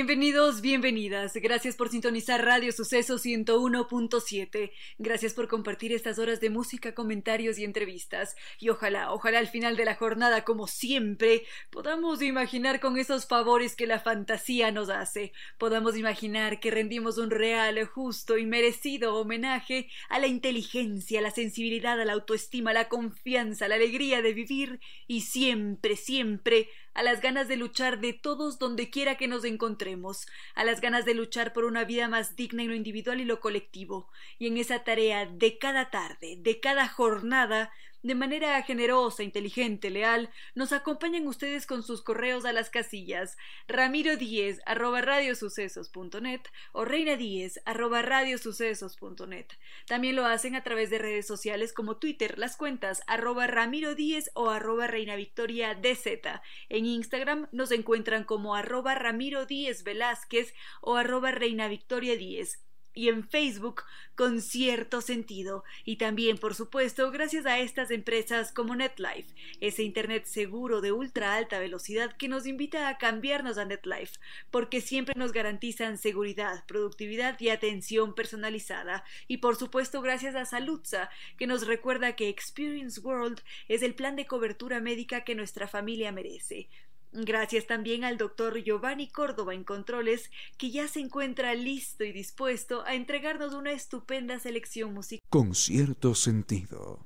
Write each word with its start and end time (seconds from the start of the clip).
Bienvenidos, 0.00 0.62
bienvenidas. 0.62 1.34
Gracias 1.34 1.76
por 1.76 1.90
sintonizar 1.90 2.42
Radio 2.42 2.72
Suceso 2.72 3.18
101.7. 3.18 4.72
Gracias 4.96 5.34
por 5.34 5.46
compartir 5.46 5.92
estas 5.92 6.18
horas 6.18 6.40
de 6.40 6.48
música, 6.48 6.94
comentarios 6.94 7.58
y 7.58 7.64
entrevistas. 7.64 8.34
Y 8.58 8.70
ojalá, 8.70 9.12
ojalá 9.12 9.40
al 9.40 9.48
final 9.48 9.76
de 9.76 9.84
la 9.84 9.96
jornada, 9.96 10.42
como 10.42 10.68
siempre, 10.68 11.44
podamos 11.68 12.22
imaginar 12.22 12.80
con 12.80 12.96
esos 12.96 13.26
favores 13.26 13.76
que 13.76 13.86
la 13.86 14.00
fantasía 14.00 14.72
nos 14.72 14.88
hace. 14.88 15.34
Podamos 15.58 15.98
imaginar 15.98 16.60
que 16.60 16.70
rendimos 16.70 17.18
un 17.18 17.30
real, 17.30 17.84
justo 17.84 18.38
y 18.38 18.46
merecido 18.46 19.16
homenaje 19.16 19.90
a 20.08 20.18
la 20.18 20.28
inteligencia, 20.28 21.18
a 21.18 21.22
la 21.22 21.30
sensibilidad, 21.30 22.00
a 22.00 22.06
la 22.06 22.14
autoestima, 22.14 22.70
a 22.70 22.74
la 22.74 22.88
confianza, 22.88 23.66
a 23.66 23.68
la 23.68 23.74
alegría 23.74 24.22
de 24.22 24.32
vivir 24.32 24.80
y 25.06 25.20
siempre, 25.20 25.96
siempre 25.96 26.70
a 26.94 27.02
las 27.02 27.20
ganas 27.20 27.48
de 27.48 27.56
luchar 27.56 28.00
de 28.00 28.12
todos 28.12 28.58
donde 28.58 28.90
quiera 28.90 29.16
que 29.16 29.28
nos 29.28 29.44
encontremos, 29.44 30.26
a 30.54 30.64
las 30.64 30.80
ganas 30.80 31.04
de 31.04 31.14
luchar 31.14 31.52
por 31.52 31.64
una 31.64 31.84
vida 31.84 32.08
más 32.08 32.36
digna 32.36 32.62
en 32.62 32.68
lo 32.68 32.74
individual 32.74 33.20
y 33.20 33.24
lo 33.24 33.40
colectivo, 33.40 34.08
y 34.38 34.46
en 34.46 34.56
esa 34.56 34.84
tarea 34.84 35.26
de 35.26 35.58
cada 35.58 35.90
tarde, 35.90 36.36
de 36.38 36.60
cada 36.60 36.88
jornada, 36.88 37.72
de 38.02 38.14
manera 38.14 38.60
generosa, 38.62 39.22
inteligente, 39.22 39.90
leal, 39.90 40.30
nos 40.54 40.72
acompañan 40.72 41.26
ustedes 41.26 41.66
con 41.66 41.82
sus 41.82 42.02
correos 42.02 42.44
a 42.44 42.52
las 42.52 42.70
casillas 42.70 43.36
ramiro 43.68 44.16
diez 44.16 44.60
arroba 44.66 45.00
radiosucesos.net 45.00 46.40
o 46.72 46.84
reina 46.84 47.16
diez 47.16 47.60
arroba 47.64 48.02
radiosucesos.net. 48.02 49.46
También 49.86 50.16
lo 50.16 50.24
hacen 50.24 50.54
a 50.54 50.62
través 50.62 50.90
de 50.90 50.98
redes 50.98 51.26
sociales 51.26 51.72
como 51.72 51.98
Twitter, 51.98 52.38
las 52.38 52.56
cuentas 52.56 53.02
arroba 53.06 53.46
ramiro 53.46 53.94
diez 53.94 54.30
o 54.34 54.50
arroba 54.50 54.86
reina 54.86 55.16
victoria 55.16 55.74
dz. 55.74 56.40
En 56.68 56.86
Instagram 56.86 57.48
nos 57.52 57.70
encuentran 57.70 58.24
como 58.24 58.54
arroba 58.54 58.94
ramiro 58.94 59.46
diez 59.46 59.84
velázquez 59.84 60.54
o 60.80 60.96
arroba 60.96 61.30
reina 61.30 61.68
victoria 61.68 62.16
y 62.94 63.08
en 63.08 63.28
Facebook 63.28 63.82
con 64.14 64.40
cierto 64.40 65.00
sentido. 65.00 65.64
Y 65.84 65.96
también, 65.96 66.38
por 66.38 66.54
supuesto, 66.54 67.10
gracias 67.10 67.46
a 67.46 67.58
estas 67.58 67.90
empresas 67.90 68.52
como 68.52 68.76
NetLife, 68.76 69.34
ese 69.60 69.82
Internet 69.82 70.26
seguro 70.26 70.80
de 70.80 70.92
ultra 70.92 71.34
alta 71.34 71.58
velocidad 71.58 72.16
que 72.16 72.28
nos 72.28 72.46
invita 72.46 72.88
a 72.88 72.98
cambiarnos 72.98 73.58
a 73.58 73.64
NetLife, 73.64 74.18
porque 74.50 74.80
siempre 74.80 75.14
nos 75.16 75.32
garantizan 75.32 75.98
seguridad, 75.98 76.64
productividad 76.66 77.40
y 77.40 77.48
atención 77.48 78.14
personalizada. 78.14 79.04
Y 79.26 79.38
por 79.38 79.56
supuesto, 79.56 80.02
gracias 80.02 80.34
a 80.34 80.44
Saludza, 80.44 81.10
que 81.38 81.46
nos 81.46 81.66
recuerda 81.66 82.16
que 82.16 82.28
Experience 82.28 83.00
World 83.00 83.40
es 83.68 83.82
el 83.82 83.94
plan 83.94 84.16
de 84.16 84.26
cobertura 84.26 84.80
médica 84.80 85.24
que 85.24 85.34
nuestra 85.34 85.66
familia 85.66 86.12
merece. 86.12 86.68
Gracias 87.12 87.66
también 87.66 88.04
al 88.04 88.18
doctor 88.18 88.62
Giovanni 88.62 89.08
Córdoba 89.08 89.54
en 89.54 89.64
Controles, 89.64 90.30
que 90.58 90.70
ya 90.70 90.86
se 90.86 91.00
encuentra 91.00 91.54
listo 91.54 92.04
y 92.04 92.12
dispuesto 92.12 92.84
a 92.86 92.94
entregarnos 92.94 93.52
una 93.52 93.72
estupenda 93.72 94.38
selección 94.38 94.94
musical. 94.94 95.26
Con 95.28 95.54
cierto 95.54 96.14
sentido. 96.14 97.04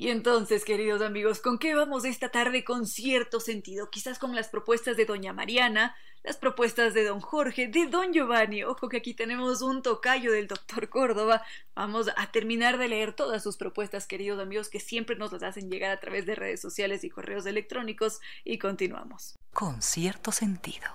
Y 0.00 0.08
entonces, 0.08 0.64
queridos 0.64 1.02
amigos, 1.02 1.40
¿con 1.40 1.58
qué 1.58 1.74
vamos 1.74 2.06
esta 2.06 2.30
tarde 2.30 2.64
con 2.64 2.86
cierto 2.86 3.38
sentido? 3.38 3.90
Quizás 3.90 4.18
con 4.18 4.34
las 4.34 4.48
propuestas 4.48 4.96
de 4.96 5.04
doña 5.04 5.34
Mariana, 5.34 5.94
las 6.22 6.38
propuestas 6.38 6.94
de 6.94 7.04
don 7.04 7.20
Jorge, 7.20 7.68
de 7.68 7.84
don 7.84 8.10
Giovanni. 8.10 8.64
Ojo 8.64 8.88
que 8.88 8.96
aquí 8.96 9.12
tenemos 9.12 9.60
un 9.60 9.82
tocayo 9.82 10.32
del 10.32 10.46
doctor 10.46 10.88
Córdoba. 10.88 11.42
Vamos 11.74 12.08
a 12.16 12.32
terminar 12.32 12.78
de 12.78 12.88
leer 12.88 13.12
todas 13.12 13.42
sus 13.42 13.58
propuestas, 13.58 14.06
queridos 14.06 14.40
amigos, 14.40 14.70
que 14.70 14.80
siempre 14.80 15.16
nos 15.16 15.32
las 15.32 15.42
hacen 15.42 15.68
llegar 15.70 15.90
a 15.90 16.00
través 16.00 16.24
de 16.24 16.34
redes 16.34 16.62
sociales 16.62 17.04
y 17.04 17.10
correos 17.10 17.44
electrónicos. 17.44 18.20
Y 18.42 18.56
continuamos. 18.56 19.38
Con 19.52 19.82
cierto 19.82 20.32
sentido. 20.32 20.88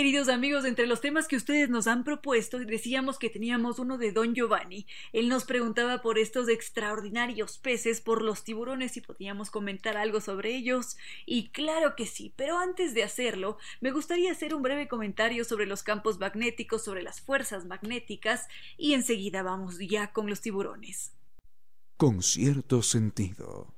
Queridos 0.00 0.30
amigos, 0.30 0.64
entre 0.64 0.86
los 0.86 1.02
temas 1.02 1.28
que 1.28 1.36
ustedes 1.36 1.68
nos 1.68 1.86
han 1.86 2.04
propuesto, 2.04 2.58
decíamos 2.58 3.18
que 3.18 3.28
teníamos 3.28 3.78
uno 3.78 3.98
de 3.98 4.12
Don 4.12 4.34
Giovanni. 4.34 4.86
Él 5.12 5.28
nos 5.28 5.44
preguntaba 5.44 6.00
por 6.00 6.18
estos 6.18 6.48
extraordinarios 6.48 7.58
peces, 7.58 8.00
por 8.00 8.22
los 8.22 8.42
tiburones, 8.42 8.92
si 8.92 9.02
podíamos 9.02 9.50
comentar 9.50 9.98
algo 9.98 10.22
sobre 10.22 10.56
ellos. 10.56 10.96
Y 11.26 11.50
claro 11.50 11.96
que 11.96 12.06
sí, 12.06 12.32
pero 12.34 12.56
antes 12.56 12.94
de 12.94 13.04
hacerlo, 13.04 13.58
me 13.82 13.90
gustaría 13.90 14.32
hacer 14.32 14.54
un 14.54 14.62
breve 14.62 14.88
comentario 14.88 15.44
sobre 15.44 15.66
los 15.66 15.82
campos 15.82 16.18
magnéticos, 16.18 16.82
sobre 16.82 17.02
las 17.02 17.20
fuerzas 17.20 17.66
magnéticas, 17.66 18.48
y 18.78 18.94
enseguida 18.94 19.42
vamos 19.42 19.80
ya 19.80 20.14
con 20.14 20.30
los 20.30 20.40
tiburones. 20.40 21.12
Con 21.98 22.22
cierto 22.22 22.80
sentido. 22.80 23.74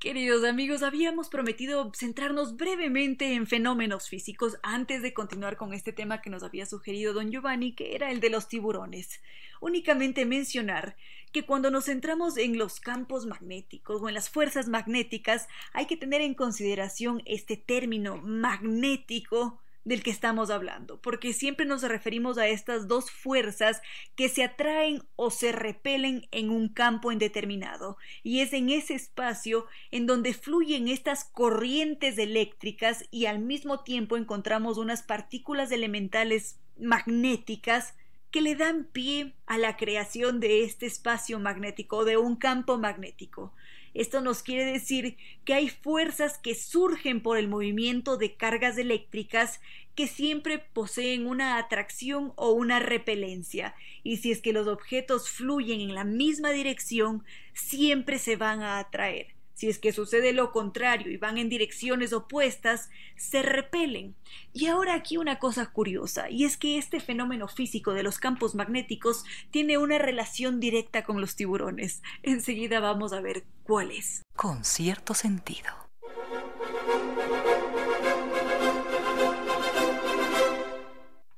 Queridos 0.00 0.44
amigos, 0.44 0.82
habíamos 0.82 1.28
prometido 1.28 1.92
centrarnos 1.94 2.56
brevemente 2.56 3.34
en 3.34 3.46
fenómenos 3.46 4.08
físicos 4.08 4.56
antes 4.62 5.02
de 5.02 5.12
continuar 5.12 5.58
con 5.58 5.74
este 5.74 5.92
tema 5.92 6.22
que 6.22 6.30
nos 6.30 6.42
había 6.42 6.64
sugerido 6.64 7.12
don 7.12 7.30
Giovanni, 7.30 7.74
que 7.74 7.94
era 7.94 8.10
el 8.10 8.18
de 8.20 8.30
los 8.30 8.48
tiburones. 8.48 9.20
Únicamente 9.60 10.24
mencionar 10.24 10.96
que 11.32 11.44
cuando 11.44 11.70
nos 11.70 11.84
centramos 11.84 12.38
en 12.38 12.56
los 12.56 12.80
campos 12.80 13.26
magnéticos 13.26 14.00
o 14.00 14.08
en 14.08 14.14
las 14.14 14.30
fuerzas 14.30 14.68
magnéticas, 14.68 15.48
hay 15.74 15.84
que 15.84 15.98
tener 15.98 16.22
en 16.22 16.32
consideración 16.32 17.20
este 17.26 17.58
término 17.58 18.16
magnético 18.16 19.60
del 19.84 20.02
que 20.02 20.10
estamos 20.10 20.50
hablando, 20.50 21.00
porque 21.00 21.32
siempre 21.32 21.66
nos 21.66 21.82
referimos 21.82 22.38
a 22.38 22.48
estas 22.48 22.86
dos 22.86 23.10
fuerzas 23.10 23.80
que 24.14 24.28
se 24.28 24.44
atraen 24.44 25.02
o 25.16 25.30
se 25.30 25.52
repelen 25.52 26.28
en 26.30 26.50
un 26.50 26.68
campo 26.68 27.12
indeterminado, 27.12 27.96
y 28.22 28.40
es 28.40 28.52
en 28.52 28.68
ese 28.70 28.94
espacio 28.94 29.66
en 29.90 30.06
donde 30.06 30.34
fluyen 30.34 30.88
estas 30.88 31.24
corrientes 31.24 32.18
eléctricas 32.18 33.04
y 33.10 33.26
al 33.26 33.38
mismo 33.38 33.80
tiempo 33.80 34.16
encontramos 34.16 34.78
unas 34.78 35.02
partículas 35.02 35.72
elementales 35.72 36.58
magnéticas 36.78 37.94
que 38.30 38.42
le 38.42 38.54
dan 38.54 38.84
pie 38.84 39.34
a 39.46 39.58
la 39.58 39.76
creación 39.76 40.40
de 40.40 40.62
este 40.62 40.86
espacio 40.86 41.40
magnético, 41.40 42.04
de 42.04 42.16
un 42.16 42.36
campo 42.36 42.78
magnético. 42.78 43.52
Esto 43.94 44.20
nos 44.20 44.42
quiere 44.42 44.64
decir 44.64 45.16
que 45.44 45.54
hay 45.54 45.68
fuerzas 45.68 46.38
que 46.38 46.54
surgen 46.54 47.22
por 47.22 47.38
el 47.38 47.48
movimiento 47.48 48.16
de 48.16 48.36
cargas 48.36 48.78
eléctricas 48.78 49.60
que 49.94 50.06
siempre 50.06 50.58
poseen 50.58 51.26
una 51.26 51.58
atracción 51.58 52.32
o 52.36 52.52
una 52.52 52.78
repelencia, 52.78 53.74
y 54.02 54.18
si 54.18 54.30
es 54.30 54.40
que 54.40 54.52
los 54.52 54.68
objetos 54.68 55.28
fluyen 55.28 55.80
en 55.80 55.94
la 55.94 56.04
misma 56.04 56.50
dirección, 56.50 57.24
siempre 57.52 58.18
se 58.18 58.36
van 58.36 58.62
a 58.62 58.78
atraer. 58.78 59.39
Si 59.60 59.68
es 59.68 59.78
que 59.78 59.92
sucede 59.92 60.32
lo 60.32 60.52
contrario 60.52 61.12
y 61.12 61.18
van 61.18 61.36
en 61.36 61.50
direcciones 61.50 62.14
opuestas, 62.14 62.88
se 63.18 63.42
repelen. 63.42 64.14
Y 64.54 64.68
ahora 64.68 64.94
aquí 64.94 65.18
una 65.18 65.38
cosa 65.38 65.66
curiosa, 65.66 66.30
y 66.30 66.46
es 66.46 66.56
que 66.56 66.78
este 66.78 66.98
fenómeno 66.98 67.46
físico 67.46 67.92
de 67.92 68.02
los 68.02 68.18
campos 68.18 68.54
magnéticos 68.54 69.26
tiene 69.50 69.76
una 69.76 69.98
relación 69.98 70.60
directa 70.60 71.04
con 71.04 71.20
los 71.20 71.36
tiburones. 71.36 72.00
Enseguida 72.22 72.80
vamos 72.80 73.12
a 73.12 73.20
ver 73.20 73.44
cuál 73.62 73.90
es. 73.90 74.22
Con 74.34 74.64
cierto 74.64 75.12
sentido. 75.12 75.89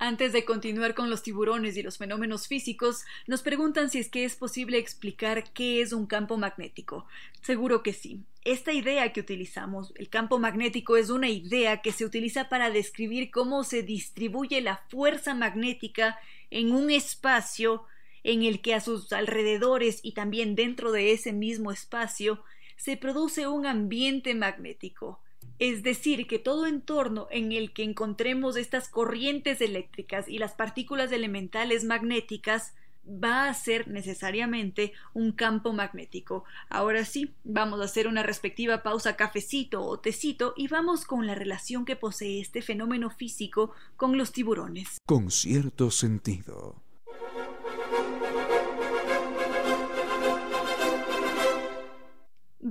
Antes 0.05 0.33
de 0.33 0.45
continuar 0.45 0.97
con 0.97 1.11
los 1.11 1.23
tiburones 1.23 1.77
y 1.77 1.83
los 1.85 1.97
fenómenos 1.97 2.49
físicos, 2.49 3.05
nos 3.29 3.43
preguntan 3.43 3.89
si 3.89 4.01
es 4.01 4.09
que 4.09 4.25
es 4.25 4.35
posible 4.35 4.77
explicar 4.77 5.53
qué 5.53 5.81
es 5.81 5.93
un 5.93 6.07
campo 6.07 6.37
magnético. 6.37 7.07
Seguro 7.41 7.85
que 7.85 7.93
sí. 7.93 8.25
Esta 8.45 8.73
idea 8.73 9.13
que 9.13 9.21
utilizamos, 9.21 9.93
el 9.95 10.09
campo 10.09 10.41
magnético, 10.41 10.97
es 10.97 11.09
una 11.09 11.29
idea 11.29 11.83
que 11.83 11.93
se 11.93 12.05
utiliza 12.05 12.49
para 12.49 12.73
describir 12.73 13.31
cómo 13.31 13.63
se 13.63 13.85
distribuye 13.85 14.61
la 14.61 14.79
fuerza 14.89 15.35
magnética 15.35 16.19
en 16.51 16.73
un 16.73 16.91
espacio 16.91 17.85
en 18.25 18.43
el 18.43 18.61
que 18.61 18.75
a 18.75 18.81
sus 18.81 19.13
alrededores 19.13 20.01
y 20.03 20.15
también 20.15 20.57
dentro 20.57 20.91
de 20.91 21.13
ese 21.13 21.33
mismo 21.33 21.71
espacio 21.71 22.43
se 22.77 22.97
produce 22.97 23.47
un 23.47 23.67
ambiente 23.67 24.35
magnético, 24.35 25.22
es 25.63 25.85
decir, 25.85 26.27
que 26.27 26.41
todo 26.41 26.67
entorno 26.67 27.29
en 27.31 27.53
el 27.53 27.73
que 27.73 27.85
encontremos 27.85 28.57
estas 28.57 28.89
corrientes 28.89 29.61
eléctricas 29.61 30.29
y 30.29 30.39
las 30.39 30.55
partículas 30.55 31.13
elementales 31.13 31.85
magnéticas 31.85 32.75
va 33.07 33.49
a 33.49 33.55
ser 33.55 33.87
necesariamente 33.87 34.93
un 35.15 35.31
campo 35.31 35.73
magnético. 35.73 36.43
Ahora 36.69 37.05
sí, 37.05 37.37
vamos 37.45 37.81
a 37.81 37.85
hacer 37.85 38.09
una 38.09 38.25
respectiva 38.25 38.83
pausa 38.83 39.15
cafecito 39.15 39.85
o 39.85 40.01
tecito 40.01 40.53
y 40.57 40.67
vamos 40.67 41.05
con 41.05 41.29
la 41.29 41.37
relación 41.37 41.85
que 41.85 41.95
posee 41.95 42.41
este 42.41 42.61
fenómeno 42.61 43.09
físico 43.11 43.71
con 43.97 44.19
los 44.19 44.33
tiburones. 44.33 44.99
Con 45.07 45.31
cierto 45.31 45.93
sentido. 45.93 46.82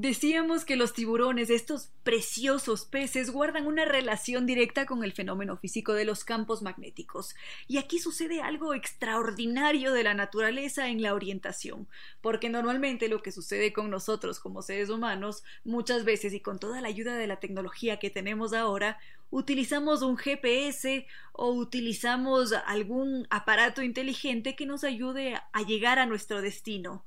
Decíamos 0.02 0.66
que 0.66 0.78
los 0.78 0.94
tiburones, 0.94 1.52
estos 1.52 1.92
preciosos 2.02 2.86
peces, 2.86 3.30
guardan 3.30 3.68
una 3.68 3.86
relación 3.86 4.48
directa 4.48 4.88
con 4.88 5.04
el 5.04 5.14
fenómeno 5.14 5.58
físico 5.58 5.94
de 5.94 6.06
los 6.06 6.24
campos 6.24 6.64
magnéticos. 6.64 7.36
Y 7.68 7.78
aquí 7.78 8.00
sucede 8.00 8.42
algo 8.42 8.74
extraordinario 8.74 9.94
de 9.94 10.02
la 10.02 10.16
naturaleza 10.16 10.88
en 10.88 11.04
la 11.04 11.14
orientación, 11.14 11.88
porque 12.20 12.50
normalmente 12.50 13.10
lo 13.10 13.22
que 13.22 13.32
sucede 13.32 13.74
con 13.74 13.92
nosotros 13.92 14.40
como 14.40 14.64
seres 14.64 14.90
humanos, 14.90 15.44
muchas 15.64 16.04
veces 16.04 16.34
y 16.34 16.40
con 16.40 16.58
toda 16.58 16.82
la 16.82 16.88
ayuda 16.88 17.16
de 17.16 17.28
la 17.28 17.40
tecnología 17.40 18.00
que 18.00 18.10
tenemos 18.10 18.54
ahora, 18.54 18.98
utilizamos 19.30 20.02
un 20.02 20.18
GPS 20.18 21.06
o 21.32 21.52
utilizamos 21.52 22.54
algún 22.54 23.28
aparato 23.30 23.84
inteligente 23.84 24.56
que 24.56 24.66
nos 24.66 24.84
ayude 24.84 25.40
a 25.54 25.62
llegar 25.62 26.00
a 26.00 26.08
nuestro 26.08 26.42
destino. 26.42 27.06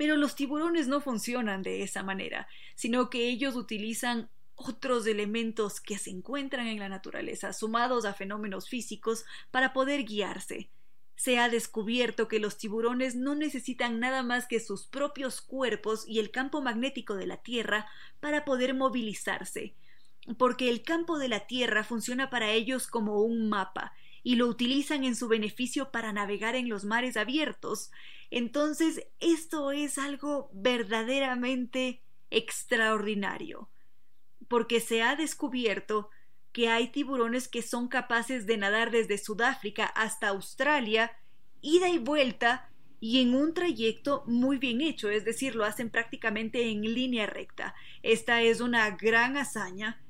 Pero 0.00 0.16
los 0.16 0.34
tiburones 0.34 0.88
no 0.88 1.02
funcionan 1.02 1.62
de 1.62 1.82
esa 1.82 2.02
manera, 2.02 2.48
sino 2.74 3.10
que 3.10 3.28
ellos 3.28 3.54
utilizan 3.54 4.30
otros 4.54 5.06
elementos 5.06 5.78
que 5.78 5.98
se 5.98 6.08
encuentran 6.08 6.68
en 6.68 6.78
la 6.78 6.88
naturaleza, 6.88 7.52
sumados 7.52 8.06
a 8.06 8.14
fenómenos 8.14 8.66
físicos, 8.66 9.26
para 9.50 9.74
poder 9.74 10.06
guiarse. 10.06 10.70
Se 11.16 11.38
ha 11.38 11.50
descubierto 11.50 12.28
que 12.28 12.40
los 12.40 12.56
tiburones 12.56 13.14
no 13.14 13.34
necesitan 13.34 14.00
nada 14.00 14.22
más 14.22 14.46
que 14.46 14.58
sus 14.58 14.86
propios 14.86 15.42
cuerpos 15.42 16.08
y 16.08 16.18
el 16.18 16.30
campo 16.30 16.62
magnético 16.62 17.14
de 17.14 17.26
la 17.26 17.36
Tierra 17.36 17.86
para 18.20 18.46
poder 18.46 18.72
movilizarse, 18.72 19.74
porque 20.38 20.70
el 20.70 20.82
campo 20.82 21.18
de 21.18 21.28
la 21.28 21.40
Tierra 21.40 21.84
funciona 21.84 22.30
para 22.30 22.52
ellos 22.52 22.86
como 22.86 23.20
un 23.20 23.50
mapa, 23.50 23.92
y 24.22 24.36
lo 24.36 24.46
utilizan 24.46 25.04
en 25.04 25.16
su 25.16 25.28
beneficio 25.28 25.90
para 25.90 26.12
navegar 26.12 26.54
en 26.54 26.68
los 26.68 26.84
mares 26.84 27.16
abiertos. 27.16 27.90
Entonces, 28.30 29.06
esto 29.18 29.72
es 29.72 29.98
algo 29.98 30.50
verdaderamente 30.52 32.02
extraordinario, 32.30 33.68
porque 34.48 34.80
se 34.80 35.02
ha 35.02 35.16
descubierto 35.16 36.10
que 36.52 36.68
hay 36.68 36.88
tiburones 36.88 37.48
que 37.48 37.62
son 37.62 37.88
capaces 37.88 38.46
de 38.46 38.56
nadar 38.56 38.90
desde 38.90 39.18
Sudáfrica 39.18 39.86
hasta 39.86 40.28
Australia, 40.28 41.12
ida 41.60 41.88
y 41.88 41.98
vuelta, 41.98 42.70
y 43.02 43.22
en 43.22 43.34
un 43.34 43.54
trayecto 43.54 44.24
muy 44.26 44.58
bien 44.58 44.82
hecho, 44.82 45.08
es 45.08 45.24
decir, 45.24 45.54
lo 45.54 45.64
hacen 45.64 45.88
prácticamente 45.88 46.70
en 46.70 46.82
línea 46.82 47.26
recta. 47.26 47.74
Esta 48.02 48.42
es 48.42 48.60
una 48.60 48.90
gran 48.90 49.38
hazaña 49.38 50.02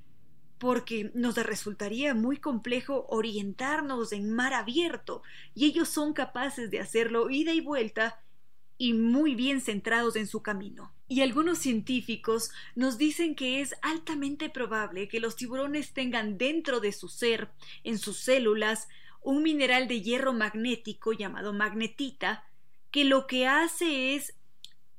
porque 0.60 1.10
nos 1.14 1.36
resultaría 1.36 2.14
muy 2.14 2.36
complejo 2.36 3.06
orientarnos 3.08 4.12
en 4.12 4.30
mar 4.30 4.52
abierto, 4.52 5.22
y 5.54 5.64
ellos 5.64 5.88
son 5.88 6.12
capaces 6.12 6.70
de 6.70 6.80
hacerlo 6.80 7.30
ida 7.30 7.54
y 7.54 7.62
vuelta 7.62 8.20
y 8.76 8.92
muy 8.92 9.34
bien 9.34 9.62
centrados 9.62 10.16
en 10.16 10.26
su 10.26 10.42
camino. 10.42 10.92
Y 11.08 11.22
algunos 11.22 11.58
científicos 11.58 12.50
nos 12.74 12.98
dicen 12.98 13.34
que 13.34 13.62
es 13.62 13.74
altamente 13.80 14.50
probable 14.50 15.08
que 15.08 15.18
los 15.18 15.34
tiburones 15.34 15.94
tengan 15.94 16.36
dentro 16.36 16.80
de 16.80 16.92
su 16.92 17.08
ser, 17.08 17.50
en 17.82 17.98
sus 17.98 18.18
células, 18.18 18.86
un 19.22 19.42
mineral 19.42 19.88
de 19.88 20.02
hierro 20.02 20.34
magnético 20.34 21.14
llamado 21.14 21.54
magnetita, 21.54 22.44
que 22.90 23.04
lo 23.04 23.26
que 23.26 23.46
hace 23.46 24.14
es 24.14 24.34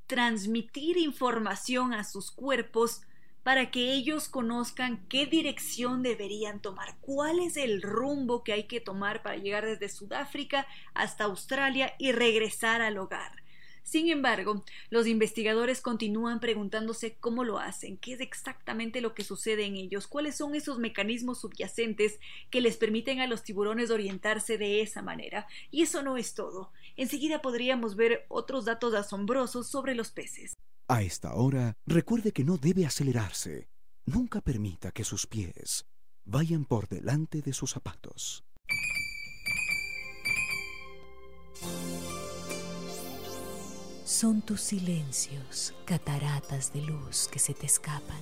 transmitir 0.08 0.98
información 0.98 1.94
a 1.94 2.04
sus 2.04 2.31
cuerpos 2.31 3.02
para 3.44 3.72
que 3.72 3.92
ellos 3.92 4.30
conozcan 4.30 5.06
qué 5.08 5.26
dirección 5.26 6.04
deberían 6.04 6.62
tomar, 6.62 6.98
cuál 7.02 7.40
es 7.40 7.58
el 7.58 7.82
rumbo 7.82 8.44
que 8.44 8.54
hay 8.54 8.64
que 8.64 8.82
tomar 8.82 9.24
para 9.24 9.38
llegar 9.38 9.66
desde 9.66 9.90
Sudáfrica 9.90 10.68
hasta 10.94 11.24
Australia 11.24 11.94
y 11.98 12.12
regresar 12.12 12.82
al 12.82 12.98
hogar. 12.98 13.42
Sin 13.84 14.10
embargo, 14.10 14.64
los 14.90 15.08
investigadores 15.08 15.82
continúan 15.82 16.40
preguntándose 16.40 17.16
cómo 17.20 17.44
lo 17.44 17.58
hacen, 17.58 17.98
qué 17.98 18.14
es 18.14 18.22
exactamente 18.22 19.02
lo 19.02 19.16
que 19.16 19.24
sucede 19.24 19.66
en 19.66 19.76
ellos, 19.76 20.08
cuáles 20.08 20.36
son 20.36 20.54
esos 20.56 20.78
mecanismos 20.78 21.42
subyacentes 21.42 22.20
que 22.52 22.62
les 22.62 22.78
permiten 22.78 23.20
a 23.20 23.28
los 23.28 23.44
tiburones 23.44 23.90
orientarse 23.90 24.58
de 24.58 24.82
esa 24.82 25.02
manera. 25.02 25.48
Y 25.72 25.82
eso 25.82 26.04
no 26.04 26.18
es 26.18 26.36
todo. 26.36 26.72
Enseguida 26.96 27.42
podríamos 27.42 27.96
ver 27.96 28.26
otros 28.30 28.66
datos 28.66 28.94
asombrosos 28.94 29.68
sobre 29.68 29.96
los 29.96 30.12
peces. 30.12 30.54
A 30.92 31.04
esta 31.04 31.36
hora, 31.36 31.78
recuerde 31.86 32.34
que 32.34 32.44
no 32.44 32.58
debe 32.58 32.86
acelerarse. 32.86 33.70
Nunca 34.06 34.42
permita 34.42 34.92
que 34.92 35.06
sus 35.06 35.26
pies 35.26 35.86
vayan 36.26 36.66
por 36.66 36.90
delante 36.90 37.42
de 37.42 37.54
sus 37.54 37.72
zapatos. 37.72 38.44
Son 44.04 44.42
tus 44.42 44.60
silencios, 44.60 45.74
cataratas 45.86 46.74
de 46.74 46.82
luz 46.82 47.30
que 47.32 47.40
se 47.40 47.54
te 47.54 47.68
escapan. 47.68 48.22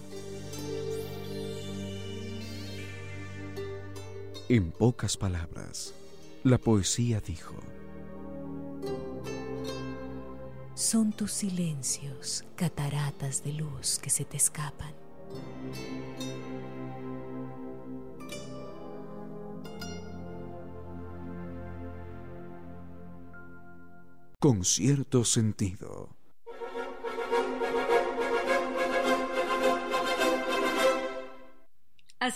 En 4.47 4.71
pocas 4.71 5.17
palabras, 5.17 5.95
la 6.43 6.59
poesía 6.59 7.19
dijo, 7.19 7.55
Son 10.79 11.11
tus 11.11 11.33
silencios, 11.33 12.45
cataratas 12.55 13.43
de 13.43 13.51
luz 13.51 13.99
que 13.99 14.09
se 14.09 14.23
te 14.23 14.37
escapan. 14.37 14.93
Con 24.39 24.63
cierto 24.63 25.25
sentido. 25.25 25.98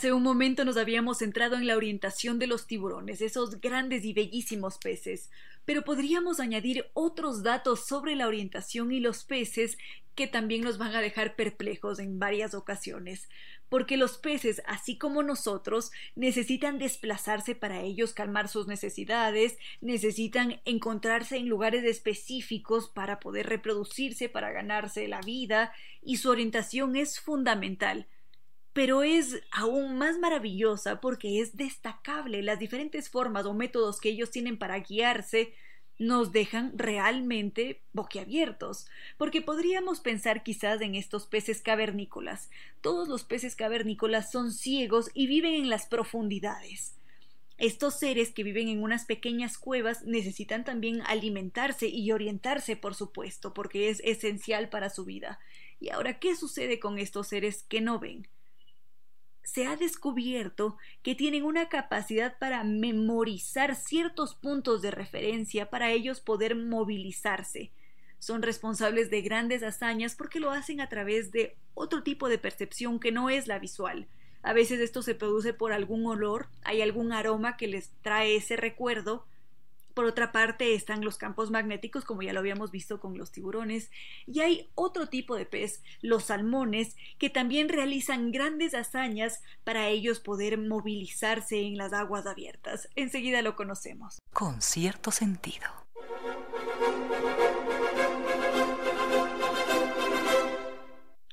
Hace 0.04 0.12
un 0.12 0.24
momento 0.24 0.66
nos 0.66 0.76
habíamos 0.76 1.20
centrado 1.20 1.56
en 1.56 1.66
la 1.66 1.78
orientación 1.78 2.38
de 2.38 2.46
los 2.46 2.68
tiburones, 2.68 3.22
esos 3.22 3.62
grandes 3.62 4.04
y 4.04 4.12
bellísimos 4.12 4.78
peces, 4.78 5.32
pero 5.64 5.86
podríamos 5.86 6.42
añadir 6.42 6.88
otros 6.92 7.42
datos 7.42 7.88
sobre 7.88 8.18
la 8.18 8.28
orientación 8.28 8.92
y 8.92 9.00
los 9.00 9.24
peces 9.24 9.78
que 10.14 10.28
también 10.28 10.60
nos 10.60 10.78
van 10.78 10.94
a 10.94 11.00
dejar 11.00 11.38
perplejos 11.38 12.00
en 12.00 12.20
varias 12.20 12.54
ocasiones, 12.54 13.30
porque 13.70 13.96
los 13.96 14.18
peces, 14.18 14.62
así 14.66 14.98
como 14.98 15.24
nosotros, 15.24 15.94
necesitan 16.18 16.80
desplazarse 16.80 17.56
para 17.56 17.80
ellos 17.80 18.12
calmar 18.12 18.50
sus 18.50 18.68
necesidades, 18.68 19.58
necesitan 19.80 20.60
encontrarse 20.66 21.38
en 21.38 21.48
lugares 21.48 21.86
específicos 21.86 22.90
para 22.90 23.22
poder 23.22 23.48
reproducirse, 23.48 24.28
para 24.28 24.52
ganarse 24.52 25.08
la 25.08 25.22
vida, 25.22 25.72
y 26.02 26.18
su 26.18 26.30
orientación 26.30 26.98
es 26.98 27.22
fundamental 27.22 28.06
pero 28.74 29.04
es 29.04 29.42
aún 29.52 29.98
más 29.98 30.18
maravillosa 30.18 31.00
porque 31.00 31.40
es 31.40 31.56
destacable. 31.56 32.42
Las 32.42 32.60
diferentes 32.60 33.10
formas 33.10 33.46
o 33.46 33.54
métodos 33.54 34.02
que 34.02 34.10
ellos 34.10 34.32
tienen 34.32 34.58
para 34.58 34.80
guiarse 34.80 35.54
nos 36.00 36.32
dejan 36.32 36.78
realmente 36.78 37.82
boquiabiertos, 37.94 38.88
porque 39.18 39.42
podríamos 39.42 40.00
pensar 40.00 40.44
quizás 40.44 40.82
en 40.82 40.96
estos 40.96 41.28
peces 41.28 41.62
cavernícolas. 41.62 42.50
Todos 42.82 43.08
los 43.08 43.24
peces 43.24 43.56
cavernícolas 43.56 44.32
son 44.32 44.52
ciegos 44.52 45.12
y 45.14 45.28
viven 45.28 45.54
en 45.54 45.70
las 45.70 45.86
profundidades. 45.86 46.96
Estos 47.60 48.00
seres 48.00 48.32
que 48.32 48.44
viven 48.44 48.68
en 48.68 48.82
unas 48.82 49.06
pequeñas 49.06 49.60
cuevas 49.60 50.04
necesitan 50.04 50.66
también 50.66 51.02
alimentarse 51.06 51.88
y 51.88 52.12
orientarse, 52.12 52.76
por 52.76 52.96
supuesto, 52.96 53.54
porque 53.54 53.90
es 53.90 54.02
esencial 54.04 54.70
para 54.70 54.90
su 54.90 55.06
vida. 55.06 55.40
Y 55.80 55.90
ahora, 55.90 56.18
¿qué 56.18 56.36
sucede 56.36 56.80
con 56.80 56.98
estos 56.98 57.28
seres 57.28 57.64
que 57.64 57.80
no 57.80 58.00
ven? 58.00 58.28
Se 59.44 59.66
ha 59.66 59.76
descubierto 59.76 60.78
que 61.02 61.16
tienen 61.16 61.44
una 61.44 61.70
capacidad 61.70 62.38
para 62.40 62.64
memorizar 62.64 63.76
ciertos 63.76 64.36
puntos 64.36 64.82
de 64.82 64.92
referencia 64.92 65.70
para 65.70 65.92
ellos 65.92 66.22
poder 66.22 66.56
movilizarse. 66.56 67.72
Son 68.20 68.42
responsables 68.42 69.10
de 69.10 69.22
grandes 69.22 69.64
hazañas 69.64 70.16
porque 70.16 70.40
lo 70.40 70.52
hacen 70.52 70.80
a 70.80 70.88
través 70.88 71.32
de 71.32 71.58
otro 71.74 72.04
tipo 72.04 72.30
de 72.30 72.38
percepción 72.38 73.00
que 73.00 73.12
no 73.12 73.30
es 73.30 73.48
la 73.48 73.60
visual. 73.60 74.08
A 74.44 74.54
veces 74.54 74.80
esto 74.80 75.02
se 75.02 75.16
produce 75.16 75.54
por 75.54 75.74
algún 75.74 76.06
olor, 76.06 76.48
hay 76.64 76.82
algún 76.82 77.12
aroma 77.12 77.58
que 77.58 77.68
les 77.68 77.92
trae 78.02 78.36
ese 78.36 78.56
recuerdo, 78.56 79.26
Por 79.94 80.06
otra 80.06 80.32
parte 80.32 80.74
están 80.74 81.04
los 81.04 81.18
campos 81.18 81.52
magnéticos, 81.52 82.06
como 82.06 82.22
ya 82.22 82.34
lo 82.34 82.40
habíamos 82.40 82.72
visto 82.72 83.00
con 83.00 83.18
los 83.18 83.32
tiburones, 83.32 83.92
y 84.26 84.42
hay 84.42 84.70
otro 84.76 85.08
tipo 85.08 85.36
de 85.36 85.46
pez, 85.46 85.84
los 86.02 86.26
salmones, 86.26 86.96
que 87.20 87.30
también 87.30 87.70
realizan 87.70 88.32
grandes 88.32 88.74
hazañas 88.74 89.42
para 89.64 89.88
ellos 89.90 90.20
poder 90.20 90.58
movilizarse 90.58 91.62
en 91.62 91.78
las 91.78 91.94
aguas 91.94 92.26
abiertas. 92.26 92.90
Enseguida 92.96 93.42
lo 93.42 93.56
conocemos. 93.56 94.20
Con 94.32 94.62
cierto 94.62 95.12
sentido. 95.12 95.68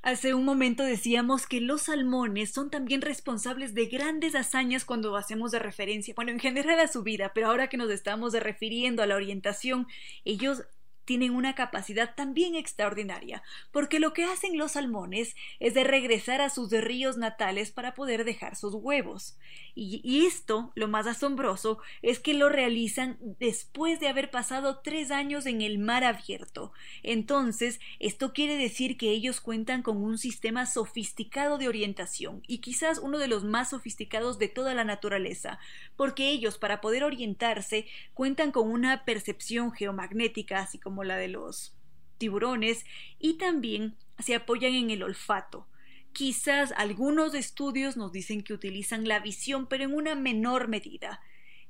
Hace 0.03 0.33
un 0.33 0.47
momento 0.47 0.83
decíamos 0.83 1.47
que 1.47 1.61
los 1.61 1.83
salmones 1.83 2.53
son 2.53 2.71
también 2.71 3.03
responsables 3.03 3.75
de 3.75 3.85
grandes 3.85 4.35
hazañas 4.35 4.87
cuando 4.87 5.15
hacemos 5.15 5.51
de 5.51 5.59
referencia, 5.59 6.15
bueno, 6.15 6.31
en 6.31 6.41
general 6.41 6.81
a 6.81 6.89
su 6.89 7.03
vida, 7.03 7.33
pero 7.35 7.49
ahora 7.49 7.69
que 7.69 7.77
nos 7.77 7.91
estamos 7.91 8.33
refiriendo 8.33 9.03
a 9.03 9.07
la 9.07 9.17
orientación, 9.17 9.87
ellos 10.25 10.65
tienen 11.11 11.35
una 11.35 11.57
capacidad 11.57 12.15
también 12.15 12.55
extraordinaria, 12.55 13.43
porque 13.73 13.99
lo 13.99 14.13
que 14.13 14.23
hacen 14.23 14.57
los 14.57 14.71
salmones 14.71 15.35
es 15.59 15.75
de 15.75 15.83
regresar 15.83 16.41
a 16.41 16.51
sus 16.51 16.71
ríos 16.71 17.17
natales 17.17 17.73
para 17.73 17.95
poder 17.95 18.23
dejar 18.23 18.55
sus 18.55 18.75
huevos. 18.75 19.37
Y, 19.75 20.27
esto, 20.27 20.73
lo 20.77 20.87
más 20.87 21.09
asombroso, 21.09 21.79
es 22.03 22.21
que 22.21 22.35
lo 22.35 22.49
realizan 22.49 23.19
después 23.41 23.99
de 23.99 24.09
haber 24.09 24.31
pasado 24.31 24.81
tres 24.85 25.11
años 25.11 25.47
en 25.47 25.63
el 25.63 25.79
mar 25.79 26.05
abierto. 26.05 26.73
Entonces, 27.03 27.81
esto 27.99 28.33
quiere 28.33 28.57
decir 28.57 28.97
que 28.97 29.11
ellos 29.11 29.41
cuentan 29.41 29.83
con 29.83 29.97
un 29.97 30.19
sistema 30.19 30.67
sofisticado 30.67 31.59
de 31.59 31.67
orientación, 31.67 32.43
y 32.47 32.59
quizás 32.59 32.99
uno 32.99 33.19
de 33.19 33.27
los 33.27 33.43
más 33.43 33.71
sofisticados 33.71 34.39
de 34.39 34.49
toda 34.49 34.75
la 34.75 34.85
naturaleza, 34.85 35.59
porque 35.97 36.29
ellos, 36.29 36.57
para 36.59 36.81
poder 36.81 37.03
orientarse, 37.03 37.87
cuentan 38.15 38.53
con 38.53 38.71
una 38.71 39.05
percepción 39.05 39.73
geomagnética, 39.73 40.61
así 40.61 40.79
como 40.79 41.00
la 41.05 41.17
de 41.17 41.29
los 41.29 41.75
tiburones, 42.19 42.85
y 43.19 43.35
también 43.35 43.97
se 44.19 44.35
apoyan 44.35 44.75
en 44.75 44.91
el 44.91 45.03
olfato. 45.03 45.67
Quizás 46.13 46.73
algunos 46.77 47.35
estudios 47.35 47.97
nos 47.97 48.13
dicen 48.13 48.43
que 48.43 48.53
utilizan 48.53 49.09
la 49.09 49.21
visión, 49.21 49.67
pero 49.67 49.85
en 49.85 49.95
una 49.95 50.15
menor 50.15 50.69
medida. 50.69 51.21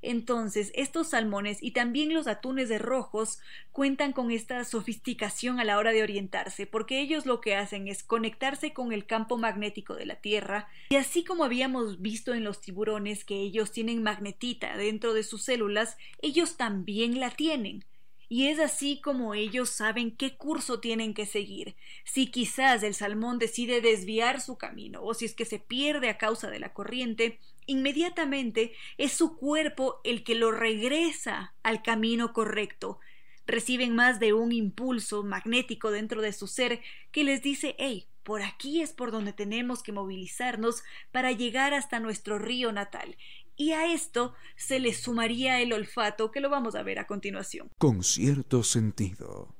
Entonces, 0.02 0.72
estos 0.75 1.10
salmones 1.10 1.58
y 1.60 1.72
también 1.72 2.14
los 2.14 2.26
atunes 2.26 2.70
de 2.70 2.78
rojos 2.78 3.38
cuentan 3.70 4.12
con 4.12 4.30
esta 4.30 4.64
sofisticación 4.64 5.60
a 5.60 5.64
la 5.64 5.76
hora 5.76 5.92
de 5.92 6.02
orientarse, 6.02 6.66
porque 6.66 7.00
ellos 7.00 7.26
lo 7.26 7.42
que 7.42 7.54
hacen 7.54 7.87
es 7.87 8.02
conectarse 8.02 8.72
con 8.72 8.92
el 8.92 9.04
campo 9.04 9.37
magnético 9.37 9.94
de 9.94 10.06
la 10.06 10.16
Tierra, 10.16 10.68
y 10.88 10.96
así 10.96 11.22
como 11.22 11.44
habíamos 11.44 12.00
visto 12.00 12.32
en 12.32 12.44
los 12.44 12.62
tiburones 12.62 13.25
que 13.25 13.40
ellos 13.40 13.72
tienen 13.72 14.02
magnetita 14.02 14.75
dentro 14.78 15.12
de 15.12 15.22
sus 15.22 15.42
células, 15.42 15.99
ellos 16.22 16.56
también 16.56 17.20
la 17.20 17.30
tienen 17.30 17.84
y 18.30 18.46
es 18.46 18.60
así 18.60 19.00
como 19.00 19.34
ellos 19.34 19.70
saben 19.70 20.16
qué 20.16 20.37
curso 20.37 20.78
tienen 20.78 21.14
que 21.14 21.26
seguir. 21.26 21.75
Si 22.04 22.28
quizás 22.28 22.84
el 22.84 22.94
salmón 22.94 23.40
decide 23.40 23.80
desviar 23.80 24.40
su 24.40 24.56
camino 24.56 25.02
o 25.02 25.14
si 25.14 25.25
es 25.25 25.34
que 25.34 25.44
se 25.44 25.58
pierde 25.58 26.08
a 26.08 26.16
causa 26.16 26.49
de 26.49 26.60
la 26.60 26.72
corriente, 26.72 27.40
inmediatamente 27.66 28.72
es 28.99 29.12
su 29.12 29.37
cuerpo 29.37 30.00
el 30.04 30.22
que 30.22 30.37
lo 30.37 30.52
regresa 30.52 31.54
al 31.64 31.82
camino 31.82 32.32
correcto. 32.32 33.00
Reciben 33.49 33.96
más 33.96 34.20
de 34.20 34.32
un 34.32 34.52
impulso 34.52 35.25
magnético 35.25 35.90
dentro 35.90 36.22
de 36.22 36.32
su 36.32 36.46
ser 36.46 36.80
que 37.10 37.25
les 37.25 37.42
dice 37.42 37.75
hey, 37.80 38.06
por 38.22 38.42
aquí 38.42 38.80
es 38.80 38.92
por 38.92 39.10
donde 39.10 39.32
tenemos 39.32 39.82
que 39.82 39.90
movilizarnos 39.90 40.84
para 41.10 41.32
llegar 41.32 41.75
hasta 41.75 41.99
nuestro 41.99 42.38
río 42.38 42.70
natal 42.70 43.16
y 43.61 43.73
a 43.73 43.93
esto 43.93 44.33
se 44.57 44.81
le 44.81 44.95
sumaría 44.95 45.61
el 45.61 45.75
olfato, 45.75 46.31
que 46.31 46.40
lo 46.40 46.49
vamos 46.49 46.75
a 46.75 46.83
ver 46.83 46.99
a 46.99 47.07
continuación. 47.07 47.69
Con 47.76 48.02
cierto 48.02 48.62
sentido. 48.62 49.55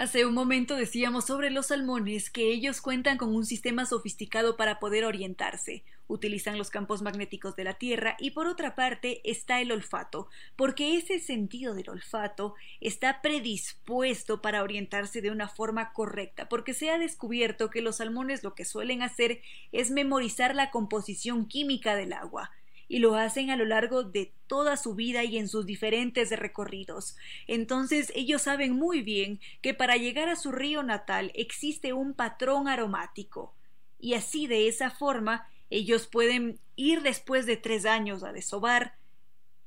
Hace 0.00 0.24
un 0.24 0.32
momento 0.32 0.76
decíamos 0.76 1.24
sobre 1.24 1.50
los 1.50 1.66
salmones 1.66 2.30
que 2.30 2.52
ellos 2.52 2.80
cuentan 2.80 3.18
con 3.18 3.34
un 3.34 3.44
sistema 3.44 3.84
sofisticado 3.84 4.56
para 4.56 4.78
poder 4.78 5.04
orientarse. 5.04 5.82
Utilizan 6.06 6.56
los 6.56 6.70
campos 6.70 7.02
magnéticos 7.02 7.56
de 7.56 7.64
la 7.64 7.74
Tierra 7.74 8.16
y 8.20 8.30
por 8.30 8.46
otra 8.46 8.76
parte 8.76 9.20
está 9.28 9.60
el 9.60 9.72
olfato, 9.72 10.28
porque 10.54 10.96
ese 10.96 11.18
sentido 11.18 11.74
del 11.74 11.90
olfato 11.90 12.54
está 12.80 13.20
predispuesto 13.22 14.40
para 14.40 14.62
orientarse 14.62 15.20
de 15.20 15.32
una 15.32 15.48
forma 15.48 15.92
correcta, 15.92 16.48
porque 16.48 16.74
se 16.74 16.90
ha 16.90 16.98
descubierto 16.98 17.68
que 17.68 17.82
los 17.82 17.96
salmones 17.96 18.44
lo 18.44 18.54
que 18.54 18.64
suelen 18.64 19.02
hacer 19.02 19.42
es 19.72 19.90
memorizar 19.90 20.54
la 20.54 20.70
composición 20.70 21.46
química 21.46 21.96
del 21.96 22.12
agua 22.12 22.52
y 22.88 23.00
lo 23.00 23.14
hacen 23.14 23.50
a 23.50 23.56
lo 23.56 23.64
largo 23.64 24.02
de 24.02 24.32
toda 24.46 24.76
su 24.76 24.94
vida 24.94 25.24
y 25.24 25.36
en 25.36 25.48
sus 25.48 25.66
diferentes 25.66 26.30
recorridos. 26.30 27.16
Entonces 27.46 28.10
ellos 28.14 28.42
saben 28.42 28.72
muy 28.72 29.02
bien 29.02 29.40
que 29.60 29.74
para 29.74 29.96
llegar 29.96 30.28
a 30.28 30.36
su 30.36 30.52
río 30.52 30.82
natal 30.82 31.30
existe 31.34 31.92
un 31.92 32.14
patrón 32.14 32.66
aromático, 32.66 33.54
y 34.00 34.14
así 34.14 34.46
de 34.46 34.68
esa 34.68 34.90
forma 34.90 35.48
ellos 35.70 36.06
pueden 36.06 36.58
ir 36.76 37.02
después 37.02 37.44
de 37.46 37.56
tres 37.56 37.84
años 37.84 38.22
a 38.24 38.32
desovar 38.32 38.94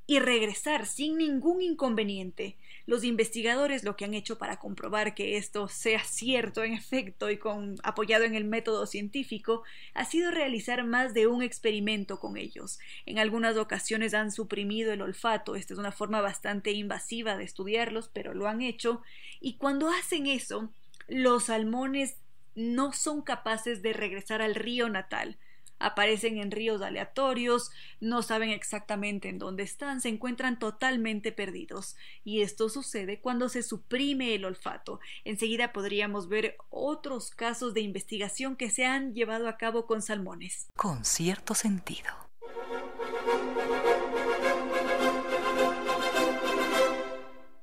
y 0.08 0.20
regresar 0.20 0.88
sin 0.88 1.18
ningún 1.18 1.62
inconveniente. 1.62 2.58
Los 2.86 3.04
investigadores 3.04 3.84
lo 3.84 3.96
que 3.96 4.06
han 4.06 4.14
hecho 4.14 4.38
para 4.38 4.58
comprobar 4.58 5.14
que 5.14 5.38
esto 5.38 5.68
sea 5.68 6.04
cierto 6.04 6.64
en 6.64 6.74
efecto 6.74 7.30
y 7.30 7.38
con 7.38 7.78
apoyado 7.84 8.24
en 8.24 8.36
el 8.36 8.46
método 8.46 8.86
científico 8.86 9.64
ha 9.94 10.06
sido 10.06 10.32
realizar 10.32 10.84
más 10.84 11.14
de 11.14 11.28
un 11.28 11.44
experimento 11.44 12.20
con 12.20 12.38
ellos. 12.38 12.80
En 13.06 13.20
algunas 13.20 13.58
ocasiones 13.58 14.14
han 14.14 14.32
suprimido 14.32 14.94
el 14.94 15.02
olfato, 15.02 15.56
esta 15.56 15.74
es 15.74 15.80
una 15.80 15.92
forma 15.92 16.22
bastante 16.22 16.72
invasiva 16.72 17.38
de 17.38 17.44
estudiarlos, 17.44 18.10
pero 18.12 18.34
lo 18.34 18.48
han 18.48 18.62
hecho. 18.62 19.02
Y 19.40 19.58
cuando 19.58 19.90
hacen 19.90 20.28
eso, 20.28 20.72
los 21.08 21.46
salmones 21.46 22.18
no 22.56 22.94
son 22.94 23.22
capaces 23.22 23.82
de 23.82 23.94
regresar 23.94 24.42
al 24.42 24.56
río 24.56 24.90
natal 24.90 25.38
aparecen 25.86 26.38
en 26.38 26.52
ríos 26.52 26.82
aleatorios, 26.82 27.72
no 28.00 28.22
saben 28.22 28.50
exactamente 28.50 29.30
en 29.30 29.40
dónde 29.40 29.64
están, 29.64 30.02
se 30.02 30.10
encuentran 30.10 30.60
totalmente 30.60 31.32
perdidos. 31.32 31.96
Y 32.24 32.42
esto 32.42 32.70
sucede 32.70 33.20
cuando 33.20 33.50
se 33.50 33.64
suprime 33.64 34.36
el 34.36 34.46
olfato. 34.46 35.00
Enseguida 35.26 35.74
podríamos 35.74 36.28
ver 36.30 36.58
otros 36.70 37.32
casos 37.32 37.74
de 37.74 37.82
investigación 37.82 38.56
que 38.56 38.70
se 38.70 38.86
han 38.86 39.14
llevado 39.14 39.48
a 39.48 39.58
cabo 39.58 39.86
con 39.86 40.02
salmones. 40.02 40.68
Con 40.76 41.06
cierto 41.06 41.54
sentido. 41.54 42.10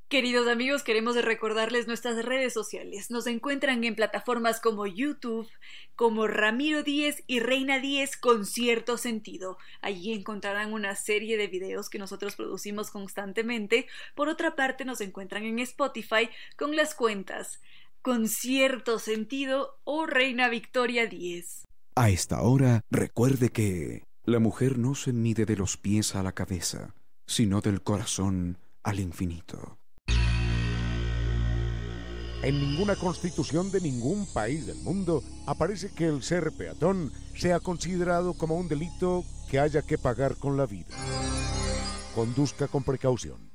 Queridos 0.09 0.47
amigos, 0.47 0.81
queremos 0.81 1.15
recordarles 1.23 1.85
nuestras 1.85 2.25
redes 2.25 2.51
sociales. 2.51 3.11
Nos 3.11 3.27
encuentran 3.27 3.83
en 3.83 3.93
plataformas 3.93 4.59
como 4.59 4.87
YouTube, 4.87 5.47
como 5.95 6.25
Ramiro 6.25 6.81
Díez 6.81 7.23
y 7.27 7.41
Reina 7.41 7.77
Díez 7.77 8.17
con 8.17 8.47
cierto 8.47 8.97
sentido. 8.97 9.59
Allí 9.81 10.11
encontrarán 10.11 10.73
una 10.73 10.95
serie 10.95 11.37
de 11.37 11.45
videos 11.45 11.91
que 11.91 11.99
nosotros 11.99 12.35
producimos 12.35 12.89
constantemente. 12.89 13.85
Por 14.15 14.29
otra 14.29 14.55
parte, 14.55 14.83
nos 14.83 14.99
encuentran 14.99 15.43
en 15.43 15.59
Spotify 15.59 16.31
con 16.57 16.75
las 16.75 16.95
cuentas 16.95 17.61
con 18.01 18.27
cierto 18.27 18.97
sentido 18.97 19.79
o 19.83 20.07
Reina 20.07 20.49
Victoria 20.49 21.05
Díez. 21.05 21.67
A 21.93 22.09
esta 22.09 22.41
hora, 22.41 22.81
recuerde 22.89 23.49
que 23.49 24.05
la 24.23 24.39
mujer 24.39 24.79
no 24.79 24.95
se 24.95 25.13
mide 25.13 25.45
de 25.45 25.55
los 25.55 25.77
pies 25.77 26.15
a 26.15 26.23
la 26.23 26.31
cabeza, 26.31 26.95
sino 27.27 27.61
del 27.61 27.83
corazón 27.83 28.57
al 28.81 28.99
infinito. 28.99 29.78
En 32.41 32.57
ninguna 32.57 32.95
constitución 32.95 33.69
de 33.69 33.81
ningún 33.81 34.25
país 34.25 34.65
del 34.65 34.77
mundo 34.77 35.21
aparece 35.45 35.91
que 35.91 36.07
el 36.07 36.23
ser 36.23 36.53
peatón 36.53 37.11
sea 37.35 37.59
considerado 37.59 38.33
como 38.33 38.55
un 38.55 38.69
delito 38.69 39.25
que 39.49 39.59
haya 39.59 39.81
que 39.81 39.97
pagar 39.97 40.37
con 40.37 40.55
la 40.55 40.65
vida. 40.65 40.95
Conduzca 42.15 42.69
con 42.69 42.83
precaución. 42.83 43.51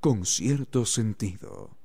Con 0.00 0.24
cierto 0.24 0.86
sentido. 0.86 1.77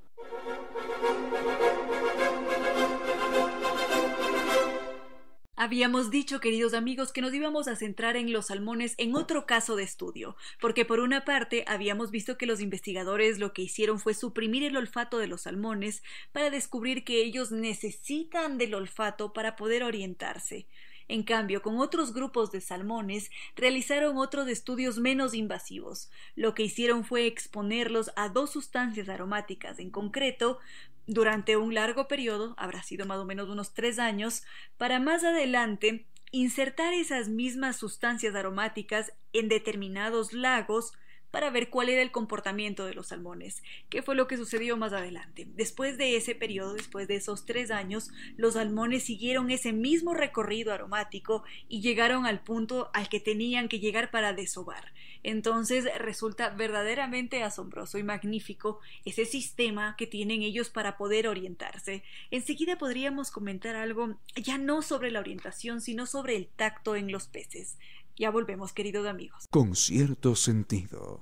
Habíamos 5.56 6.10
dicho, 6.10 6.40
queridos 6.40 6.74
amigos, 6.74 7.14
que 7.14 7.22
nos 7.22 7.32
íbamos 7.32 7.68
a 7.68 7.76
centrar 7.76 8.18
en 8.18 8.34
los 8.34 8.48
salmones 8.48 8.96
en 8.98 9.16
otro 9.16 9.46
caso 9.46 9.76
de 9.76 9.84
estudio, 9.84 10.36
porque 10.60 10.84
por 10.84 11.00
una 11.00 11.26
parte 11.26 11.64
habíamos 11.68 12.10
visto 12.10 12.40
que 12.40 12.48
los 12.48 12.60
investigadores 12.60 13.38
lo 13.38 13.54
que 13.54 13.62
hicieron 13.62 14.00
fue 14.00 14.16
suprimir 14.16 14.64
el 14.64 14.76
olfato 14.76 15.20
de 15.20 15.28
los 15.28 15.42
salmones 15.42 16.02
para 16.32 16.50
descubrir 16.50 17.04
que 17.04 17.22
ellos 17.22 17.52
necesitan 17.52 18.58
del 18.58 18.74
olfato 18.74 19.32
para 19.32 19.56
poder 19.56 19.84
orientarse. 19.84 20.66
En 21.08 21.24
cambio, 21.24 21.62
con 21.62 21.80
otros 21.80 22.14
grupos 22.14 22.52
de 22.52 22.62
salmones 22.62 23.30
realizaron 23.56 24.18
otros 24.18 24.48
estudios 24.48 25.00
menos 25.00 25.34
invasivos. 25.34 26.10
Lo 26.36 26.54
que 26.54 26.64
hicieron 26.64 27.04
fue 27.04 27.28
exponerlos 27.28 28.12
a 28.16 28.30
dos 28.30 28.52
sustancias 28.52 29.10
aromáticas 29.10 29.80
en 29.80 29.90
concreto 29.90 30.60
durante 31.06 31.58
un 31.58 31.74
largo 31.74 32.08
periodo, 32.08 32.54
habrá 32.58 32.82
sido 32.82 33.06
más 33.06 33.20
o 33.20 33.26
menos 33.26 33.50
unos 33.50 33.74
tres 33.74 34.00
años, 34.00 34.44
para 34.78 35.00
más 35.00 35.24
adelante 35.24 36.06
insertar 36.32 36.94
esas 36.94 37.30
mismas 37.30 37.76
sustancias 37.76 38.36
aromáticas 38.36 39.14
en 39.34 39.50
determinados 39.50 40.34
lagos 40.34 40.94
para 41.34 41.50
ver 41.50 41.72
cuál 41.72 41.90
era 41.90 42.04
el 42.04 42.12
comportamiento 42.12 42.86
de 42.86 42.94
los 42.94 43.08
salmones. 43.08 43.64
¿Qué 43.90 44.04
fue 44.04 44.14
lo 44.14 44.28
que 44.28 44.38
sucedió 44.38 44.78
más 44.78 44.94
adelante? 44.94 45.48
Después 45.56 45.98
de 45.98 46.16
ese 46.16 46.36
periodo, 46.36 46.76
después 46.76 47.08
de 47.08 47.16
esos 47.16 47.48
tres 47.48 47.72
años, 47.72 48.12
los 48.38 48.54
salmones 48.54 49.02
siguieron 49.02 49.50
ese 49.50 49.74
mismo 49.74 50.14
recorrido 50.14 50.72
aromático 50.72 51.44
y 51.68 51.82
llegaron 51.82 52.28
al 52.28 52.44
punto 52.44 52.92
al 52.94 53.10
que 53.10 53.20
tenían 53.20 53.68
que 53.68 53.80
llegar 53.80 54.12
para 54.12 54.34
desovar. 54.34 54.94
Entonces 55.24 55.86
resulta 55.98 56.50
verdaderamente 56.50 57.42
asombroso 57.42 57.98
y 57.98 58.04
magnífico 58.04 58.80
ese 59.04 59.26
sistema 59.26 59.96
que 59.98 60.06
tienen 60.06 60.44
ellos 60.44 60.70
para 60.70 60.98
poder 60.98 61.28
orientarse. 61.28 62.04
Enseguida 62.30 62.78
podríamos 62.78 63.32
comentar 63.32 63.76
algo 63.76 64.20
ya 64.36 64.60
no 64.60 64.84
sobre 64.84 65.10
la 65.10 65.22
orientación, 65.22 65.82
sino 65.82 66.06
sobre 66.06 66.36
el 66.36 66.46
tacto 66.46 66.96
en 66.96 67.12
los 67.12 67.26
peces. 67.26 67.80
Ya 68.18 68.30
volvemos, 68.30 68.74
queridos 68.74 69.08
amigos. 69.08 69.48
Con 69.50 69.76
cierto 69.76 70.36
sentido. 70.36 71.22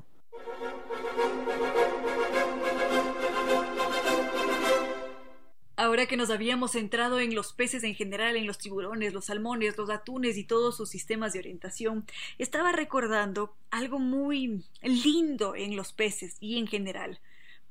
Ahora 5.81 6.05
que 6.05 6.15
nos 6.15 6.29
habíamos 6.29 6.73
centrado 6.73 7.19
en 7.19 7.33
los 7.33 7.53
peces 7.53 7.83
en 7.83 7.95
general, 7.95 8.35
en 8.35 8.45
los 8.45 8.59
tiburones, 8.59 9.13
los 9.13 9.25
salmones, 9.25 9.77
los 9.77 9.89
atunes 9.89 10.37
y 10.37 10.43
todos 10.43 10.77
sus 10.77 10.89
sistemas 10.89 11.33
de 11.33 11.39
orientación, 11.39 12.05
estaba 12.37 12.71
recordando 12.71 13.55
algo 13.71 13.97
muy 13.97 14.63
lindo 14.83 15.55
en 15.55 15.75
los 15.75 15.91
peces 15.91 16.37
y 16.39 16.59
en 16.59 16.67
general 16.67 17.19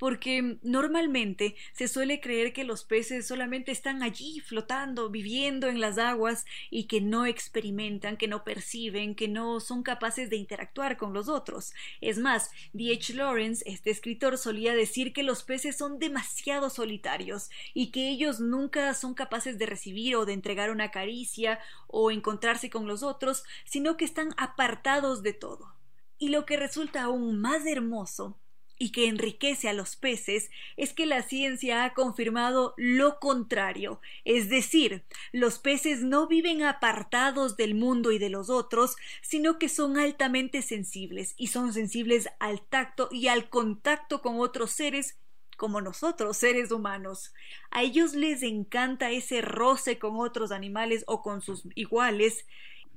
porque 0.01 0.57
normalmente 0.63 1.57
se 1.75 1.87
suele 1.87 2.23
creer 2.23 2.55
que 2.55 2.65
los 2.65 2.85
peces 2.85 3.29
solamente 3.29 3.71
están 3.71 4.03
allí 4.03 4.41
flotando, 4.41 5.11
viviendo 5.11 5.69
en 5.69 5.79
las 5.79 5.99
aguas 5.99 6.47
y 6.71 6.85
que 6.85 7.03
no 7.03 7.27
experimentan, 7.27 8.17
que 8.17 8.27
no 8.27 8.43
perciben, 8.43 9.15
que 9.15 9.29
no 9.29 9.61
son 9.61 9.83
capaces 9.83 10.31
de 10.31 10.37
interactuar 10.37 10.97
con 10.97 11.13
los 11.13 11.29
otros. 11.29 11.75
Es 12.01 12.17
más, 12.17 12.51
D.H. 12.73 13.13
Lawrence, 13.13 13.63
este 13.67 13.91
escritor, 13.91 14.39
solía 14.39 14.75
decir 14.75 15.13
que 15.13 15.23
los 15.23 15.43
peces 15.43 15.77
son 15.77 15.99
demasiado 15.99 16.71
solitarios 16.71 17.51
y 17.75 17.91
que 17.91 18.09
ellos 18.09 18.41
nunca 18.41 18.95
son 18.95 19.13
capaces 19.13 19.59
de 19.59 19.67
recibir 19.67 20.17
o 20.17 20.25
de 20.25 20.33
entregar 20.33 20.71
una 20.71 20.91
caricia 20.91 21.59
o 21.89 22.11
encontrarse 22.11 22.71
con 22.71 22.87
los 22.87 23.03
otros, 23.03 23.45
sino 23.67 23.99
que 23.99 24.07
están 24.07 24.31
apartados 24.39 25.23
de 25.23 25.35
todo. 25.35 25.75
Y 26.17 26.31
lo 26.31 26.47
que 26.47 26.57
resulta 26.57 27.03
aún 27.03 27.39
más 27.39 27.67
hermoso 27.67 28.39
y 28.81 28.93
que 28.93 29.09
enriquece 29.09 29.69
a 29.69 29.75
los 29.75 29.95
peces 29.95 30.51
es 30.79 30.95
que 30.95 31.05
la 31.05 31.23
ciencia 31.23 31.85
ha 31.85 31.93
confirmado 31.93 32.73
lo 32.79 33.21
contrario, 33.21 34.01
es 34.25 34.49
decir, 34.49 35.05
los 35.33 35.59
peces 35.59 36.01
no 36.03 36.27
viven 36.27 36.63
apartados 36.63 37.59
del 37.59 37.75
mundo 37.75 38.11
y 38.11 38.19
de 38.19 38.31
los 38.31 38.49
otros, 38.49 38.97
sino 39.21 39.59
que 39.59 39.69
son 39.69 39.99
altamente 39.99 40.63
sensibles 40.63 41.35
y 41.37 41.49
son 41.49 41.75
sensibles 41.75 42.31
al 42.39 42.63
tacto 42.63 43.11
y 43.13 43.29
al 43.29 43.51
contacto 43.51 44.23
con 44.23 44.41
otros 44.41 44.71
seres 44.71 45.19
como 45.59 45.83
nosotros, 45.83 46.39
seres 46.39 46.71
humanos. 46.73 47.35
A 47.71 47.83
ellos 47.83 48.15
les 48.15 48.43
encanta 48.43 49.11
ese 49.11 49.43
roce 49.43 49.99
con 49.99 50.19
otros 50.19 50.53
animales 50.53 51.05
o 51.07 51.21
con 51.21 51.43
sus 51.43 51.65
iguales, 51.75 52.47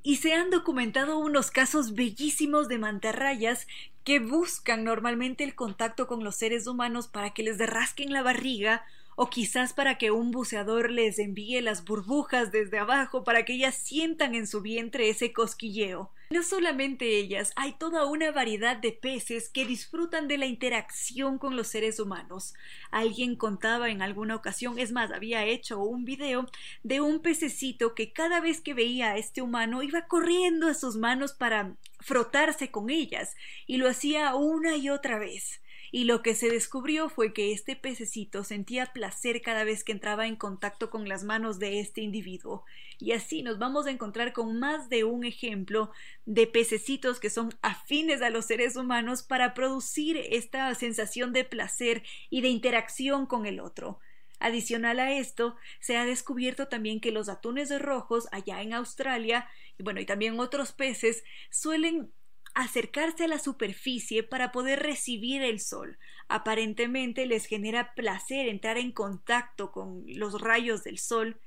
y 0.03 0.17
se 0.17 0.33
han 0.33 0.49
documentado 0.49 1.17
unos 1.17 1.49
casos 1.49 1.95
bellísimos 1.95 2.67
de 2.67 2.77
mantarrayas 2.77 3.67
que 4.03 4.19
buscan 4.19 4.83
normalmente 4.83 5.45
el 5.45 5.55
contacto 5.55 6.07
con 6.07 6.23
los 6.23 6.35
seres 6.35 6.67
humanos 6.67 7.07
para 7.07 7.31
que 7.31 7.43
les 7.43 7.57
derrasquen 7.57 8.11
la 8.11 8.21
barriga 8.21 8.83
o 9.15 9.29
quizás 9.29 9.73
para 9.73 9.97
que 9.97 10.11
un 10.11 10.31
buceador 10.31 10.89
les 10.89 11.19
envíe 11.19 11.61
las 11.61 11.85
burbujas 11.85 12.51
desde 12.51 12.79
abajo 12.79 13.23
para 13.23 13.45
que 13.45 13.53
ellas 13.53 13.75
sientan 13.75 14.35
en 14.35 14.47
su 14.47 14.61
vientre 14.61 15.09
ese 15.09 15.33
cosquilleo. 15.33 16.11
No 16.29 16.41
solamente 16.41 17.19
ellas, 17.19 17.51
hay 17.55 17.73
toda 17.73 18.05
una 18.05 18.31
variedad 18.31 18.75
de 18.75 18.91
peces 18.91 19.49
que 19.49 19.65
disfrutan 19.65 20.27
de 20.27 20.39
la 20.39 20.47
interacción 20.47 21.37
con 21.37 21.55
los 21.55 21.67
seres 21.67 21.99
humanos. 21.99 22.55
Alguien 22.89 23.35
contaba 23.35 23.89
en 23.89 24.01
alguna 24.01 24.35
ocasión, 24.35 24.79
es 24.79 24.91
más, 24.91 25.11
había 25.11 25.45
hecho 25.45 25.79
un 25.79 26.05
video 26.05 26.49
de 26.81 27.01
un 27.01 27.19
pececito 27.19 27.93
que 27.93 28.13
cada 28.13 28.39
vez 28.39 28.61
que 28.61 28.73
veía 28.73 29.11
a 29.11 29.17
este 29.17 29.43
humano 29.43 29.83
iba 29.83 30.07
corriendo 30.07 30.67
a 30.67 30.73
sus 30.73 30.95
manos 30.95 31.33
para 31.33 31.75
frotarse 31.99 32.71
con 32.71 32.89
ellas, 32.89 33.35
y 33.67 33.77
lo 33.77 33.87
hacía 33.87 34.33
una 34.35 34.75
y 34.75 34.89
otra 34.89 35.19
vez 35.19 35.61
y 35.93 36.05
lo 36.05 36.23
que 36.23 36.33
se 36.33 36.49
descubrió 36.49 37.07
fue 37.07 37.33
que 37.33 37.51
este 37.51 37.75
pececito 37.75 38.43
sentía 38.43 38.87
placer 38.87 39.43
cada 39.43 39.63
vez 39.63 39.83
que 39.83 39.91
entraba 39.91 40.25
en 40.25 40.35
contacto 40.35 40.89
con 40.89 41.07
las 41.07 41.23
manos 41.23 41.59
de 41.59 41.79
este 41.79 42.01
individuo. 42.01 42.65
Y 42.97 43.11
así 43.11 43.43
nos 43.43 43.59
vamos 43.59 43.85
a 43.85 43.91
encontrar 43.91 44.33
con 44.33 44.57
más 44.57 44.89
de 44.89 45.03
un 45.03 45.23
ejemplo 45.23 45.91
de 46.25 46.47
pececitos 46.47 47.19
que 47.19 47.29
son 47.29 47.53
afines 47.61 48.23
a 48.23 48.31
los 48.31 48.45
seres 48.45 48.75
humanos 48.75 49.21
para 49.21 49.53
producir 49.53 50.17
esta 50.17 50.73
sensación 50.73 51.31
de 51.31 51.43
placer 51.43 52.01
y 52.31 52.41
de 52.41 52.47
interacción 52.47 53.27
con 53.27 53.45
el 53.45 53.59
otro. 53.59 53.99
Adicional 54.39 54.99
a 54.99 55.11
esto, 55.11 55.57
se 55.79 55.95
ha 55.97 56.05
descubierto 56.07 56.69
también 56.69 57.01
que 57.01 57.11
los 57.11 57.29
atunes 57.29 57.69
rojos 57.79 58.27
allá 58.31 58.63
en 58.63 58.73
Australia, 58.73 59.47
y 59.77 59.83
bueno, 59.83 60.01
y 60.01 60.07
también 60.07 60.39
otros 60.39 60.71
peces, 60.71 61.23
suelen 61.51 62.11
acercarse 62.53 63.25
a 63.25 63.27
la 63.27 63.39
superficie 63.39 64.23
para 64.23 64.51
poder 64.51 64.81
recibir 64.81 65.41
el 65.41 65.59
sol. 65.59 65.97
Aparentemente 66.27 67.25
les 67.25 67.45
genera 67.45 67.93
placer 67.95 68.47
entrar 68.47 68.77
en 68.77 68.91
contacto 68.91 69.71
con 69.71 70.03
los 70.07 70.39
rayos 70.39 70.83
del 70.83 70.99
sol 70.99 71.37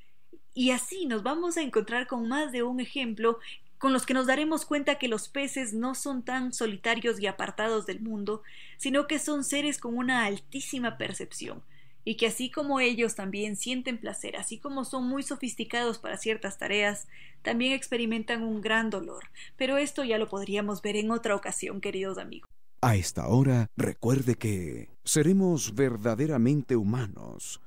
y 0.54 0.70
así 0.70 1.06
nos 1.06 1.22
vamos 1.22 1.56
a 1.56 1.62
encontrar 1.62 2.06
con 2.06 2.28
más 2.28 2.50
de 2.50 2.62
un 2.62 2.80
ejemplo 2.80 3.38
con 3.78 3.92
los 3.92 4.06
que 4.06 4.14
nos 4.14 4.26
daremos 4.26 4.64
cuenta 4.64 4.98
que 4.98 5.08
los 5.08 5.28
peces 5.28 5.74
no 5.74 5.94
son 5.94 6.24
tan 6.24 6.52
solitarios 6.52 7.20
y 7.20 7.26
apartados 7.26 7.84
del 7.86 8.00
mundo, 8.00 8.42
sino 8.78 9.06
que 9.06 9.18
son 9.18 9.44
seres 9.44 9.78
con 9.78 9.96
una 9.96 10.24
altísima 10.24 10.96
percepción, 10.96 11.62
y 12.08 12.16
que 12.16 12.28
así 12.28 12.52
como 12.52 12.78
ellos 12.78 13.16
también 13.16 13.56
sienten 13.56 13.98
placer, 13.98 14.36
así 14.36 14.60
como 14.60 14.84
son 14.84 15.08
muy 15.08 15.24
sofisticados 15.24 15.98
para 15.98 16.16
ciertas 16.16 16.56
tareas, 16.56 17.08
también 17.42 17.72
experimentan 17.72 18.44
un 18.44 18.60
gran 18.60 18.90
dolor. 18.90 19.24
Pero 19.56 19.76
esto 19.76 20.04
ya 20.04 20.16
lo 20.16 20.28
podríamos 20.28 20.82
ver 20.82 20.94
en 20.94 21.10
otra 21.10 21.34
ocasión, 21.34 21.80
queridos 21.80 22.16
amigos. 22.16 22.46
A 22.80 22.94
esta 22.94 23.26
hora, 23.26 23.66
recuerde 23.76 24.36
que 24.36 24.88
seremos 25.04 25.74
verdaderamente 25.74 26.76
humanos 26.76 27.60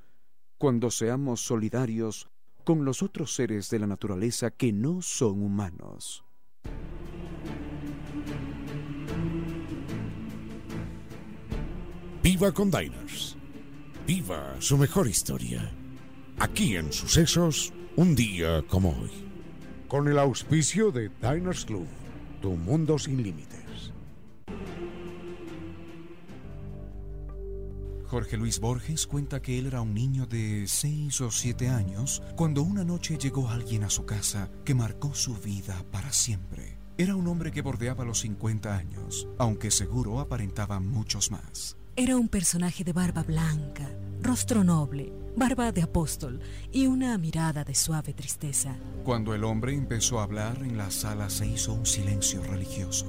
cuando 0.57 0.89
seamos 0.89 1.41
solidarios 1.41 2.29
con 2.63 2.85
los 2.85 3.03
otros 3.03 3.35
seres 3.35 3.69
de 3.69 3.79
la 3.79 3.87
naturaleza 3.87 4.51
que 4.51 4.71
no 4.71 5.01
son 5.01 5.43
humanos. 5.43 6.23
Viva 12.23 12.53
con 12.53 12.71
Diners 12.71 13.38
viva 14.09 14.55
su 14.57 14.75
mejor 14.75 15.07
historia. 15.07 15.71
Aquí 16.39 16.75
en 16.75 16.91
Sucesos, 16.91 17.71
un 17.95 18.15
día 18.15 18.63
como 18.67 18.89
hoy. 18.89 19.11
Con 19.87 20.07
el 20.07 20.17
auspicio 20.17 20.91
de 20.91 21.11
Diners 21.21 21.63
Club, 21.63 21.85
tu 22.41 22.53
mundo 22.53 22.97
sin 22.97 23.21
límites. 23.21 23.93
Jorge 28.07 28.35
Luis 28.37 28.59
Borges 28.59 29.05
cuenta 29.05 29.43
que 29.43 29.59
él 29.59 29.67
era 29.67 29.81
un 29.81 29.93
niño 29.93 30.25
de 30.25 30.65
6 30.65 31.21
o 31.21 31.29
7 31.29 31.69
años 31.69 32.23
cuando 32.35 32.63
una 32.63 32.83
noche 32.83 33.19
llegó 33.19 33.47
alguien 33.47 33.83
a 33.83 33.91
su 33.91 34.07
casa 34.07 34.49
que 34.65 34.73
marcó 34.73 35.13
su 35.13 35.35
vida 35.35 35.85
para 35.91 36.11
siempre. 36.11 36.79
Era 36.97 37.15
un 37.15 37.27
hombre 37.27 37.51
que 37.51 37.61
bordeaba 37.61 38.05
los 38.05 38.21
50 38.21 38.75
años, 38.75 39.27
aunque 39.37 39.69
seguro 39.69 40.19
aparentaba 40.19 40.79
muchos 40.79 41.29
más. 41.29 41.78
Era 41.99 42.15
un 42.15 42.29
personaje 42.29 42.85
de 42.85 42.93
barba 42.93 43.23
blanca, 43.23 43.85
rostro 44.21 44.63
noble, 44.63 45.11
barba 45.35 45.73
de 45.73 45.81
apóstol 45.81 46.39
y 46.71 46.87
una 46.87 47.17
mirada 47.17 47.65
de 47.65 47.75
suave 47.75 48.13
tristeza. 48.13 48.77
Cuando 49.03 49.35
el 49.35 49.43
hombre 49.43 49.73
empezó 49.73 50.21
a 50.21 50.23
hablar, 50.23 50.63
en 50.63 50.77
la 50.77 50.91
sala 50.91 51.29
se 51.29 51.45
hizo 51.45 51.73
un 51.73 51.85
silencio 51.85 52.41
religioso. 52.41 53.05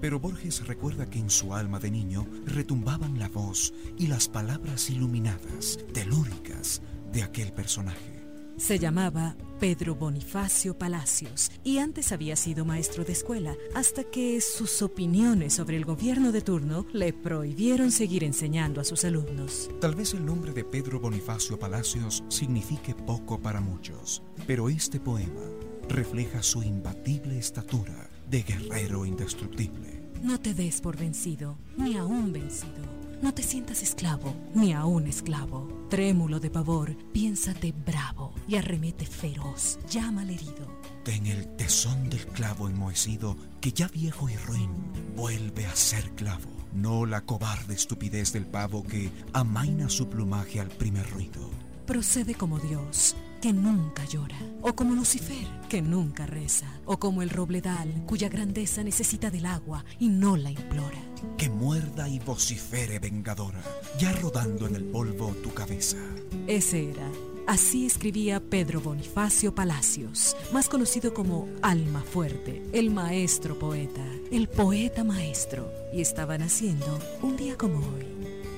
Pero 0.00 0.20
Borges 0.20 0.64
recuerda 0.64 1.10
que 1.10 1.18
en 1.18 1.28
su 1.28 1.54
alma 1.54 1.80
de 1.80 1.90
niño 1.90 2.24
retumbaban 2.46 3.18
la 3.18 3.28
voz 3.28 3.74
y 3.98 4.06
las 4.06 4.28
palabras 4.28 4.90
iluminadas, 4.90 5.80
telúricas, 5.92 6.82
de 7.12 7.24
aquel 7.24 7.52
personaje. 7.52 8.13
Se 8.56 8.78
llamaba 8.78 9.36
Pedro 9.58 9.96
Bonifacio 9.96 10.78
Palacios 10.78 11.50
y 11.64 11.78
antes 11.78 12.12
había 12.12 12.36
sido 12.36 12.64
maestro 12.64 13.04
de 13.04 13.12
escuela 13.12 13.56
hasta 13.74 14.04
que 14.04 14.40
sus 14.40 14.80
opiniones 14.80 15.54
sobre 15.54 15.76
el 15.76 15.84
gobierno 15.84 16.30
de 16.30 16.40
turno 16.40 16.86
le 16.92 17.12
prohibieron 17.12 17.90
seguir 17.90 18.22
enseñando 18.22 18.80
a 18.80 18.84
sus 18.84 19.04
alumnos. 19.04 19.70
Tal 19.80 19.96
vez 19.96 20.14
el 20.14 20.24
nombre 20.24 20.52
de 20.52 20.64
Pedro 20.64 21.00
Bonifacio 21.00 21.58
Palacios 21.58 22.22
signifique 22.28 22.94
poco 22.94 23.40
para 23.40 23.60
muchos, 23.60 24.22
pero 24.46 24.68
este 24.68 25.00
poema 25.00 25.42
refleja 25.88 26.42
su 26.42 26.62
imbatible 26.62 27.36
estatura 27.38 28.08
de 28.30 28.42
guerrero 28.42 29.04
indestructible. 29.04 30.00
No 30.22 30.38
te 30.38 30.54
des 30.54 30.80
por 30.80 30.96
vencido, 30.96 31.58
ni 31.76 31.96
aún 31.96 32.32
vencido. 32.32 33.03
No 33.22 33.32
te 33.32 33.42
sientas 33.42 33.82
esclavo, 33.82 34.34
ni 34.54 34.72
aún 34.72 35.06
esclavo. 35.06 35.86
Trémulo 35.90 36.40
de 36.40 36.50
pavor, 36.50 36.96
piénsate 37.12 37.72
bravo 37.72 38.34
y 38.48 38.56
arremete 38.56 39.06
feroz. 39.06 39.78
Llama 39.88 40.22
al 40.22 40.30
herido 40.30 40.84
que 41.04 41.14
en 41.14 41.26
el 41.26 41.46
tesón 41.56 42.08
del 42.08 42.26
clavo 42.26 42.68
enmohecido, 42.68 43.36
que 43.60 43.72
ya 43.72 43.88
viejo 43.88 44.28
y 44.28 44.36
ruin, 44.36 44.70
vuelve 45.14 45.66
a 45.66 45.76
ser 45.76 46.10
clavo. 46.12 46.50
No 46.72 47.04
la 47.06 47.20
cobarde 47.20 47.74
estupidez 47.74 48.32
del 48.32 48.46
pavo 48.46 48.82
que 48.82 49.10
amaina 49.32 49.88
su 49.90 50.08
plumaje 50.08 50.60
al 50.60 50.68
primer 50.68 51.08
ruido. 51.10 51.50
Procede 51.86 52.34
como 52.34 52.58
Dios, 52.58 53.14
que 53.44 53.52
nunca 53.52 54.06
llora, 54.06 54.38
o 54.62 54.74
como 54.74 54.94
Lucifer, 54.94 55.46
que 55.68 55.82
nunca 55.82 56.24
reza, 56.24 56.80
o 56.86 56.98
como 56.98 57.20
el 57.20 57.28
robledal, 57.28 58.06
cuya 58.06 58.30
grandeza 58.30 58.82
necesita 58.82 59.30
del 59.30 59.44
agua 59.44 59.84
y 59.98 60.08
no 60.08 60.38
la 60.38 60.50
implora. 60.50 60.96
Que 61.36 61.50
muerda 61.50 62.08
y 62.08 62.20
vocifere 62.20 62.98
vengadora, 62.98 63.60
ya 63.98 64.12
rodando 64.12 64.66
en 64.66 64.76
el 64.76 64.84
polvo 64.84 65.34
tu 65.42 65.52
cabeza. 65.52 65.98
Ese 66.46 66.92
era 66.92 67.06
Así 67.46 67.84
escribía 67.84 68.40
Pedro 68.40 68.80
Bonifacio 68.80 69.54
Palacios, 69.54 70.34
más 70.50 70.70
conocido 70.70 71.12
como 71.12 71.46
Alma 71.60 72.00
Fuerte, 72.00 72.62
el 72.72 72.90
maestro 72.90 73.58
poeta, 73.58 74.06
el 74.30 74.48
poeta 74.48 75.04
maestro, 75.04 75.70
y 75.92 76.00
estaba 76.00 76.38
naciendo 76.38 76.98
un 77.20 77.36
día 77.36 77.58
como 77.58 77.80
hoy, 77.80 78.06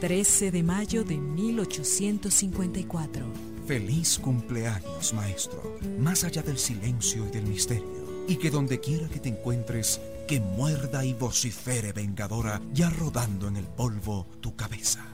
13 0.00 0.52
de 0.52 0.62
mayo 0.62 1.02
de 1.02 1.16
1854. 1.16 3.45
Feliz 3.66 4.20
cumpleaños, 4.20 5.12
maestro, 5.12 5.76
más 5.98 6.22
allá 6.22 6.40
del 6.40 6.56
silencio 6.56 7.26
y 7.26 7.32
del 7.32 7.46
misterio, 7.46 8.24
y 8.28 8.36
que 8.36 8.48
donde 8.48 8.78
quiera 8.78 9.08
que 9.08 9.18
te 9.18 9.28
encuentres, 9.28 10.00
que 10.28 10.38
muerda 10.38 11.04
y 11.04 11.14
vocifere 11.14 11.92
vengadora, 11.92 12.62
ya 12.72 12.90
rodando 12.90 13.48
en 13.48 13.56
el 13.56 13.66
polvo 13.66 14.28
tu 14.40 14.54
cabeza. 14.54 15.04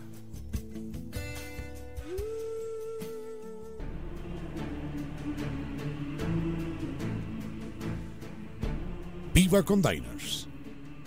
Viva 9.32 9.62
con. 9.62 9.82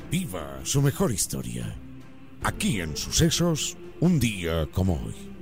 Viva 0.10 0.60
su 0.64 0.82
mejor 0.82 1.12
historia. 1.12 1.76
Aquí 2.42 2.82
en 2.82 2.98
Sucesos, 2.98 3.78
un 4.00 4.20
día 4.20 4.68
como 4.72 4.96
hoy. 4.96 5.35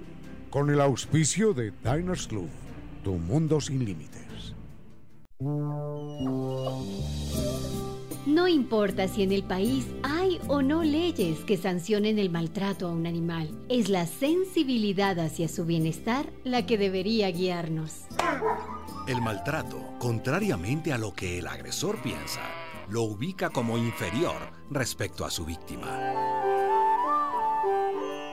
Con 0.53 0.69
el 0.69 0.79
auspicio 0.81 1.55
de 1.55 1.73
Diners 1.83 2.27
Club, 2.27 2.47
tu 3.03 3.13
mundo 3.13 3.59
sin 3.59 3.83
límites. 3.83 4.53
No 8.27 8.47
importa 8.47 9.07
si 9.07 9.23
en 9.23 9.31
el 9.31 9.41
país 9.41 9.87
hay 10.03 10.39
o 10.47 10.61
no 10.61 10.83
leyes 10.83 11.39
que 11.39 11.57
sancionen 11.57 12.19
el 12.19 12.29
maltrato 12.29 12.87
a 12.87 12.91
un 12.91 13.07
animal, 13.07 13.49
es 13.67 13.89
la 13.89 14.05
sensibilidad 14.05 15.17
hacia 15.17 15.47
su 15.47 15.65
bienestar 15.65 16.27
la 16.43 16.67
que 16.67 16.77
debería 16.77 17.31
guiarnos. 17.31 18.01
El 19.07 19.23
maltrato, 19.23 19.81
contrariamente 19.97 20.93
a 20.93 20.99
lo 20.99 21.15
que 21.15 21.39
el 21.39 21.47
agresor 21.47 21.99
piensa, 22.03 22.41
lo 22.89 23.01
ubica 23.01 23.49
como 23.49 23.75
inferior 23.79 24.51
respecto 24.69 25.25
a 25.25 25.31
su 25.31 25.45
víctima. 25.45 26.43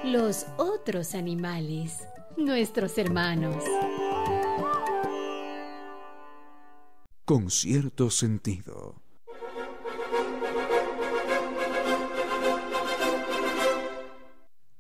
Los 0.05 0.47
otros 0.57 1.15
animales, 1.15 1.99
nuestros 2.45 2.97
hermanos. 2.99 3.63
Con 7.25 7.51
cierto 7.51 8.11
sentido. 8.11 9.01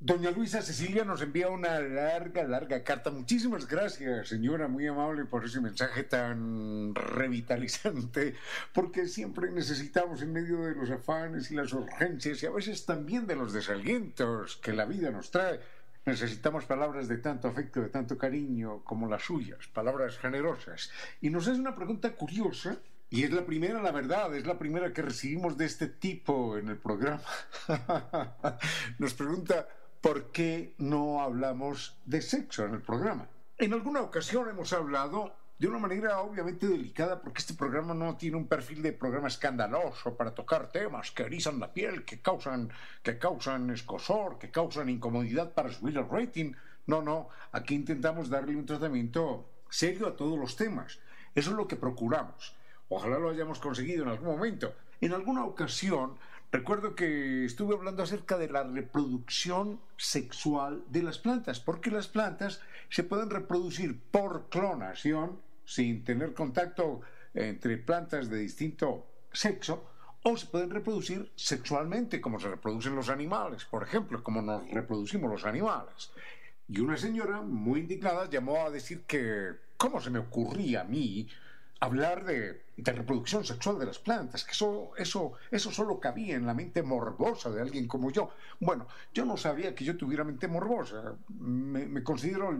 Doña 0.02 0.32
Luisa 0.32 0.60
Cecilia 0.60 1.04
nos 1.04 1.22
envía 1.22 1.50
una 1.50 1.78
larga, 1.78 2.42
larga 2.42 2.82
carta. 2.82 3.10
Muchísimas 3.10 3.68
gracias, 3.68 4.28
señora, 4.28 4.66
muy 4.66 4.86
amable 4.88 5.24
por 5.26 5.44
ese 5.44 5.60
mensaje 5.60 6.02
tan 6.02 6.94
revitalizante, 6.96 8.34
porque 8.72 9.06
siempre 9.06 9.52
necesitamos 9.52 10.22
en 10.22 10.32
medio 10.32 10.64
de 10.64 10.74
los 10.74 10.90
afanes 10.90 11.52
y 11.52 11.54
las 11.54 11.72
urgencias 11.72 12.42
y 12.42 12.46
a 12.46 12.50
veces 12.50 12.84
también 12.86 13.28
de 13.28 13.36
los 13.36 13.52
desalientos 13.52 14.56
que 14.56 14.72
la 14.72 14.86
vida 14.86 15.12
nos 15.12 15.30
trae. 15.30 15.60
Necesitamos 16.06 16.64
palabras 16.64 17.08
de 17.08 17.18
tanto 17.18 17.48
afecto, 17.48 17.80
de 17.80 17.90
tanto 17.90 18.16
cariño 18.16 18.82
como 18.84 19.06
las 19.06 19.22
suyas, 19.22 19.66
palabras 19.68 20.18
generosas. 20.18 20.90
Y 21.20 21.30
nos 21.30 21.46
es 21.46 21.58
una 21.58 21.74
pregunta 21.74 22.14
curiosa 22.14 22.78
y 23.10 23.24
es 23.24 23.32
la 23.32 23.44
primera, 23.44 23.82
la 23.82 23.90
verdad, 23.90 24.34
es 24.36 24.46
la 24.46 24.58
primera 24.58 24.92
que 24.92 25.02
recibimos 25.02 25.58
de 25.58 25.66
este 25.66 25.88
tipo 25.88 26.56
en 26.56 26.68
el 26.68 26.78
programa. 26.78 27.24
Nos 28.98 29.14
pregunta, 29.14 29.66
¿por 30.00 30.30
qué 30.30 30.74
no 30.78 31.20
hablamos 31.20 31.98
de 32.04 32.22
sexo 32.22 32.64
en 32.64 32.74
el 32.74 32.82
programa? 32.82 33.28
En 33.58 33.72
alguna 33.72 34.00
ocasión 34.00 34.48
hemos 34.48 34.72
hablado 34.72 35.34
de 35.60 35.68
una 35.68 35.78
manera 35.78 36.20
obviamente 36.20 36.66
delicada, 36.66 37.20
porque 37.20 37.40
este 37.40 37.52
programa 37.52 37.92
no 37.92 38.16
tiene 38.16 38.38
un 38.38 38.46
perfil 38.46 38.80
de 38.80 38.94
programa 38.94 39.28
escandaloso 39.28 40.16
para 40.16 40.34
tocar 40.34 40.72
temas 40.72 41.10
que 41.10 41.24
erizan 41.24 41.60
la 41.60 41.70
piel, 41.70 42.06
que 42.06 42.22
causan, 42.22 42.70
que 43.02 43.18
causan 43.18 43.68
escosor, 43.68 44.38
que 44.38 44.50
causan 44.50 44.88
incomodidad 44.88 45.52
para 45.52 45.70
subir 45.70 45.98
el 45.98 46.08
rating. 46.08 46.54
No, 46.86 47.02
no, 47.02 47.28
aquí 47.52 47.74
intentamos 47.74 48.30
darle 48.30 48.56
un 48.56 48.64
tratamiento 48.64 49.50
serio 49.68 50.06
a 50.06 50.16
todos 50.16 50.38
los 50.38 50.56
temas. 50.56 50.98
Eso 51.34 51.50
es 51.50 51.56
lo 51.56 51.68
que 51.68 51.76
procuramos. 51.76 52.56
Ojalá 52.88 53.18
lo 53.18 53.28
hayamos 53.28 53.58
conseguido 53.58 54.04
en 54.04 54.08
algún 54.08 54.28
momento. 54.28 54.74
En 55.02 55.12
alguna 55.12 55.44
ocasión 55.44 56.16
Recuerdo 56.52 56.96
que 56.96 57.44
estuve 57.44 57.76
hablando 57.76 58.02
acerca 58.02 58.36
de 58.36 58.48
la 58.48 58.64
reproducción 58.64 59.78
sexual 59.96 60.82
de 60.88 61.04
las 61.04 61.18
plantas, 61.18 61.60
porque 61.60 61.92
las 61.92 62.08
plantas 62.08 62.60
se 62.88 63.04
pueden 63.04 63.30
reproducir 63.30 64.00
por 64.10 64.48
clonación, 64.48 65.38
sin 65.70 66.02
tener 66.02 66.34
contacto 66.34 67.00
entre 67.32 67.76
plantas 67.76 68.28
de 68.28 68.38
distinto 68.38 69.06
sexo, 69.32 69.86
o 70.24 70.36
se 70.36 70.46
pueden 70.46 70.70
reproducir 70.70 71.30
sexualmente, 71.36 72.20
como 72.20 72.40
se 72.40 72.48
reproducen 72.48 72.96
los 72.96 73.08
animales, 73.08 73.64
por 73.66 73.84
ejemplo, 73.84 74.20
como 74.22 74.42
nos 74.42 74.68
reproducimos 74.68 75.30
los 75.30 75.44
animales. 75.46 76.10
Y 76.68 76.80
una 76.80 76.96
señora 76.96 77.40
muy 77.40 77.80
indignada 77.80 78.28
llamó 78.28 78.66
a 78.66 78.70
decir 78.70 79.02
que, 79.02 79.52
¿cómo 79.76 80.00
se 80.00 80.10
me 80.10 80.18
ocurría 80.18 80.80
a 80.80 80.84
mí 80.84 81.28
hablar 81.78 82.24
de, 82.24 82.64
reproducción 82.76 83.44
sexual 83.44 83.78
de 83.78 83.86
las 83.86 84.00
plantas, 84.00 84.44
que 84.44 84.52
eso, 84.52 84.90
eso, 84.96 85.34
eso 85.52 85.70
solo 85.70 86.00
cabía 86.00 86.34
en 86.34 86.46
la 86.46 86.52
mente 86.52 86.82
morbosa 86.82 87.48
de 87.50 87.62
alguien 87.62 87.86
como 87.86 88.10
yo. 88.10 88.30
Bueno, 88.58 88.86
yo 89.14 89.24
no 89.24 89.36
sabía 89.36 89.74
que 89.74 89.84
yo 89.84 89.96
tuviera 89.96 90.24
mente 90.24 90.48
morbosa, 90.48 91.14
me, 91.28 91.86
me 91.86 92.02
considero 92.02 92.58